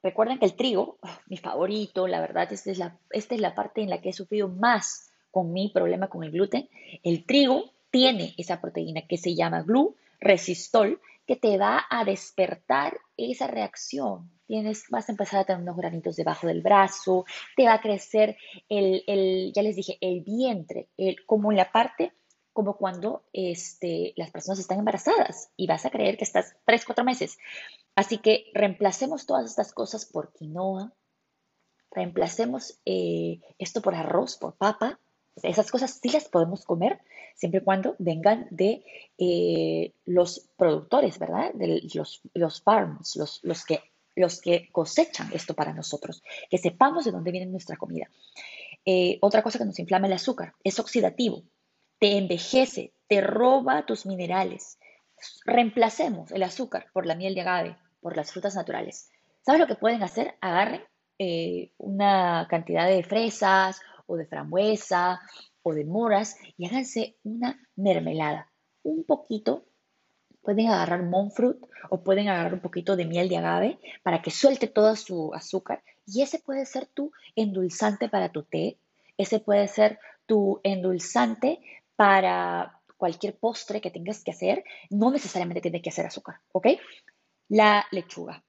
Recuerden 0.04 0.38
que 0.38 0.44
el 0.44 0.54
trigo, 0.54 0.98
ah, 1.00 1.18
mi 1.28 1.38
favorito, 1.38 2.06
la 2.06 2.20
verdad, 2.20 2.52
esta 2.52 2.70
es 2.70 2.76
la, 2.76 2.98
esta 3.08 3.34
es 3.34 3.40
la 3.40 3.54
parte 3.54 3.80
en 3.80 3.88
la 3.88 4.02
que 4.02 4.10
he 4.10 4.12
sufrido 4.12 4.48
más 4.48 5.10
con 5.30 5.50
mi 5.50 5.70
problema 5.70 6.08
con 6.08 6.22
el 6.22 6.30
gluten. 6.30 6.68
El 7.02 7.24
trigo 7.24 7.72
tiene 7.90 8.34
esa 8.36 8.60
proteína 8.60 9.06
que 9.08 9.16
se 9.16 9.34
llama 9.34 9.62
GLU, 9.62 9.96
resistol, 10.20 11.00
que 11.26 11.36
te 11.36 11.56
va 11.56 11.86
a 11.88 12.04
despertar 12.04 12.98
esa 13.16 13.46
reacción. 13.46 14.30
Tienes, 14.46 14.90
vas 14.90 15.08
a 15.08 15.12
empezar 15.12 15.40
a 15.40 15.44
tener 15.44 15.62
unos 15.62 15.78
granitos 15.78 16.16
debajo 16.16 16.48
del 16.48 16.60
brazo, 16.60 17.24
te 17.56 17.64
va 17.64 17.72
a 17.72 17.80
crecer 17.80 18.36
el, 18.68 19.52
ya 19.54 19.62
les 19.62 19.74
dije, 19.74 19.96
el 20.02 20.20
vientre, 20.20 20.88
el, 20.98 21.24
como 21.24 21.50
la 21.50 21.72
parte, 21.72 22.12
como 22.52 22.76
cuando 22.76 23.24
este, 23.32 24.12
las 24.16 24.30
personas 24.30 24.58
están 24.58 24.80
embarazadas 24.80 25.48
y 25.56 25.66
vas 25.66 25.86
a 25.86 25.90
creer 25.90 26.18
que 26.18 26.24
estás 26.24 26.54
tres, 26.66 26.84
cuatro 26.84 27.04
meses. 27.04 27.38
Así 27.96 28.18
que 28.18 28.50
reemplacemos 28.54 29.26
todas 29.26 29.44
estas 29.44 29.72
cosas 29.72 30.04
por 30.04 30.32
quinoa, 30.32 30.92
reemplacemos 31.90 32.80
eh, 32.84 33.40
esto 33.58 33.82
por 33.82 33.94
arroz, 33.94 34.36
por 34.36 34.56
papa, 34.56 34.98
esas 35.42 35.70
cosas 35.70 35.98
sí 36.00 36.10
las 36.10 36.28
podemos 36.28 36.64
comer 36.64 37.00
siempre 37.34 37.60
y 37.60 37.64
cuando 37.64 37.96
vengan 37.98 38.46
de 38.50 38.84
eh, 39.18 39.92
los 40.04 40.48
productores, 40.56 41.18
¿verdad? 41.18 41.52
De 41.54 41.82
los, 41.94 42.22
los 42.34 42.62
farms, 42.62 43.16
los, 43.42 43.64
que 44.40 44.68
cosechan 44.70 45.30
esto 45.32 45.54
para 45.54 45.72
nosotros, 45.72 46.22
que 46.48 46.58
sepamos 46.58 47.04
de 47.04 47.10
dónde 47.10 47.32
viene 47.32 47.46
nuestra 47.46 47.76
comida. 47.76 48.08
Eh, 48.84 49.18
otra 49.22 49.42
cosa 49.42 49.58
que 49.58 49.64
nos 49.64 49.78
inflama 49.78 50.06
el 50.06 50.12
azúcar 50.12 50.54
es 50.62 50.78
oxidativo, 50.78 51.42
te 51.98 52.16
envejece, 52.18 52.92
te 53.08 53.20
roba 53.20 53.86
tus 53.86 54.06
minerales. 54.06 54.78
Reemplacemos 55.44 56.30
el 56.32 56.42
azúcar 56.42 56.86
por 56.92 57.06
la 57.06 57.14
miel 57.14 57.34
de 57.34 57.40
agave, 57.40 57.76
por 58.04 58.18
las 58.18 58.32
frutas 58.32 58.54
naturales. 58.54 59.08
¿Sabes 59.40 59.62
lo 59.62 59.66
que 59.66 59.76
pueden 59.76 60.02
hacer? 60.02 60.34
Agarren 60.42 60.82
eh, 61.18 61.72
una 61.78 62.46
cantidad 62.50 62.86
de 62.86 63.02
fresas 63.02 63.80
o 64.04 64.16
de 64.16 64.26
frambuesa 64.26 65.22
o 65.62 65.72
de 65.72 65.86
moras 65.86 66.36
y 66.58 66.66
háganse 66.66 67.16
una 67.22 67.58
mermelada. 67.76 68.52
Un 68.82 69.04
poquito, 69.04 69.64
pueden 70.42 70.68
agarrar 70.68 71.02
monk 71.02 71.32
fruit 71.32 71.56
o 71.88 72.04
pueden 72.04 72.28
agarrar 72.28 72.52
un 72.52 72.60
poquito 72.60 72.94
de 72.94 73.06
miel 73.06 73.30
de 73.30 73.38
agave 73.38 73.78
para 74.02 74.20
que 74.20 74.30
suelte 74.30 74.66
todo 74.66 74.94
su 74.96 75.32
azúcar 75.32 75.82
y 76.06 76.20
ese 76.20 76.40
puede 76.40 76.66
ser 76.66 76.84
tu 76.84 77.10
endulzante 77.34 78.10
para 78.10 78.28
tu 78.32 78.42
té, 78.42 78.78
ese 79.16 79.40
puede 79.40 79.66
ser 79.66 79.98
tu 80.26 80.60
endulzante 80.62 81.58
para 81.96 82.82
cualquier 82.98 83.38
postre 83.38 83.80
que 83.80 83.90
tengas 83.90 84.22
que 84.22 84.32
hacer, 84.32 84.62
no 84.90 85.10
necesariamente 85.10 85.62
tiene 85.62 85.80
que 85.80 85.88
hacer 85.88 86.04
azúcar, 86.04 86.40
¿ok? 86.52 86.66
La 87.48 87.86
lechuga. 87.90 88.42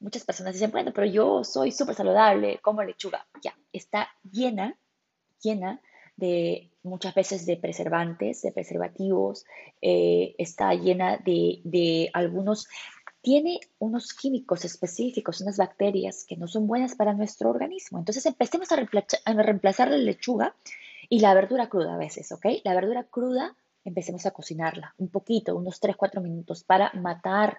Muchas 0.00 0.24
personas 0.24 0.54
dicen, 0.54 0.72
bueno, 0.72 0.92
pero 0.92 1.06
yo 1.06 1.44
soy 1.44 1.70
súper 1.70 1.94
saludable, 1.94 2.58
como 2.62 2.82
lechuga. 2.82 3.26
Ya, 3.42 3.56
está 3.72 4.08
llena 4.30 4.76
llena 5.42 5.80
de 6.16 6.70
muchas 6.82 7.14
veces 7.14 7.46
de 7.46 7.56
preservantes, 7.56 8.42
de 8.42 8.52
preservativos, 8.52 9.44
eh, 9.80 10.34
está 10.38 10.74
llena 10.74 11.18
de, 11.18 12.10
algunos, 12.12 12.68
tiene 13.20 13.60
unos 13.78 14.14
químicos 14.14 14.64
específicos, 14.64 15.40
unas 15.40 15.56
bacterias 15.56 16.24
que 16.26 16.36
no 16.36 16.48
son 16.48 16.66
buenas 16.66 16.94
para 16.94 17.14
nuestro 17.14 17.50
organismo. 17.50 17.98
Entonces 17.98 18.26
empecemos 18.26 18.70
a 18.72 18.76
reemplazar, 19.42 19.90
la 19.90 19.96
lechuga 19.96 20.54
y 21.08 21.20
la 21.20 21.34
verdura 21.34 21.68
cruda 21.68 21.94
a 21.94 21.98
veces, 21.98 22.30
¿ok? 22.32 22.46
La 22.64 22.74
verdura 22.74 23.04
cruda 23.04 23.54
empecemos 23.84 24.26
a 24.26 24.30
cocinarla 24.30 24.94
un 24.98 25.08
poquito, 25.08 25.56
unos 25.56 25.80
3, 25.80 25.96
4 25.96 26.20
minutos 26.20 26.62
para 26.62 26.92
matar 26.94 27.58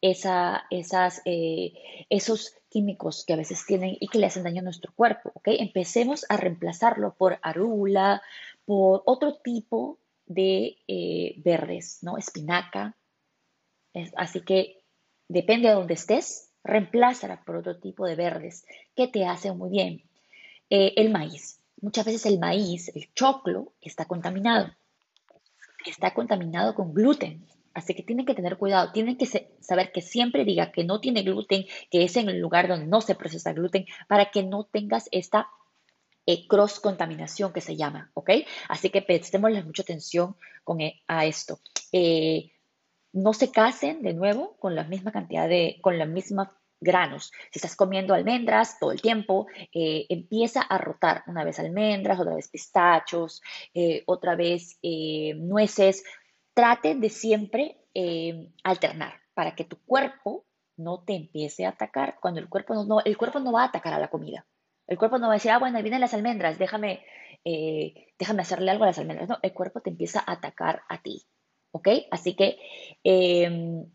esa, 0.00 0.64
esas, 0.70 1.22
eh, 1.24 1.72
esos 2.08 2.54
químicos 2.68 3.24
que 3.26 3.32
a 3.32 3.36
veces 3.36 3.64
tienen 3.66 3.96
y 4.00 4.08
que 4.08 4.18
le 4.18 4.26
hacen 4.26 4.44
daño 4.44 4.60
a 4.60 4.64
nuestro 4.64 4.92
cuerpo. 4.94 5.32
¿ok? 5.34 5.48
Empecemos 5.58 6.24
a 6.28 6.36
reemplazarlo 6.36 7.14
por 7.14 7.38
arula, 7.42 8.22
por 8.64 9.02
otro 9.06 9.38
tipo 9.38 9.98
de 10.26 10.78
eh, 10.86 11.34
verdes, 11.44 11.98
¿no? 12.02 12.16
Espinaca. 12.16 12.96
así 14.16 14.42
que 14.42 14.84
depende 15.28 15.68
de 15.68 15.74
dónde 15.74 15.94
estés, 15.94 16.50
reemplázala 16.62 17.42
por 17.44 17.56
otro 17.56 17.78
tipo 17.78 18.06
de 18.06 18.14
verdes 18.14 18.64
que 18.94 19.08
te 19.08 19.26
hacen 19.26 19.58
muy 19.58 19.70
bien. 19.70 20.02
Eh, 20.70 20.94
el 20.96 21.10
maíz. 21.10 21.58
Muchas 21.80 22.04
veces 22.04 22.26
el 22.26 22.38
maíz, 22.38 22.94
el 22.94 23.12
choclo, 23.14 23.72
está 23.80 24.04
contaminado. 24.04 24.70
Está 25.84 26.14
contaminado 26.14 26.74
con 26.74 26.94
gluten. 26.94 27.44
Así 27.74 27.94
que 27.94 28.02
tienen 28.02 28.26
que 28.26 28.34
tener 28.34 28.56
cuidado, 28.56 28.92
tienen 28.92 29.16
que 29.16 29.26
saber 29.60 29.92
que 29.92 30.02
siempre 30.02 30.44
diga 30.44 30.72
que 30.72 30.84
no 30.84 31.00
tiene 31.00 31.22
gluten, 31.22 31.64
que 31.90 32.04
es 32.04 32.16
en 32.16 32.28
el 32.28 32.40
lugar 32.40 32.68
donde 32.68 32.86
no 32.86 33.00
se 33.00 33.14
procesa 33.14 33.52
gluten, 33.52 33.86
para 34.08 34.30
que 34.30 34.42
no 34.42 34.64
tengas 34.64 35.08
esta 35.12 35.48
eh, 36.26 36.46
cross 36.46 36.80
contaminación 36.80 37.52
que 37.52 37.60
se 37.60 37.76
llama, 37.76 38.10
¿ok? 38.14 38.30
Así 38.68 38.90
que 38.90 39.02
prestémosle 39.02 39.64
mucha 39.64 39.82
atención 39.82 40.36
con, 40.64 40.80
e, 40.80 41.02
a 41.08 41.26
esto. 41.26 41.60
Eh, 41.92 42.52
no 43.12 43.32
se 43.32 43.50
casen 43.50 44.02
de 44.02 44.14
nuevo 44.14 44.56
con 44.58 44.76
la 44.76 44.84
misma 44.84 45.12
cantidad 45.12 45.48
de, 45.48 45.78
con 45.80 45.98
la 45.98 46.06
misma 46.06 46.56
granos. 46.80 47.32
Si 47.50 47.58
estás 47.58 47.74
comiendo 47.74 48.14
almendras 48.14 48.78
todo 48.78 48.92
el 48.92 49.02
tiempo, 49.02 49.48
eh, 49.74 50.06
empieza 50.08 50.62
a 50.62 50.78
rotar 50.78 51.24
una 51.26 51.42
vez 51.44 51.58
almendras, 51.58 52.20
otra 52.20 52.36
vez 52.36 52.48
pistachos, 52.48 53.42
otra 54.06 54.34
vez 54.36 54.78
nueces, 54.82 56.04
trate 56.54 56.94
de 56.94 57.08
siempre 57.08 57.76
eh, 57.94 58.48
alternar 58.64 59.14
para 59.34 59.54
que 59.54 59.64
tu 59.64 59.76
cuerpo 59.84 60.44
no 60.76 61.02
te 61.04 61.14
empiece 61.14 61.66
a 61.66 61.70
atacar. 61.70 62.18
Cuando 62.20 62.40
el 62.40 62.48
cuerpo 62.48 62.84
no, 62.84 63.00
el 63.04 63.16
cuerpo 63.16 63.40
no 63.40 63.52
va 63.52 63.62
a 63.62 63.66
atacar 63.66 63.94
a 63.94 63.98
la 63.98 64.08
comida. 64.08 64.46
El 64.86 64.98
cuerpo 64.98 65.18
no 65.18 65.28
va 65.28 65.34
a 65.34 65.36
decir, 65.36 65.50
ah, 65.52 65.58
bueno, 65.58 65.76
ahí 65.76 65.82
vienen 65.82 66.00
las 66.00 66.14
almendras, 66.14 66.58
déjame, 66.58 67.04
eh, 67.44 68.08
déjame 68.18 68.42
hacerle 68.42 68.70
algo 68.70 68.84
a 68.84 68.88
las 68.88 68.98
almendras. 68.98 69.28
No, 69.28 69.38
el 69.42 69.52
cuerpo 69.52 69.80
te 69.80 69.90
empieza 69.90 70.20
a 70.20 70.32
atacar 70.32 70.82
a 70.88 71.00
ti. 71.00 71.24
¿Ok? 71.72 71.88
Así 72.10 72.34
que 72.34 72.58
em, 73.04 73.86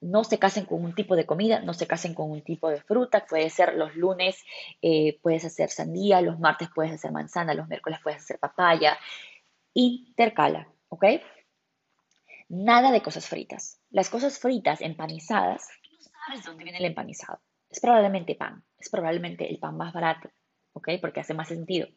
no 0.00 0.24
se 0.24 0.38
casen 0.38 0.66
con 0.66 0.84
un 0.84 0.94
tipo 0.94 1.16
de 1.16 1.24
comida, 1.24 1.60
no 1.60 1.72
se 1.72 1.86
casen 1.86 2.14
con 2.14 2.30
un 2.30 2.42
tipo 2.42 2.68
de 2.68 2.82
fruta. 2.82 3.26
Puede 3.26 3.48
ser 3.48 3.74
los 3.74 3.96
lunes, 3.96 4.44
eh, 4.82 5.18
puedes 5.22 5.44
hacer 5.44 5.70
sandía, 5.70 6.20
los 6.20 6.38
martes 6.38 6.68
puedes 6.74 6.92
hacer 6.92 7.10
manzana, 7.12 7.54
los 7.54 7.68
miércoles 7.68 7.98
puedes 8.02 8.20
hacer 8.20 8.38
papaya. 8.38 8.98
Intercala, 9.72 10.68
¿ok? 10.88 11.04
Nada 12.48 12.90
de 12.90 13.02
cosas 13.02 13.26
fritas. 13.26 13.80
Las 13.90 14.08
cosas 14.08 14.38
fritas, 14.38 14.80
empanizadas, 14.80 15.68
no 15.92 16.00
sabes 16.26 16.44
de 16.44 16.50
dónde 16.50 16.64
viene 16.64 16.78
el 16.78 16.86
empanizado. 16.86 17.40
Es 17.70 17.80
probablemente 17.80 18.34
pan, 18.34 18.64
es 18.78 18.88
probablemente 18.88 19.48
el 19.50 19.58
pan 19.58 19.76
más 19.76 19.92
barato, 19.92 20.30
¿ok? 20.72 20.88
Porque 21.00 21.20
hace 21.20 21.34
más 21.34 21.48
sentido. 21.48 21.88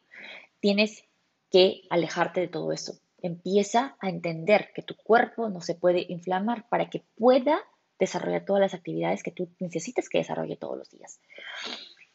Tienes 0.60 1.04
que 1.50 1.82
alejarte 1.90 2.40
de 2.40 2.48
todo 2.48 2.72
eso. 2.72 2.98
Empieza 3.22 3.96
a 4.00 4.08
entender 4.08 4.70
que 4.74 4.82
tu 4.82 4.96
cuerpo 4.96 5.48
no 5.48 5.60
se 5.60 5.74
puede 5.74 6.04
inflamar 6.08 6.68
para 6.68 6.90
que 6.90 7.02
pueda 7.16 7.62
desarrollar 7.98 8.44
todas 8.44 8.60
las 8.60 8.74
actividades 8.74 9.22
que 9.22 9.30
tú 9.30 9.48
necesitas 9.60 10.08
que 10.08 10.18
desarrolle 10.18 10.56
todos 10.56 10.76
los 10.76 10.90
días. 10.90 11.20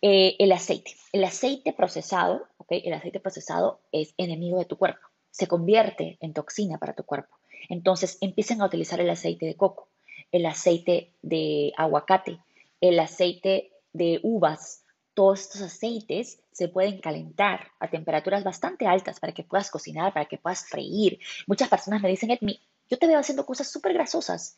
Eh, 0.02 0.36
el 0.38 0.52
aceite. 0.52 0.96
El 1.12 1.24
aceite 1.24 1.74
procesado, 1.74 2.48
¿ok? 2.58 2.68
El 2.84 2.94
aceite 2.94 3.20
procesado 3.20 3.80
es 3.92 4.14
enemigo 4.18 4.60
de 4.60 4.66
tu 4.66 4.78
cuerpo. 4.78 5.08
Se 5.32 5.48
convierte 5.48 6.18
en 6.20 6.34
toxina 6.34 6.78
para 6.78 6.94
tu 6.94 7.04
cuerpo. 7.04 7.38
Entonces 7.70 8.18
empiecen 8.22 8.62
a 8.62 8.66
utilizar 8.66 9.00
el 9.00 9.10
aceite 9.10 9.46
de 9.46 9.56
coco, 9.56 9.90
el 10.32 10.46
aceite 10.46 11.14
de 11.22 11.74
aguacate, 11.78 12.40
el 12.82 13.00
aceite 13.00 13.72
de 13.94 14.20
uvas. 14.24 14.84
Todos 15.14 15.42
estos 15.42 15.62
aceites 15.62 16.40
se 16.52 16.68
pueden 16.68 17.00
calentar 17.00 17.72
a 17.80 17.90
temperaturas 17.90 18.44
bastante 18.44 18.86
altas 18.86 19.20
para 19.20 19.34
que 19.34 19.44
puedas 19.44 19.72
cocinar, 19.72 20.14
para 20.14 20.26
que 20.26 20.38
puedas 20.38 20.66
freír. 20.68 21.20
Muchas 21.48 21.70
personas 21.70 22.02
me 22.02 22.10
dicen, 22.10 22.32
Edmi, 22.32 22.62
yo 22.90 22.98
te 22.98 23.08
veo 23.08 23.20
haciendo 23.20 23.46
cosas 23.46 23.70
súper 23.70 23.94
grasosas 23.94 24.58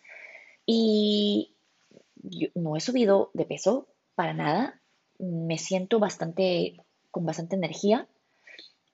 y 0.65 1.55
no 2.55 2.75
he 2.75 2.81
subido 2.81 3.31
de 3.33 3.45
peso 3.45 3.87
para 4.15 4.33
nada. 4.33 4.81
Me 5.17 5.57
siento 5.57 5.99
bastante 5.99 6.77
con 7.09 7.25
bastante 7.25 7.55
energía. 7.55 8.07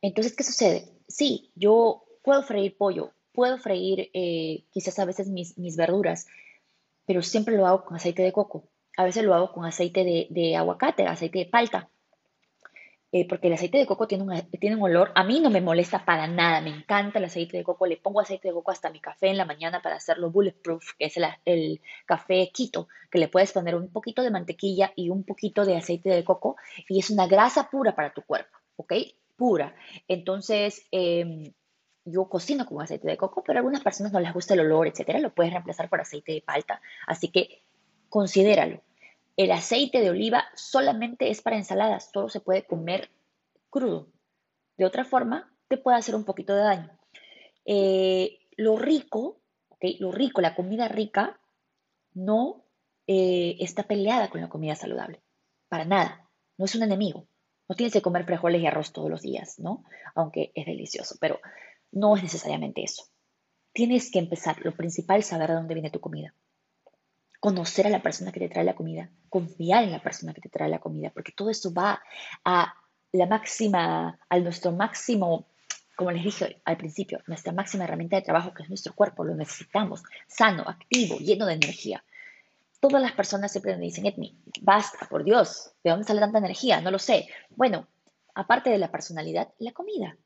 Entonces, 0.02 0.36
¿qué 0.36 0.44
sucede? 0.44 0.96
sí, 1.08 1.52
yo 1.56 2.06
puedo 2.24 2.44
freír 2.44 2.78
pollo, 2.78 3.14
puedo 3.36 3.58
freír 3.58 4.10
eh, 4.14 4.64
quizás 4.72 4.98
a 5.00 5.06
veces 5.06 5.28
mis, 5.28 5.58
mis, 5.58 5.76
verduras, 5.78 6.28
pero 7.06 7.22
siempre 7.22 7.56
lo 7.56 7.68
hago 7.68 7.86
con 7.86 7.98
aceite 7.98 8.24
de 8.24 8.32
coco. 8.32 8.70
A 8.98 9.04
veces 9.04 9.24
lo 9.24 9.36
hago 9.36 9.52
con 9.52 9.66
aceite 9.66 10.04
de, 10.04 10.28
de 10.30 10.56
aguacate, 10.56 11.06
aceite 11.06 11.40
de 11.40 11.46
palta. 11.46 11.90
Eh, 13.12 13.26
porque 13.30 13.48
el 13.48 13.54
aceite 13.54 13.78
de 13.78 13.86
coco 13.86 14.08
tiene 14.08 14.26
un, 14.26 14.50
tiene 14.60 14.76
un 14.76 14.84
olor, 14.84 15.14
a 15.16 15.24
mí 15.24 15.40
no 15.40 15.50
me 15.50 15.62
molesta 15.62 16.04
para 16.04 16.28
nada, 16.28 16.60
me 16.60 16.72
encanta 16.72 17.20
el 17.20 17.24
aceite 17.24 17.56
de 17.56 17.64
coco, 17.64 17.86
le 17.86 17.96
pongo 17.96 18.20
aceite 18.20 18.50
de 18.50 18.54
coco 18.54 18.72
hasta 18.72 18.90
mi 18.90 19.00
café 19.00 19.30
en 19.30 19.38
la 19.38 19.46
mañana 19.46 19.82
para 19.82 19.96
hacerlo 19.96 20.32
bulletproof, 20.32 20.84
que 21.00 21.06
es 21.06 21.16
el, 21.16 21.26
el 21.46 21.82
café 22.06 22.52
quito, 22.54 22.90
que 23.10 23.20
le 23.20 23.30
puedes 23.30 23.54
poner 23.54 23.76
un 23.76 23.90
poquito 23.90 24.22
de 24.22 24.32
mantequilla 24.32 24.92
y 24.98 25.12
un 25.12 25.24
poquito 25.24 25.64
de 25.64 25.78
aceite 25.78 26.10
de 26.10 26.26
coco 26.26 26.58
y 26.90 27.00
es 27.00 27.10
una 27.10 27.26
grasa 27.26 27.70
pura 27.70 27.96
para 27.96 28.14
tu 28.14 28.22
cuerpo, 28.22 28.58
¿ok? 28.76 28.94
Pura. 29.38 29.74
Entonces, 30.10 30.86
eh, 30.92 31.54
yo 32.06 32.30
cocino 32.30 32.66
con 32.66 32.82
aceite 32.82 33.08
de 33.08 33.18
coco, 33.18 33.44
pero 33.44 33.58
a 33.58 33.60
algunas 33.60 33.82
personas 33.82 34.14
no 34.14 34.20
les 34.20 34.34
gusta 34.34 34.54
el 34.54 34.62
olor, 34.62 34.88
etcétera, 34.88 35.20
lo 35.20 35.34
puedes 35.34 35.52
reemplazar 35.52 35.90
por 35.90 36.00
aceite 36.00 36.34
de 36.34 36.42
palta. 36.42 36.82
Así 37.08 37.30
que 37.30 37.64
considéralo. 38.10 38.82
El 39.36 39.52
aceite 39.52 40.00
de 40.00 40.12
oliva 40.12 40.46
solamente 40.56 41.30
es 41.30 41.42
para 41.42 41.58
ensaladas, 41.58 42.10
solo 42.14 42.30
se 42.30 42.40
puede 42.40 42.66
comer 42.66 43.10
crudo. 43.70 44.08
De 44.78 44.86
otra 44.86 45.04
forma, 45.04 45.52
te 45.68 45.78
puede 45.78 45.98
hacer 45.98 46.16
un 46.16 46.24
poquito 46.24 46.56
de 46.56 46.62
daño. 46.62 46.92
Eh, 47.66 48.40
lo 48.56 48.78
rico, 48.78 49.42
¿okay? 49.70 49.98
lo 50.00 50.12
rico, 50.12 50.40
la 50.42 50.56
comida 50.56 50.88
rica, 50.88 51.40
no 52.14 52.66
eh, 53.08 53.58
está 53.60 53.84
peleada 53.84 54.30
con 54.30 54.42
la 54.42 54.50
comida 54.50 54.76
saludable. 54.76 55.22
Para 55.68 55.86
nada. 55.86 56.30
No 56.58 56.66
es 56.66 56.76
un 56.76 56.84
enemigo. 56.84 57.28
No 57.68 57.76
tienes 57.76 57.94
que 57.94 58.02
comer 58.02 58.26
frijoles 58.26 58.62
y 58.62 58.68
arroz 58.68 58.94
todos 58.94 59.10
los 59.10 59.22
días, 59.22 59.60
¿no? 59.60 59.84
Aunque 60.14 60.52
es 60.56 60.66
delicioso, 60.66 61.18
pero 61.20 61.40
no 61.96 62.16
es 62.16 62.24
necesariamente 62.24 62.84
eso. 62.84 63.06
Tienes 63.74 64.12
que 64.12 64.20
empezar, 64.20 64.58
lo 64.64 64.76
principal, 64.76 65.24
saber 65.24 65.50
de 65.50 65.56
dónde 65.56 65.74
viene 65.74 65.90
tu 65.90 66.00
comida. 66.00 66.34
Conocer 67.40 67.88
a 67.88 67.90
la 67.90 68.04
persona 68.04 68.32
que 68.32 68.40
te 68.40 68.50
trae 68.50 68.64
la 68.64 68.76
comida, 68.76 69.10
confiar 69.30 69.84
en 69.84 69.92
la 69.92 70.04
persona 70.04 70.34
que 70.34 70.42
te 70.42 70.50
trae 70.50 70.70
la 70.70 70.80
comida, 70.80 71.10
porque 71.10 71.32
todo 71.32 71.50
eso 71.50 71.74
va 71.74 72.02
a 72.44 72.76
la 73.12 73.26
máxima, 73.28 74.20
a 74.30 74.40
nuestro 74.40 74.72
máximo, 74.74 75.48
como 75.96 76.12
les 76.12 76.24
dije 76.24 76.62
al 76.66 76.78
principio, 76.78 77.22
nuestra 77.28 77.54
máxima 77.54 77.86
herramienta 77.86 78.18
de 78.18 78.24
trabajo, 78.24 78.54
que 78.54 78.64
es 78.64 78.70
nuestro 78.70 78.94
cuerpo, 78.94 79.24
lo 79.24 79.36
necesitamos, 79.36 80.04
sano, 80.28 80.64
activo, 80.68 81.18
lleno 81.18 81.46
de 81.46 81.54
energía. 81.54 82.04
Todas 82.82 83.02
las 83.02 83.14
personas 83.14 83.52
siempre 83.52 83.78
me 83.78 83.86
dicen, 83.86 84.06
Edmi, 84.06 84.38
basta, 84.62 85.08
por 85.10 85.24
Dios, 85.24 85.72
¿de 85.84 85.92
dónde 85.92 86.06
sale 86.06 86.20
tanta 86.20 86.40
energía? 86.40 86.82
No 86.82 86.92
lo 86.92 87.00
sé. 87.00 87.30
Bueno, 87.52 87.88
aparte 88.34 88.70
de 88.70 88.78
la 88.78 88.92
personalidad, 88.92 89.54
la 89.60 89.72
comida. 89.72 90.18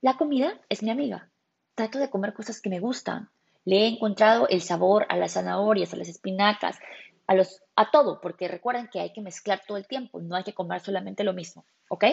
La 0.00 0.16
comida 0.16 0.60
es 0.68 0.82
mi 0.82 0.90
amiga. 0.90 1.28
Trato 1.74 1.98
de 1.98 2.10
comer 2.10 2.32
cosas 2.32 2.60
que 2.60 2.70
me 2.70 2.78
gustan. 2.78 3.30
Le 3.64 3.78
he 3.78 3.88
encontrado 3.88 4.46
el 4.48 4.62
sabor 4.62 5.06
a 5.08 5.16
las 5.16 5.32
zanahorias, 5.32 5.92
a 5.92 5.96
las 5.96 6.08
espinacas, 6.08 6.78
a, 7.26 7.34
los, 7.34 7.62
a 7.74 7.90
todo, 7.90 8.20
porque 8.20 8.48
recuerden 8.48 8.88
que 8.88 9.00
hay 9.00 9.12
que 9.12 9.20
mezclar 9.20 9.62
todo 9.66 9.76
el 9.76 9.86
tiempo, 9.86 10.20
no 10.20 10.36
hay 10.36 10.44
que 10.44 10.54
comer 10.54 10.80
solamente 10.80 11.24
lo 11.24 11.34
mismo, 11.34 11.66
¿ok? 11.88 12.04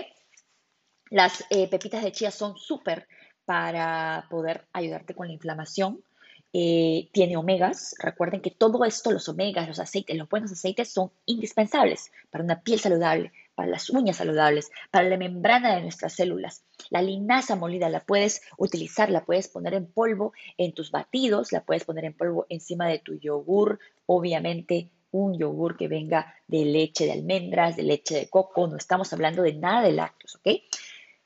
Las 1.09 1.45
eh, 1.49 1.69
pepitas 1.69 2.03
de 2.03 2.11
chía 2.11 2.31
son 2.31 2.57
súper 2.57 3.07
para 3.45 4.25
poder 4.29 4.67
ayudarte 4.73 5.13
con 5.13 5.27
la 5.27 5.33
inflamación. 5.33 6.03
Eh, 6.51 7.09
tiene 7.13 7.37
omegas. 7.37 7.95
Recuerden 7.99 8.41
que 8.41 8.51
todo 8.51 8.83
esto, 8.83 9.11
los 9.11 9.29
omegas, 9.29 9.67
los 9.67 9.79
aceites, 9.79 10.17
los 10.17 10.27
buenos 10.27 10.51
aceites 10.51 10.91
son 10.91 11.11
indispensables 11.25 12.11
para 12.31 12.43
una 12.43 12.61
piel 12.61 12.79
saludable, 12.79 13.31
para 13.55 13.69
las 13.69 13.89
uñas 13.89 14.17
saludables, 14.17 14.69
para 14.91 15.09
la 15.09 15.17
membrana 15.17 15.75
de 15.75 15.81
nuestras 15.81 16.13
células. 16.13 16.63
La 16.89 17.01
linaza 17.01 17.55
molida 17.55 17.89
la 17.89 18.01
puedes 18.01 18.41
utilizar, 18.57 19.09
la 19.09 19.25
puedes 19.25 19.47
poner 19.47 19.73
en 19.73 19.91
polvo 19.91 20.33
en 20.57 20.73
tus 20.73 20.91
batidos, 20.91 21.51
la 21.51 21.63
puedes 21.63 21.85
poner 21.85 22.05
en 22.05 22.13
polvo 22.13 22.45
encima 22.49 22.87
de 22.87 22.99
tu 22.99 23.15
yogur, 23.15 23.79
obviamente 24.05 24.91
un 25.11 25.37
yogur 25.37 25.77
que 25.77 25.87
venga 25.87 26.35
de 26.47 26.65
leche 26.65 27.05
de 27.05 27.13
almendras, 27.13 27.77
de 27.77 27.83
leche 27.83 28.15
de 28.15 28.29
coco, 28.29 28.67
no 28.67 28.75
estamos 28.75 29.11
hablando 29.13 29.41
de 29.41 29.53
nada 29.53 29.81
de 29.81 29.93
lácteos, 29.93 30.35
¿ok? 30.35 30.61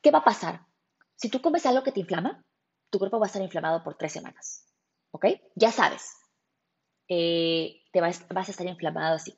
¿Qué 0.01 0.11
va 0.11 0.19
a 0.19 0.23
pasar? 0.23 0.61
Si 1.15 1.29
tú 1.29 1.41
comes 1.41 1.65
algo 1.65 1.83
que 1.83 1.91
te 1.91 1.99
inflama, 1.99 2.43
tu 2.89 2.99
cuerpo 2.99 3.19
va 3.19 3.25
a 3.25 3.27
estar 3.27 3.41
inflamado 3.41 3.83
por 3.83 3.95
tres 3.95 4.13
semanas, 4.13 4.65
¿ok? 5.11 5.25
Ya 5.55 5.71
sabes, 5.71 6.15
eh, 7.07 7.81
te 7.91 7.99
vas, 7.99 8.25
vas 8.29 8.47
a 8.47 8.51
estar 8.51 8.67
inflamado 8.67 9.15
así. 9.15 9.37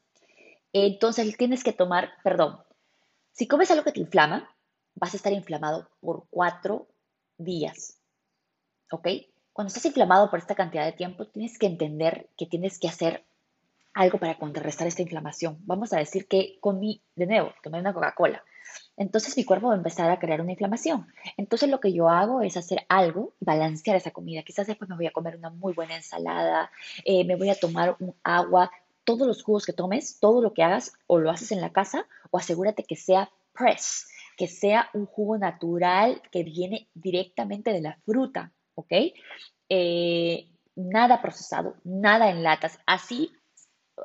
Entonces 0.73 1.35
tienes 1.37 1.63
que 1.63 1.73
tomar, 1.73 2.11
perdón, 2.23 2.59
si 3.31 3.47
comes 3.47 3.71
algo 3.71 3.83
que 3.83 3.91
te 3.91 3.99
inflama, 3.99 4.49
vas 4.95 5.13
a 5.13 5.17
estar 5.17 5.33
inflamado 5.33 5.89
por 5.99 6.25
cuatro 6.29 6.87
días. 7.37 7.97
¿Ok? 8.91 9.07
Cuando 9.53 9.67
estás 9.67 9.85
inflamado 9.85 10.29
por 10.29 10.39
esta 10.39 10.55
cantidad 10.55 10.85
de 10.85 10.93
tiempo, 10.93 11.27
tienes 11.27 11.57
que 11.57 11.65
entender 11.65 12.29
que 12.37 12.45
tienes 12.45 12.79
que 12.79 12.87
hacer 12.87 13.25
algo 13.93 14.17
para 14.17 14.37
contrarrestar 14.37 14.87
esta 14.87 15.01
inflamación. 15.01 15.57
Vamos 15.65 15.91
a 15.93 15.97
decir 15.97 16.27
que 16.27 16.57
comí, 16.61 17.01
de 17.15 17.25
nuevo, 17.25 17.53
tomé 17.61 17.79
una 17.79 17.93
Coca-Cola. 17.93 18.43
Entonces 18.95 19.35
mi 19.35 19.43
cuerpo 19.43 19.67
va 19.67 19.73
a 19.73 19.77
empezar 19.77 20.09
a 20.09 20.19
crear 20.19 20.41
una 20.41 20.51
inflamación. 20.51 21.07
Entonces 21.37 21.69
lo 21.69 21.79
que 21.79 21.91
yo 21.91 22.09
hago 22.09 22.41
es 22.41 22.55
hacer 22.55 22.85
algo, 22.87 23.33
balancear 23.39 23.97
esa 23.97 24.11
comida. 24.11 24.43
Quizás 24.43 24.67
después 24.67 24.89
me 24.89 24.95
voy 24.95 25.07
a 25.07 25.11
comer 25.11 25.35
una 25.35 25.49
muy 25.49 25.73
buena 25.73 25.95
ensalada, 25.95 26.71
eh, 27.03 27.25
me 27.25 27.35
voy 27.35 27.49
a 27.49 27.59
tomar 27.59 27.97
un 27.99 28.15
agua 28.23 28.71
todos 29.03 29.27
los 29.27 29.43
jugos 29.43 29.65
que 29.65 29.73
tomes, 29.73 30.19
todo 30.19 30.41
lo 30.41 30.53
que 30.53 30.63
hagas, 30.63 30.93
o 31.07 31.19
lo 31.19 31.29
haces 31.29 31.51
en 31.51 31.61
la 31.61 31.71
casa, 31.71 32.07
o 32.29 32.37
asegúrate 32.37 32.83
que 32.83 32.95
sea 32.95 33.29
press, 33.53 34.07
que 34.37 34.47
sea 34.47 34.89
un 34.93 35.05
jugo 35.05 35.37
natural 35.37 36.21
que 36.31 36.43
viene 36.43 36.89
directamente 36.93 37.73
de 37.73 37.81
la 37.81 37.97
fruta, 38.05 38.53
¿ok? 38.75 38.93
Eh, 39.69 40.47
nada 40.75 41.21
procesado, 41.21 41.75
nada 41.83 42.29
en 42.29 42.43
latas. 42.43 42.79
Así, 42.85 43.31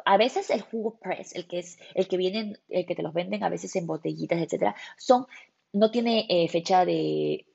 a 0.05 0.17
veces 0.17 0.51
el 0.51 0.63
jugo 0.63 0.99
press, 0.99 1.35
el 1.35 1.47
que 1.47 1.61
es 1.61 1.79
el 1.95 2.09
que 2.09 2.17
vienen, 2.17 2.59
el 2.69 2.87
que 2.87 2.95
te 2.95 3.03
los 3.03 3.13
venden 3.15 3.45
a 3.45 3.49
veces 3.49 3.75
en 3.77 3.87
botellitas, 3.87 4.39
etcétera, 4.39 4.75
son 4.99 5.27
no 5.73 5.91
tiene 5.91 6.27
eh, 6.29 6.49
fecha 6.49 6.85
de 6.85 7.47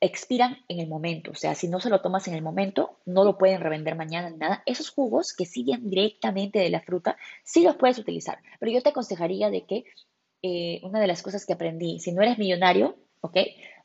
expiran 0.00 0.58
en 0.68 0.80
el 0.80 0.88
momento. 0.88 1.30
O 1.32 1.34
sea, 1.34 1.54
si 1.54 1.68
no 1.68 1.80
se 1.80 1.90
lo 1.90 2.00
tomas 2.00 2.26
en 2.28 2.34
el 2.34 2.42
momento, 2.42 2.98
no 3.04 3.24
lo 3.24 3.36
pueden 3.36 3.60
revender 3.60 3.94
mañana 3.94 4.30
ni 4.30 4.38
nada. 4.38 4.62
Esos 4.66 4.90
jugos 4.90 5.34
que 5.34 5.46
siguen 5.46 5.88
directamente 5.88 6.58
de 6.58 6.70
la 6.70 6.80
fruta, 6.80 7.16
sí 7.44 7.62
los 7.62 7.76
puedes 7.76 7.98
utilizar. 7.98 8.38
Pero 8.58 8.72
yo 8.72 8.82
te 8.82 8.90
aconsejaría 8.90 9.50
de 9.50 9.66
que 9.66 9.84
eh, 10.42 10.80
una 10.84 11.00
de 11.00 11.06
las 11.06 11.22
cosas 11.22 11.44
que 11.44 11.52
aprendí, 11.52 12.00
si 12.00 12.12
no 12.12 12.22
eres 12.22 12.38
millonario, 12.38 12.96
¿ok? 13.20 13.36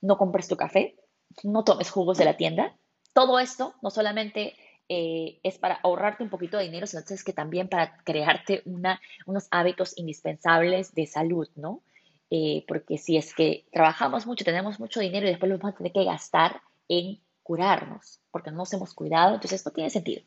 No 0.02 0.18
compres 0.18 0.48
tu 0.48 0.56
café, 0.56 0.96
no 1.44 1.64
tomes 1.64 1.92
jugos 1.92 2.18
de 2.18 2.26
la 2.26 2.38
tienda. 2.38 2.78
Todo 3.14 3.40
esto 3.40 3.76
no 3.82 3.90
solamente 3.90 4.56
eh, 4.88 5.40
es 5.44 5.58
para 5.58 5.76
ahorrarte 5.76 6.24
un 6.24 6.30
poquito 6.30 6.58
de 6.58 6.66
dinero, 6.66 6.88
sino 6.88 7.04
que 7.04 7.34
también 7.34 7.68
para 7.68 7.98
crearte 8.04 8.64
unos 8.66 9.48
hábitos 9.52 9.98
indispensables 9.98 10.94
de 10.94 11.08
salud, 11.08 11.50
¿no? 11.56 11.82
Eh, 12.30 12.66
porque 12.68 12.98
si 12.98 13.18
es 13.18 13.34
que 13.34 13.68
trabajamos 13.72 14.26
mucho, 14.26 14.44
tenemos 14.44 14.80
mucho 14.80 15.00
dinero 15.00 15.28
y 15.28 15.30
después 15.30 15.50
lo 15.50 15.58
vamos 15.58 15.76
a 15.76 15.78
tener 15.78 15.94
que 15.94 16.04
gastar 16.04 16.62
en 16.88 17.22
curarnos, 17.44 18.22
porque 18.32 18.52
no 18.52 18.58
nos 18.58 18.74
hemos 18.74 18.94
cuidado, 18.94 19.36
entonces 19.36 19.60
esto 19.60 19.72
tiene 19.72 19.90
sentido. 19.90 20.24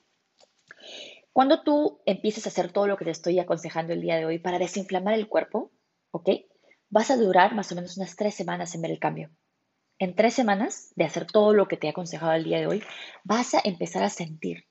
Cuando 1.32 1.62
tú 1.62 2.00
empieces 2.06 2.46
a 2.46 2.50
hacer 2.50 2.72
todo 2.72 2.86
lo 2.86 2.96
que 2.96 3.04
te 3.04 3.10
estoy 3.10 3.38
aconsejando 3.38 3.92
el 3.92 4.00
día 4.00 4.16
de 4.16 4.24
hoy 4.24 4.38
para 4.38 4.58
desinflamar 4.58 5.14
el 5.14 5.28
cuerpo, 5.28 5.72
¿ok? 6.10 6.30
Vas 6.90 7.10
a 7.10 7.16
durar 7.16 7.54
más 7.54 7.70
o 7.70 7.74
menos 7.74 7.96
unas 7.96 8.16
tres 8.16 8.34
semanas 8.34 8.74
en 8.74 8.82
ver 8.82 8.90
el 8.90 8.98
cambio. 8.98 9.30
En 9.98 10.14
tres 10.14 10.34
semanas 10.34 10.92
de 10.94 11.04
hacer 11.04 11.26
todo 11.26 11.54
lo 11.54 11.66
que 11.66 11.76
te 11.76 11.88
he 11.88 11.90
aconsejado 11.90 12.32
el 12.32 12.44
día 12.44 12.58
de 12.58 12.68
hoy, 12.68 12.82
vas 13.24 13.54
a 13.54 13.60
empezar 13.64 14.04
a 14.04 14.10
sentir 14.10 14.64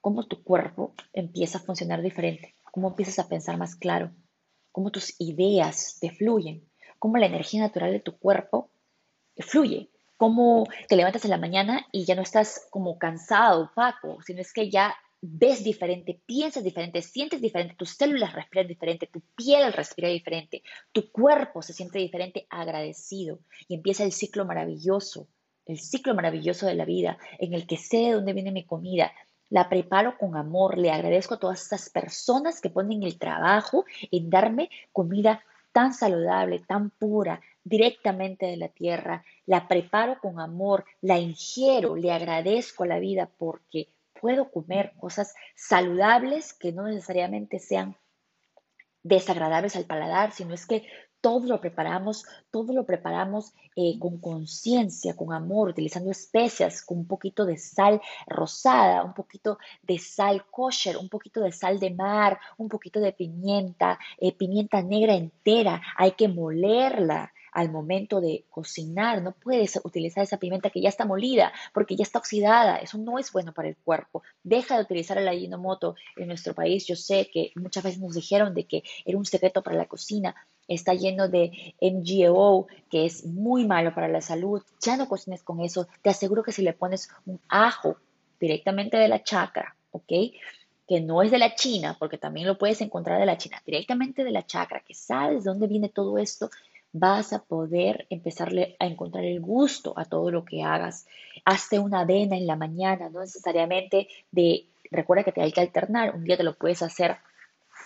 cómo 0.00 0.26
tu 0.26 0.42
cuerpo 0.42 0.94
empieza 1.14 1.58
a 1.58 1.62
funcionar 1.62 2.02
diferente, 2.02 2.54
cómo 2.70 2.88
empiezas 2.88 3.18
a 3.18 3.28
pensar 3.28 3.56
más 3.56 3.76
claro, 3.76 4.14
cómo 4.72 4.90
tus 4.90 5.14
ideas 5.18 5.98
te 6.00 6.10
fluyen, 6.10 6.68
cómo 7.04 7.18
la 7.18 7.26
energía 7.26 7.60
natural 7.60 7.92
de 7.92 8.00
tu 8.00 8.16
cuerpo 8.18 8.70
fluye, 9.36 9.90
cómo 10.16 10.66
te 10.88 10.96
levantas 10.96 11.22
en 11.26 11.32
la 11.32 11.36
mañana 11.36 11.86
y 11.92 12.06
ya 12.06 12.14
no 12.14 12.22
estás 12.22 12.66
como 12.70 12.98
cansado, 12.98 13.64
opaco, 13.64 14.22
sino 14.22 14.40
es 14.40 14.54
que 14.54 14.70
ya 14.70 14.94
ves 15.20 15.62
diferente, 15.62 16.22
piensas 16.24 16.64
diferente, 16.64 17.02
sientes 17.02 17.42
diferente, 17.42 17.74
tus 17.74 17.90
células 17.90 18.32
respiran 18.32 18.68
diferente, 18.68 19.06
tu 19.12 19.20
piel 19.36 19.70
respira 19.74 20.08
diferente, 20.08 20.62
tu 20.92 21.12
cuerpo 21.12 21.60
se 21.60 21.74
siente 21.74 21.98
diferente, 21.98 22.46
agradecido. 22.48 23.40
Y 23.68 23.74
empieza 23.74 24.02
el 24.02 24.12
ciclo 24.12 24.46
maravilloso, 24.46 25.28
el 25.66 25.78
ciclo 25.78 26.14
maravilloso 26.14 26.64
de 26.64 26.74
la 26.74 26.86
vida 26.86 27.18
en 27.38 27.52
el 27.52 27.66
que 27.66 27.76
sé 27.76 27.98
de 27.98 28.12
dónde 28.12 28.32
viene 28.32 28.50
mi 28.50 28.64
comida, 28.64 29.12
la 29.50 29.68
preparo 29.68 30.16
con 30.16 30.38
amor, 30.38 30.78
le 30.78 30.90
agradezco 30.90 31.34
a 31.34 31.38
todas 31.38 31.60
estas 31.60 31.90
personas 31.90 32.62
que 32.62 32.70
ponen 32.70 33.02
el 33.02 33.18
trabajo 33.18 33.84
en 34.10 34.30
darme 34.30 34.70
comida 34.90 35.44
tan 35.74 35.92
saludable, 35.92 36.60
tan 36.60 36.90
pura, 36.90 37.40
directamente 37.64 38.46
de 38.46 38.56
la 38.56 38.68
tierra, 38.68 39.24
la 39.44 39.66
preparo 39.66 40.20
con 40.20 40.38
amor, 40.38 40.84
la 41.00 41.18
ingiero, 41.18 41.96
le 41.96 42.12
agradezco 42.12 42.84
a 42.84 42.86
la 42.86 43.00
vida 43.00 43.28
porque 43.38 43.88
puedo 44.20 44.52
comer 44.52 44.92
cosas 44.96 45.34
saludables 45.56 46.54
que 46.54 46.70
no 46.70 46.84
necesariamente 46.84 47.58
sean 47.58 47.96
desagradables 49.02 49.74
al 49.74 49.84
paladar, 49.84 50.30
sino 50.30 50.54
es 50.54 50.64
que 50.64 50.86
todo 51.24 51.46
lo 51.46 51.58
preparamos, 51.58 52.26
todo 52.50 52.74
lo 52.74 52.84
preparamos 52.84 53.54
eh, 53.76 53.98
con 53.98 54.18
conciencia, 54.18 55.16
con 55.16 55.32
amor, 55.32 55.70
utilizando 55.70 56.10
especias, 56.10 56.82
con 56.82 56.98
un 56.98 57.06
poquito 57.06 57.46
de 57.46 57.56
sal 57.56 58.02
rosada, 58.26 59.02
un 59.02 59.14
poquito 59.14 59.56
de 59.80 59.98
sal 59.98 60.44
kosher, 60.50 60.98
un 60.98 61.08
poquito 61.08 61.40
de 61.40 61.50
sal 61.50 61.80
de 61.80 61.94
mar, 61.94 62.38
un 62.58 62.68
poquito 62.68 63.00
de 63.00 63.14
pimienta, 63.14 63.98
eh, 64.18 64.36
pimienta 64.36 64.82
negra 64.82 65.14
entera. 65.14 65.80
Hay 65.96 66.12
que 66.12 66.28
molerla 66.28 67.32
al 67.54 67.70
momento 67.70 68.20
de 68.20 68.44
cocinar. 68.50 69.22
No 69.22 69.32
puedes 69.32 69.80
utilizar 69.82 70.24
esa 70.24 70.36
pimienta 70.36 70.68
que 70.68 70.82
ya 70.82 70.90
está 70.90 71.06
molida 71.06 71.52
porque 71.72 71.96
ya 71.96 72.02
está 72.02 72.18
oxidada. 72.18 72.76
Eso 72.76 72.98
no 72.98 73.18
es 73.18 73.32
bueno 73.32 73.54
para 73.54 73.68
el 73.68 73.76
cuerpo. 73.76 74.22
Deja 74.42 74.76
de 74.76 74.82
utilizar 74.82 75.16
el 75.16 75.28
ayinomoto 75.28 75.94
en 76.16 76.28
nuestro 76.28 76.54
país. 76.54 76.86
Yo 76.86 76.96
sé 76.96 77.30
que 77.32 77.52
muchas 77.54 77.84
veces 77.84 78.00
nos 78.00 78.14
dijeron 78.14 78.52
de 78.52 78.66
que 78.66 78.82
era 79.06 79.16
un 79.16 79.24
secreto 79.24 79.62
para 79.62 79.76
la 79.76 79.86
cocina. 79.86 80.34
Está 80.68 80.94
lleno 80.94 81.28
de 81.28 81.74
MGO, 81.80 82.66
que 82.90 83.06
es 83.06 83.24
muy 83.24 83.66
malo 83.66 83.94
para 83.94 84.08
la 84.08 84.20
salud. 84.20 84.62
Ya 84.80 84.96
no 84.96 85.08
cocines 85.08 85.42
con 85.42 85.60
eso. 85.60 85.86
Te 86.02 86.10
aseguro 86.10 86.42
que 86.42 86.52
si 86.52 86.62
le 86.62 86.72
pones 86.72 87.08
un 87.26 87.40
ajo 87.48 87.96
directamente 88.40 88.96
de 88.96 89.08
la 89.08 89.22
chacra, 89.22 89.76
¿ok? 89.90 90.12
que 90.86 91.00
no 91.00 91.22
es 91.22 91.30
de 91.30 91.38
la 91.38 91.54
China, 91.54 91.96
porque 91.98 92.18
también 92.18 92.46
lo 92.46 92.58
puedes 92.58 92.80
encontrar 92.80 93.18
de 93.18 93.26
la 93.26 93.38
China, 93.38 93.62
directamente 93.64 94.22
de 94.22 94.30
la 94.30 94.46
chacra, 94.46 94.80
que 94.80 94.94
sabes 94.94 95.44
dónde 95.44 95.66
viene 95.66 95.88
todo 95.88 96.18
esto, 96.18 96.50
vas 96.92 97.32
a 97.32 97.42
poder 97.42 98.06
empezarle 98.10 98.76
a 98.78 98.86
encontrar 98.86 99.24
el 99.24 99.40
gusto 99.40 99.94
a 99.96 100.04
todo 100.04 100.30
lo 100.30 100.44
que 100.44 100.62
hagas. 100.62 101.06
Hazte 101.44 101.78
una 101.78 102.00
avena 102.00 102.36
en 102.36 102.46
la 102.46 102.56
mañana, 102.56 103.08
no 103.08 103.20
necesariamente 103.20 104.08
de, 104.30 104.66
recuerda 104.90 105.24
que 105.24 105.32
te 105.32 105.42
hay 105.42 105.52
que 105.52 105.60
alternar, 105.60 106.14
un 106.14 106.24
día 106.24 106.36
te 106.36 106.44
lo 106.44 106.54
puedes 106.54 106.82
hacer 106.82 107.16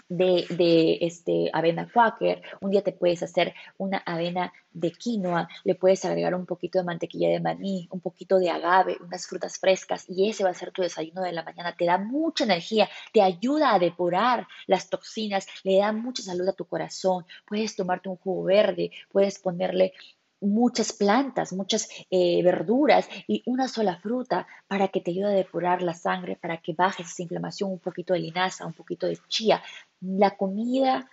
de, 0.08 0.98
este, 1.00 1.50
avena 1.52 1.90
quaker, 1.92 2.42
un 2.60 2.70
día 2.70 2.82
te 2.82 2.92
puedes 2.92 3.22
hacer 3.22 3.54
una 3.76 3.98
avena 3.98 4.52
de 4.72 4.92
quinoa, 4.92 5.48
le 5.64 5.74
puedes 5.74 6.04
agregar 6.04 6.34
un 6.34 6.46
poquito 6.46 6.78
de 6.78 6.84
mantequilla 6.84 7.28
de 7.28 7.40
maní, 7.40 7.88
un 7.90 8.00
poquito 8.00 8.38
de 8.38 8.50
agave, 8.50 8.96
unas 9.00 9.26
frutas 9.26 9.58
frescas 9.58 10.04
y 10.08 10.28
ese 10.28 10.44
va 10.44 10.50
a 10.50 10.54
ser 10.54 10.70
tu 10.70 10.82
desayuno 10.82 11.22
de 11.22 11.32
la 11.32 11.42
mañana. 11.42 11.74
Te 11.76 11.86
da 11.86 11.98
mucha 11.98 12.44
energía, 12.44 12.88
te 13.12 13.22
ayuda 13.22 13.74
a 13.74 13.78
depurar 13.78 14.46
las 14.66 14.88
toxinas, 14.88 15.46
le 15.64 15.78
da 15.78 15.92
mucha 15.92 16.22
salud 16.22 16.48
a 16.48 16.52
tu 16.52 16.64
corazón. 16.64 17.24
Puedes 17.46 17.76
tomarte 17.76 18.08
un 18.08 18.16
jugo 18.16 18.44
verde, 18.44 18.90
puedes 19.10 19.38
ponerle 19.38 19.92
muchas 20.40 20.92
plantas, 20.92 21.52
muchas 21.52 21.88
eh, 22.10 22.42
verduras 22.42 23.08
y 23.26 23.42
una 23.46 23.68
sola 23.68 23.98
fruta 23.98 24.46
para 24.66 24.88
que 24.88 25.00
te 25.00 25.10
ayude 25.10 25.26
a 25.26 25.30
depurar 25.30 25.82
la 25.82 25.94
sangre, 25.94 26.36
para 26.36 26.58
que 26.58 26.74
bajes 26.74 27.08
esa 27.08 27.22
inflamación, 27.22 27.72
un 27.72 27.78
poquito 27.78 28.14
de 28.14 28.20
linaza, 28.20 28.66
un 28.66 28.74
poquito 28.74 29.06
de 29.06 29.18
chía. 29.28 29.62
La 30.00 30.36
comida 30.36 31.08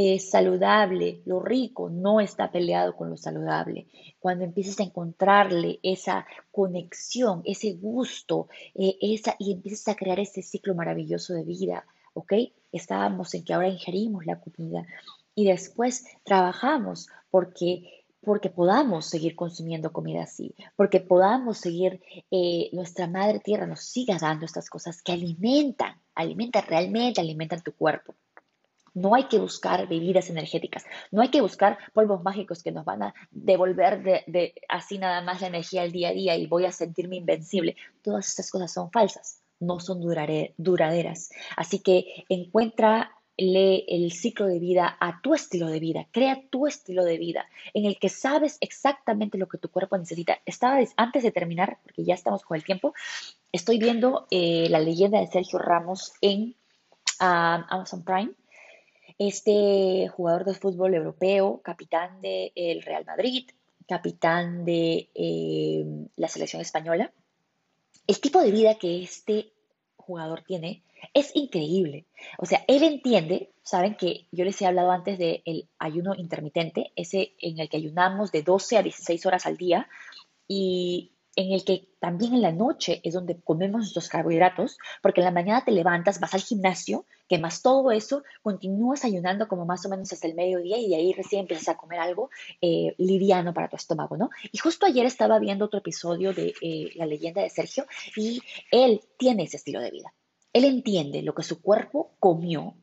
es 0.00 0.30
saludable, 0.30 1.22
lo 1.26 1.40
rico 1.40 1.90
no 1.90 2.20
está 2.20 2.52
peleado 2.52 2.94
con 2.94 3.10
lo 3.10 3.16
saludable. 3.16 3.88
Cuando 4.20 4.44
empieces 4.44 4.78
a 4.78 4.84
encontrarle 4.84 5.80
esa 5.82 6.24
conexión, 6.52 7.42
ese 7.44 7.72
gusto, 7.72 8.48
eh, 8.76 8.96
esa, 9.00 9.34
y 9.40 9.52
empiezas 9.52 9.88
a 9.88 9.96
crear 9.96 10.20
ese 10.20 10.42
ciclo 10.42 10.76
maravilloso 10.76 11.34
de 11.34 11.42
vida, 11.42 11.84
¿ok? 12.14 12.32
Estábamos 12.70 13.34
en 13.34 13.44
que 13.44 13.54
ahora 13.54 13.68
ingerimos 13.68 14.24
la 14.24 14.38
comida 14.38 14.86
y 15.34 15.46
después 15.46 16.04
trabajamos 16.22 17.08
porque 17.30 17.97
porque 18.22 18.50
podamos 18.50 19.06
seguir 19.06 19.36
consumiendo 19.36 19.92
comida 19.92 20.24
así, 20.24 20.54
porque 20.76 21.00
podamos 21.00 21.58
seguir, 21.58 22.02
eh, 22.30 22.68
nuestra 22.72 23.06
madre 23.06 23.40
tierra 23.40 23.66
nos 23.66 23.80
siga 23.80 24.18
dando 24.20 24.44
estas 24.44 24.68
cosas 24.68 25.02
que 25.02 25.12
alimentan, 25.12 26.00
alimentan 26.14 26.64
realmente, 26.66 27.20
alimentan 27.20 27.62
tu 27.62 27.72
cuerpo. 27.72 28.14
No 28.94 29.14
hay 29.14 29.24
que 29.24 29.38
buscar 29.38 29.86
bebidas 29.86 30.28
energéticas, 30.30 30.84
no 31.12 31.22
hay 31.22 31.28
que 31.28 31.40
buscar 31.40 31.78
polvos 31.92 32.22
mágicos 32.22 32.62
que 32.62 32.72
nos 32.72 32.84
van 32.84 33.04
a 33.04 33.14
devolver 33.30 34.02
de, 34.26 34.54
así 34.68 34.98
nada 34.98 35.22
más 35.22 35.40
la 35.40 35.46
energía 35.46 35.82
al 35.82 35.92
día 35.92 36.08
a 36.08 36.12
día 36.12 36.36
y 36.36 36.46
voy 36.46 36.64
a 36.64 36.72
sentirme 36.72 37.16
invencible. 37.16 37.76
Todas 38.02 38.28
estas 38.28 38.50
cosas 38.50 38.72
son 38.72 38.90
falsas, 38.90 39.40
no 39.60 39.78
son 39.78 40.00
duraderas. 40.00 41.30
Así 41.56 41.78
que 41.78 42.24
encuentra 42.28 43.12
lee 43.38 43.84
el 43.86 44.12
ciclo 44.12 44.46
de 44.46 44.58
vida 44.58 44.96
a 45.00 45.22
tu 45.22 45.32
estilo 45.32 45.68
de 45.68 45.78
vida, 45.78 46.06
crea 46.10 46.42
tu 46.50 46.66
estilo 46.66 47.04
de 47.04 47.16
vida 47.18 47.46
en 47.72 47.84
el 47.86 47.98
que 47.98 48.08
sabes 48.08 48.58
exactamente 48.60 49.38
lo 49.38 49.48
que 49.48 49.58
tu 49.58 49.70
cuerpo 49.70 49.96
necesita. 49.96 50.38
Estaba 50.44 50.80
antes 50.96 51.22
de 51.22 51.30
terminar, 51.30 51.78
porque 51.84 52.04
ya 52.04 52.14
estamos 52.14 52.42
con 52.42 52.56
el 52.56 52.64
tiempo, 52.64 52.92
estoy 53.52 53.78
viendo 53.78 54.26
eh, 54.30 54.66
la 54.68 54.80
leyenda 54.80 55.20
de 55.20 55.28
Sergio 55.28 55.58
Ramos 55.60 56.12
en 56.20 56.56
Amazon 57.20 58.04
Prime. 58.04 58.32
Este 59.18 60.08
jugador 60.08 60.44
de 60.44 60.54
fútbol 60.54 60.94
europeo, 60.94 61.60
capitán 61.62 62.20
del 62.20 62.82
Real 62.82 63.04
Madrid, 63.04 63.48
capitán 63.88 64.64
de 64.64 65.08
eh, 65.14 65.84
la 66.16 66.28
selección 66.28 66.60
española. 66.60 67.12
El 68.06 68.20
tipo 68.20 68.40
de 68.40 68.50
vida 68.50 68.76
que 68.76 69.02
este 69.02 69.52
jugador 69.96 70.42
tiene 70.42 70.82
es 71.14 71.34
increíble. 71.34 72.06
O 72.38 72.46
sea, 72.46 72.64
él 72.68 72.82
entiende, 72.82 73.52
saben 73.62 73.96
que 73.96 74.26
yo 74.32 74.44
les 74.44 74.60
he 74.60 74.66
hablado 74.66 74.90
antes 74.90 75.18
del 75.18 75.68
ayuno 75.78 76.14
intermitente, 76.14 76.92
ese 76.96 77.34
en 77.40 77.58
el 77.58 77.68
que 77.68 77.76
ayunamos 77.76 78.32
de 78.32 78.42
12 78.42 78.78
a 78.78 78.82
16 78.82 79.26
horas 79.26 79.46
al 79.46 79.56
día 79.56 79.88
y 80.46 81.12
en 81.38 81.52
el 81.52 81.64
que 81.64 81.88
también 82.00 82.34
en 82.34 82.42
la 82.42 82.50
noche 82.50 83.00
es 83.04 83.14
donde 83.14 83.40
comemos 83.40 83.80
nuestros 83.80 84.08
carbohidratos, 84.08 84.76
porque 85.00 85.20
en 85.20 85.26
la 85.26 85.30
mañana 85.30 85.64
te 85.64 85.70
levantas, 85.70 86.18
vas 86.18 86.34
al 86.34 86.40
gimnasio, 86.40 87.04
quemas 87.28 87.62
todo 87.62 87.92
eso, 87.92 88.24
continúas 88.42 89.04
ayunando 89.04 89.46
como 89.46 89.64
más 89.64 89.86
o 89.86 89.88
menos 89.88 90.12
hasta 90.12 90.26
el 90.26 90.34
mediodía 90.34 90.78
y 90.78 90.88
de 90.88 90.96
ahí 90.96 91.12
recién 91.12 91.42
empiezas 91.42 91.68
a 91.68 91.76
comer 91.76 92.00
algo 92.00 92.30
eh, 92.60 92.92
liviano 92.98 93.54
para 93.54 93.68
tu 93.68 93.76
estómago, 93.76 94.16
¿no? 94.16 94.30
Y 94.50 94.58
justo 94.58 94.84
ayer 94.84 95.06
estaba 95.06 95.38
viendo 95.38 95.66
otro 95.66 95.78
episodio 95.78 96.32
de 96.32 96.54
eh, 96.60 96.90
La 96.96 97.06
leyenda 97.06 97.40
de 97.40 97.50
Sergio 97.50 97.86
y 98.16 98.42
él 98.72 99.00
tiene 99.16 99.44
ese 99.44 99.58
estilo 99.58 99.80
de 99.80 99.92
vida. 99.92 100.12
Él 100.58 100.64
entiende 100.64 101.22
lo 101.22 101.36
que 101.36 101.44
su 101.44 101.62
cuerpo 101.62 102.16
comió, 102.18 102.74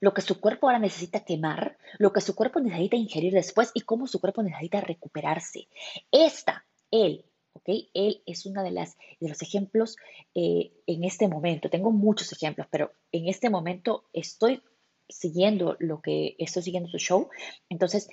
lo 0.00 0.12
que 0.12 0.20
su 0.20 0.40
cuerpo 0.40 0.66
ahora 0.66 0.80
necesita 0.80 1.24
quemar, 1.24 1.78
lo 1.96 2.12
que 2.12 2.20
su 2.20 2.34
cuerpo 2.34 2.58
necesita 2.58 2.96
ingerir 2.96 3.32
después 3.32 3.70
y 3.72 3.82
cómo 3.82 4.08
su 4.08 4.20
cuerpo 4.20 4.42
necesita 4.42 4.80
recuperarse. 4.80 5.68
Esta, 6.10 6.66
él, 6.90 7.24
¿ok? 7.52 7.68
Él 7.94 8.24
es 8.26 8.46
uno 8.46 8.64
de, 8.64 8.72
las, 8.72 8.96
de 9.20 9.28
los 9.28 9.42
ejemplos 9.42 9.96
eh, 10.34 10.72
en 10.88 11.04
este 11.04 11.28
momento. 11.28 11.70
Tengo 11.70 11.92
muchos 11.92 12.32
ejemplos, 12.32 12.66
pero 12.68 12.90
en 13.12 13.28
este 13.28 13.48
momento 13.48 14.08
estoy 14.12 14.60
siguiendo 15.08 15.76
lo 15.78 16.02
que 16.02 16.34
estoy 16.36 16.64
siguiendo 16.64 16.88
su 16.88 16.98
show. 16.98 17.28
Entonces, 17.68 18.08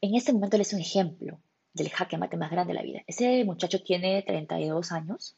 en 0.00 0.14
este 0.14 0.32
momento 0.32 0.54
él 0.54 0.62
es 0.62 0.72
un 0.72 0.80
ejemplo 0.80 1.40
del 1.72 1.90
jaque 1.90 2.18
mate 2.18 2.36
más 2.36 2.52
grande 2.52 2.72
de 2.72 2.78
la 2.78 2.84
vida. 2.84 3.02
Ese 3.08 3.44
muchacho 3.44 3.82
tiene 3.82 4.22
32 4.22 4.92
años, 4.92 5.36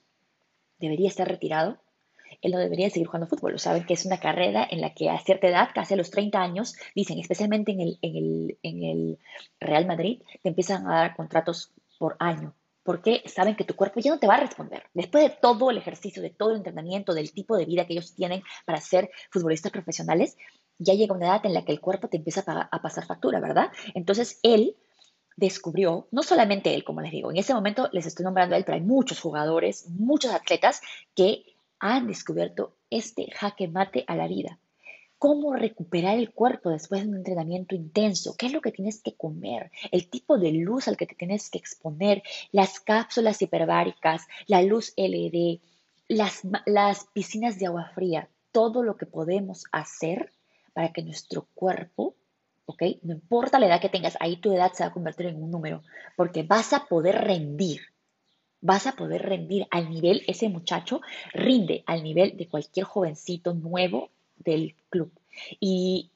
debería 0.79 1.09
estar 1.09 1.27
retirado, 1.27 1.81
él 2.43 2.53
no 2.53 2.59
debería 2.59 2.91
seguir 2.91 3.07
jugando 3.07 3.27
fútbol. 3.27 3.59
Saben 3.59 3.85
que 3.85 3.95
es 3.95 4.07
una 4.07 4.19
carrera 4.19 4.67
en 4.71 4.81
la 4.81 4.95
que 4.95 5.11
a 5.11 5.19
cierta 5.19 5.49
edad, 5.49 5.69
casi 5.75 5.95
a 5.95 5.97
los 5.97 6.11
30 6.11 6.41
años, 6.41 6.77
dicen, 6.95 7.19
especialmente 7.19 7.73
en 7.73 7.81
el, 7.81 7.99
en 8.03 8.17
el, 8.17 8.59
en 8.63 8.83
el 8.83 9.19
Real 9.61 9.87
Madrid, 9.87 10.23
te 10.43 10.49
empiezan 10.49 10.87
a 10.87 10.97
dar 10.97 11.17
contratos 11.17 11.73
por 11.99 12.17
año. 12.19 12.55
Porque 12.83 13.23
saben 13.27 13.57
que 13.57 13.65
tu 13.65 13.75
cuerpo 13.75 13.99
ya 13.99 14.13
no 14.13 14.21
te 14.21 14.29
va 14.29 14.35
a 14.35 14.41
responder. 14.41 14.85
Después 14.95 15.25
de 15.25 15.37
todo 15.41 15.71
el 15.71 15.79
ejercicio, 15.79 16.23
de 16.23 16.31
todo 16.31 16.51
el 16.51 16.59
entrenamiento, 16.59 17.15
del 17.15 17.33
tipo 17.33 17.57
de 17.57 17.65
vida 17.65 17.85
que 17.85 17.95
ellos 17.95 18.15
tienen 18.15 18.43
para 18.65 18.81
ser 18.81 19.11
futbolistas 19.31 19.73
profesionales, 19.73 20.37
ya 20.79 20.95
llega 20.95 21.15
una 21.15 21.27
edad 21.27 21.47
en 21.47 21.55
la 21.55 21.65
que 21.65 21.73
el 21.73 21.81
cuerpo 21.81 22.09
te 22.09 22.19
empieza 22.19 22.45
a 22.47 22.83
pasar 22.83 23.07
factura, 23.07 23.41
¿verdad? 23.41 23.73
Entonces 23.95 24.39
él 24.43 24.77
descubrió, 25.37 26.09
no 26.11 26.23
solamente 26.23 26.75
él, 26.75 26.83
como 26.83 27.03
les 27.03 27.13
digo, 27.13 27.31
en 27.31 27.37
ese 27.37 27.55
momento 27.55 27.89
les 27.93 28.07
estoy 28.07 28.25
nombrando 28.25 28.55
a 28.55 28.59
él, 28.59 28.65
pero 28.65 28.77
hay 28.77 28.83
muchos 28.83 29.21
jugadores, 29.21 29.87
muchos 29.91 30.33
atletas 30.33 30.81
que 31.15 31.45
han 31.79 32.07
descubierto 32.07 32.77
este 32.91 33.31
jaque 33.33 33.69
mate 33.69 34.05
a 34.07 34.17
la 34.17 34.29
vida. 34.29 34.59
Cómo 35.19 35.55
recuperar 35.55 36.19
el 36.19 36.33
cuerpo 36.33 36.71
después 36.71 37.03
de 37.03 37.09
un 37.09 37.17
entrenamiento 37.17 37.75
intenso, 37.75 38.35
qué 38.37 38.47
es 38.47 38.53
lo 38.53 38.61
que 38.61 38.73
tienes 38.73 39.03
que 39.03 39.15
comer, 39.15 39.71
el 39.91 40.11
tipo 40.11 40.39
de 40.39 40.53
luz 40.53 40.89
al 40.89 40.97
que 40.97 41.07
te 41.07 41.15
tienes 41.15 41.49
que 41.49 41.59
exponer, 41.59 42.23
las 42.53 42.81
cápsulas 42.81 43.41
hiperbáricas, 43.41 44.27
la 44.47 44.63
luz 44.63 44.93
LED, 44.97 45.61
las, 46.09 46.43
las 46.67 47.07
piscinas 47.15 47.59
de 47.59 47.67
agua 47.67 47.91
fría, 47.95 48.29
todo 48.53 48.83
lo 48.83 48.97
que 48.97 49.07
podemos 49.07 49.65
hacer 49.73 50.33
para 50.75 50.93
que 50.93 51.03
nuestro 51.03 51.49
cuerpo 51.55 52.15
¿ok? 52.67 52.83
No 53.03 53.15
importa 53.15 53.59
la 53.59 53.67
edad 53.67 53.81
que 53.81 53.89
tengas, 53.89 54.17
ahí 54.21 54.37
tu 54.37 54.53
edad 54.53 54.73
se 54.73 54.83
va 54.83 54.91
a 54.91 54.93
convertir 54.93 55.27
en 55.27 55.43
un 55.43 55.51
número, 55.51 55.83
porque 56.17 56.43
vas 56.43 56.73
a 56.73 56.87
poder 56.87 57.25
rendir 57.25 57.81
vas 58.61 58.87
a 58.87 58.93
poder 58.93 59.23
rendir 59.23 59.67
al 59.71 59.91
nivel, 59.91 60.23
ese 60.27 60.49
muchacho 60.49 61.01
rinde 61.33 61.85
al 61.87 62.03
nivel 62.03 62.37
de 62.37 62.49
cualquier 62.49 62.87
jovencito 62.87 63.55
nuevo 63.55 64.11
del 64.37 64.75
club. 64.89 65.13
Y 65.61 66.11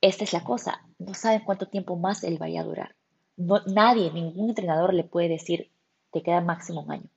esta 0.00 0.24
es 0.24 0.32
la 0.32 0.44
cosa, 0.44 0.82
no 0.98 1.14
saben 1.14 1.42
cuánto 1.44 1.66
tiempo 1.66 1.96
más 1.96 2.24
él 2.24 2.38
vaya 2.38 2.60
a 2.60 2.64
durar. 2.64 2.96
No, 3.36 3.60
nadie, 3.66 4.10
ningún 4.12 4.50
entrenador 4.50 4.94
le 4.94 5.04
puede 5.04 5.28
decir, 5.28 5.70
te 6.12 6.22
queda 6.22 6.40
máximo 6.40 6.82
un 6.82 6.92
año. 6.92 7.10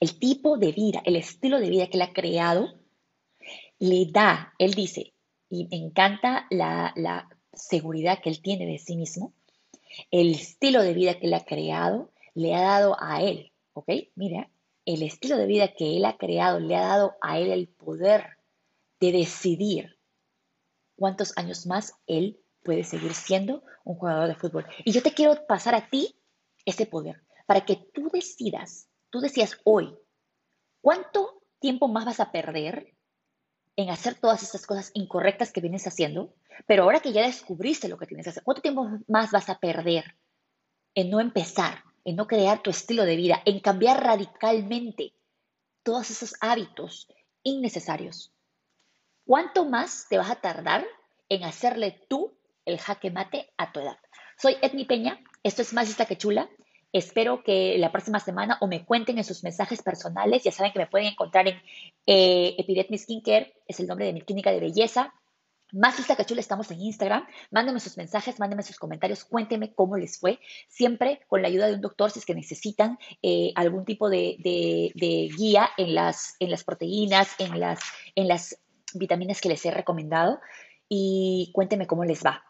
El 0.00 0.18
tipo 0.18 0.58
de 0.58 0.72
vida, 0.72 1.00
el 1.04 1.16
estilo 1.16 1.60
de 1.60 1.70
vida 1.70 1.86
que 1.86 1.96
él 1.96 2.02
ha 2.02 2.12
creado, 2.12 2.74
le 3.78 4.06
da, 4.06 4.52
él 4.58 4.74
dice, 4.74 5.14
y 5.48 5.66
me 5.68 5.76
encanta 5.76 6.46
la, 6.50 6.92
la 6.96 7.28
seguridad 7.52 8.20
que 8.20 8.30
él 8.30 8.42
tiene 8.42 8.66
de 8.66 8.78
sí 8.78 8.96
mismo, 8.96 9.32
El 10.10 10.32
estilo 10.32 10.82
de 10.82 10.92
vida 10.92 11.18
que 11.18 11.26
él 11.26 11.34
ha 11.34 11.44
creado 11.44 12.10
le 12.34 12.54
ha 12.54 12.60
dado 12.60 12.96
a 13.00 13.22
él, 13.22 13.52
¿ok? 13.76 13.90
Mira, 14.14 14.50
el 14.86 15.02
estilo 15.02 15.36
de 15.36 15.46
vida 15.46 15.74
que 15.74 15.96
él 15.96 16.04
ha 16.06 16.16
creado 16.16 16.60
le 16.60 16.76
ha 16.76 16.88
dado 16.88 17.16
a 17.20 17.38
él 17.38 17.50
el 17.50 17.68
poder 17.68 18.38
de 19.00 19.12
decidir 19.12 19.98
cuántos 20.96 21.36
años 21.36 21.66
más 21.66 21.94
él 22.06 22.40
puede 22.62 22.84
seguir 22.84 23.12
siendo 23.12 23.62
un 23.84 23.96
jugador 23.96 24.28
de 24.28 24.34
fútbol. 24.34 24.66
Y 24.84 24.92
yo 24.92 25.02
te 25.02 25.12
quiero 25.12 25.46
pasar 25.46 25.74
a 25.74 25.88
ti 25.88 26.18
ese 26.64 26.86
poder 26.86 27.22
para 27.46 27.64
que 27.64 27.76
tú 27.76 28.08
decidas, 28.10 28.88
tú 29.10 29.20
decías 29.20 29.60
hoy, 29.64 29.94
¿cuánto 30.80 31.42
tiempo 31.60 31.86
más 31.86 32.06
vas 32.06 32.20
a 32.20 32.32
perder 32.32 32.94
en 33.76 33.90
hacer 33.90 34.14
todas 34.14 34.42
estas 34.42 34.66
cosas 34.66 34.90
incorrectas 34.94 35.52
que 35.52 35.60
vienes 35.60 35.86
haciendo? 35.86 36.34
Pero 36.66 36.84
ahora 36.84 37.00
que 37.00 37.12
ya 37.12 37.26
descubriste 37.26 37.88
lo 37.88 37.98
que 37.98 38.06
tienes 38.06 38.24
que 38.24 38.30
hacer, 38.30 38.42
¿cuánto 38.42 38.62
tiempo 38.62 38.88
más 39.06 39.30
vas 39.30 39.50
a 39.50 39.58
perder 39.58 40.16
en 40.94 41.10
no 41.10 41.20
empezar, 41.20 41.84
en 42.06 42.14
no 42.14 42.28
crear 42.28 42.62
tu 42.62 42.70
estilo 42.70 43.04
de 43.04 43.16
vida, 43.16 43.42
en 43.44 43.58
cambiar 43.58 44.02
radicalmente 44.02 45.12
todos 45.82 46.10
esos 46.10 46.34
hábitos 46.40 47.08
innecesarios? 47.42 48.32
¿Cuánto 49.26 49.64
más 49.64 50.06
te 50.08 50.16
vas 50.16 50.30
a 50.30 50.36
tardar 50.36 50.86
en 51.28 51.42
hacerle 51.42 52.00
tú 52.08 52.32
el 52.64 52.78
jaque 52.78 53.10
mate 53.10 53.50
a 53.56 53.72
tu 53.72 53.80
edad? 53.80 53.98
Soy 54.38 54.56
Edmi 54.62 54.84
Peña, 54.84 55.18
esto 55.42 55.62
es 55.62 55.72
Más 55.72 55.88
Lista 55.88 56.06
que 56.06 56.16
Chula. 56.16 56.48
Espero 56.92 57.42
que 57.42 57.76
la 57.76 57.90
próxima 57.90 58.20
semana 58.20 58.56
o 58.60 58.68
me 58.68 58.84
cuenten 58.84 59.18
en 59.18 59.24
sus 59.24 59.42
mensajes 59.42 59.82
personales. 59.82 60.44
Ya 60.44 60.52
saben 60.52 60.72
que 60.72 60.78
me 60.78 60.86
pueden 60.86 61.08
encontrar 61.08 61.48
en 61.48 61.60
eh, 62.06 62.96
Skincare, 62.96 63.52
es 63.66 63.80
el 63.80 63.88
nombre 63.88 64.06
de 64.06 64.12
mi 64.12 64.22
clínica 64.22 64.52
de 64.52 64.60
belleza. 64.60 65.12
Más 65.72 65.98
lista 65.98 66.14
que 66.14 66.24
chula 66.24 66.40
estamos 66.40 66.70
en 66.70 66.80
Instagram. 66.80 67.26
Mándenme 67.50 67.80
sus 67.80 67.96
mensajes, 67.96 68.38
mándenme 68.38 68.62
sus 68.62 68.78
comentarios, 68.78 69.24
cuéntenme 69.24 69.74
cómo 69.74 69.96
les 69.96 70.18
fue. 70.18 70.38
Siempre 70.68 71.22
con 71.26 71.42
la 71.42 71.48
ayuda 71.48 71.66
de 71.66 71.74
un 71.74 71.80
doctor 71.80 72.10
si 72.10 72.20
es 72.20 72.26
que 72.26 72.34
necesitan 72.34 72.98
eh, 73.22 73.52
algún 73.56 73.84
tipo 73.84 74.08
de, 74.08 74.38
guía 75.36 75.70
en 75.76 75.94
las, 75.94 76.36
en 76.38 76.50
las 76.50 76.62
proteínas, 76.62 77.28
en 77.38 77.58
las, 77.58 77.80
en 78.14 78.28
las 78.28 78.60
vitaminas 78.94 79.40
que 79.40 79.48
les 79.48 79.64
he 79.66 79.72
recomendado 79.72 80.40
y 80.88 81.50
cuéntenme 81.52 81.88
cómo 81.88 82.04
les 82.04 82.24
va, 82.24 82.44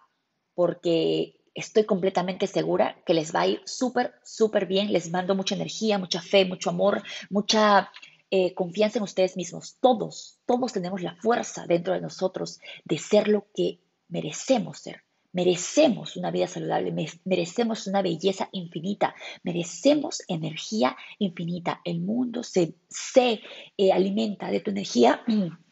porque 0.54 1.40
estoy 1.54 1.84
completamente 1.84 2.46
segura 2.46 3.02
que 3.06 3.14
les 3.14 3.34
va 3.34 3.40
a 3.40 3.46
ir 3.46 3.62
súper, 3.64 4.14
súper 4.22 4.66
bien. 4.66 4.92
Les 4.92 5.10
mando 5.10 5.34
mucha 5.34 5.54
energía, 5.54 5.98
mucha 5.98 6.20
fe, 6.20 6.44
mucho 6.44 6.68
amor, 6.68 7.02
mucha 7.30 7.90
eh, 8.30 8.54
confianza 8.54 8.98
en 8.98 9.04
ustedes 9.04 9.36
mismos. 9.36 9.76
Todos, 9.80 10.40
todos 10.46 10.72
tenemos 10.72 11.02
la 11.02 11.14
fuerza 11.16 11.66
dentro 11.66 11.94
de 11.94 12.00
nosotros 12.00 12.58
de 12.84 12.98
ser 12.98 13.28
lo 13.28 13.46
que 13.54 13.80
merecemos 14.08 14.78
ser. 14.78 15.02
Merecemos 15.32 16.16
una 16.16 16.30
vida 16.30 16.46
saludable, 16.46 16.94
merecemos 17.24 17.86
una 17.86 18.00
belleza 18.00 18.48
infinita, 18.52 19.14
merecemos 19.42 20.22
energía 20.28 20.96
infinita. 21.18 21.82
El 21.84 22.00
mundo 22.00 22.42
se, 22.42 22.74
se 22.88 23.42
eh, 23.76 23.92
alimenta 23.92 24.50
de 24.50 24.60
tu 24.60 24.70
energía 24.70 25.22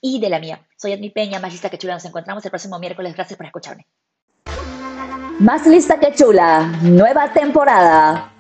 y 0.03 0.21
de 0.21 0.29
la 0.29 0.39
mía. 0.39 0.69
Soy 0.77 0.93
Admi 0.93 1.09
Peña, 1.09 1.41
más 1.41 1.51
lista 1.51 1.71
que 1.71 1.79
chula. 1.79 1.95
Nos 1.95 2.05
encontramos 2.05 2.45
el 2.45 2.51
próximo 2.51 2.79
miércoles. 2.79 3.15
Gracias 3.15 3.39
por 3.39 3.47
escucharme. 3.47 3.87
Más 5.41 5.67
lista 5.67 5.99
que 5.99 6.15
chula, 6.15 6.67
nueva 6.83 7.33
temporada. 7.33 8.34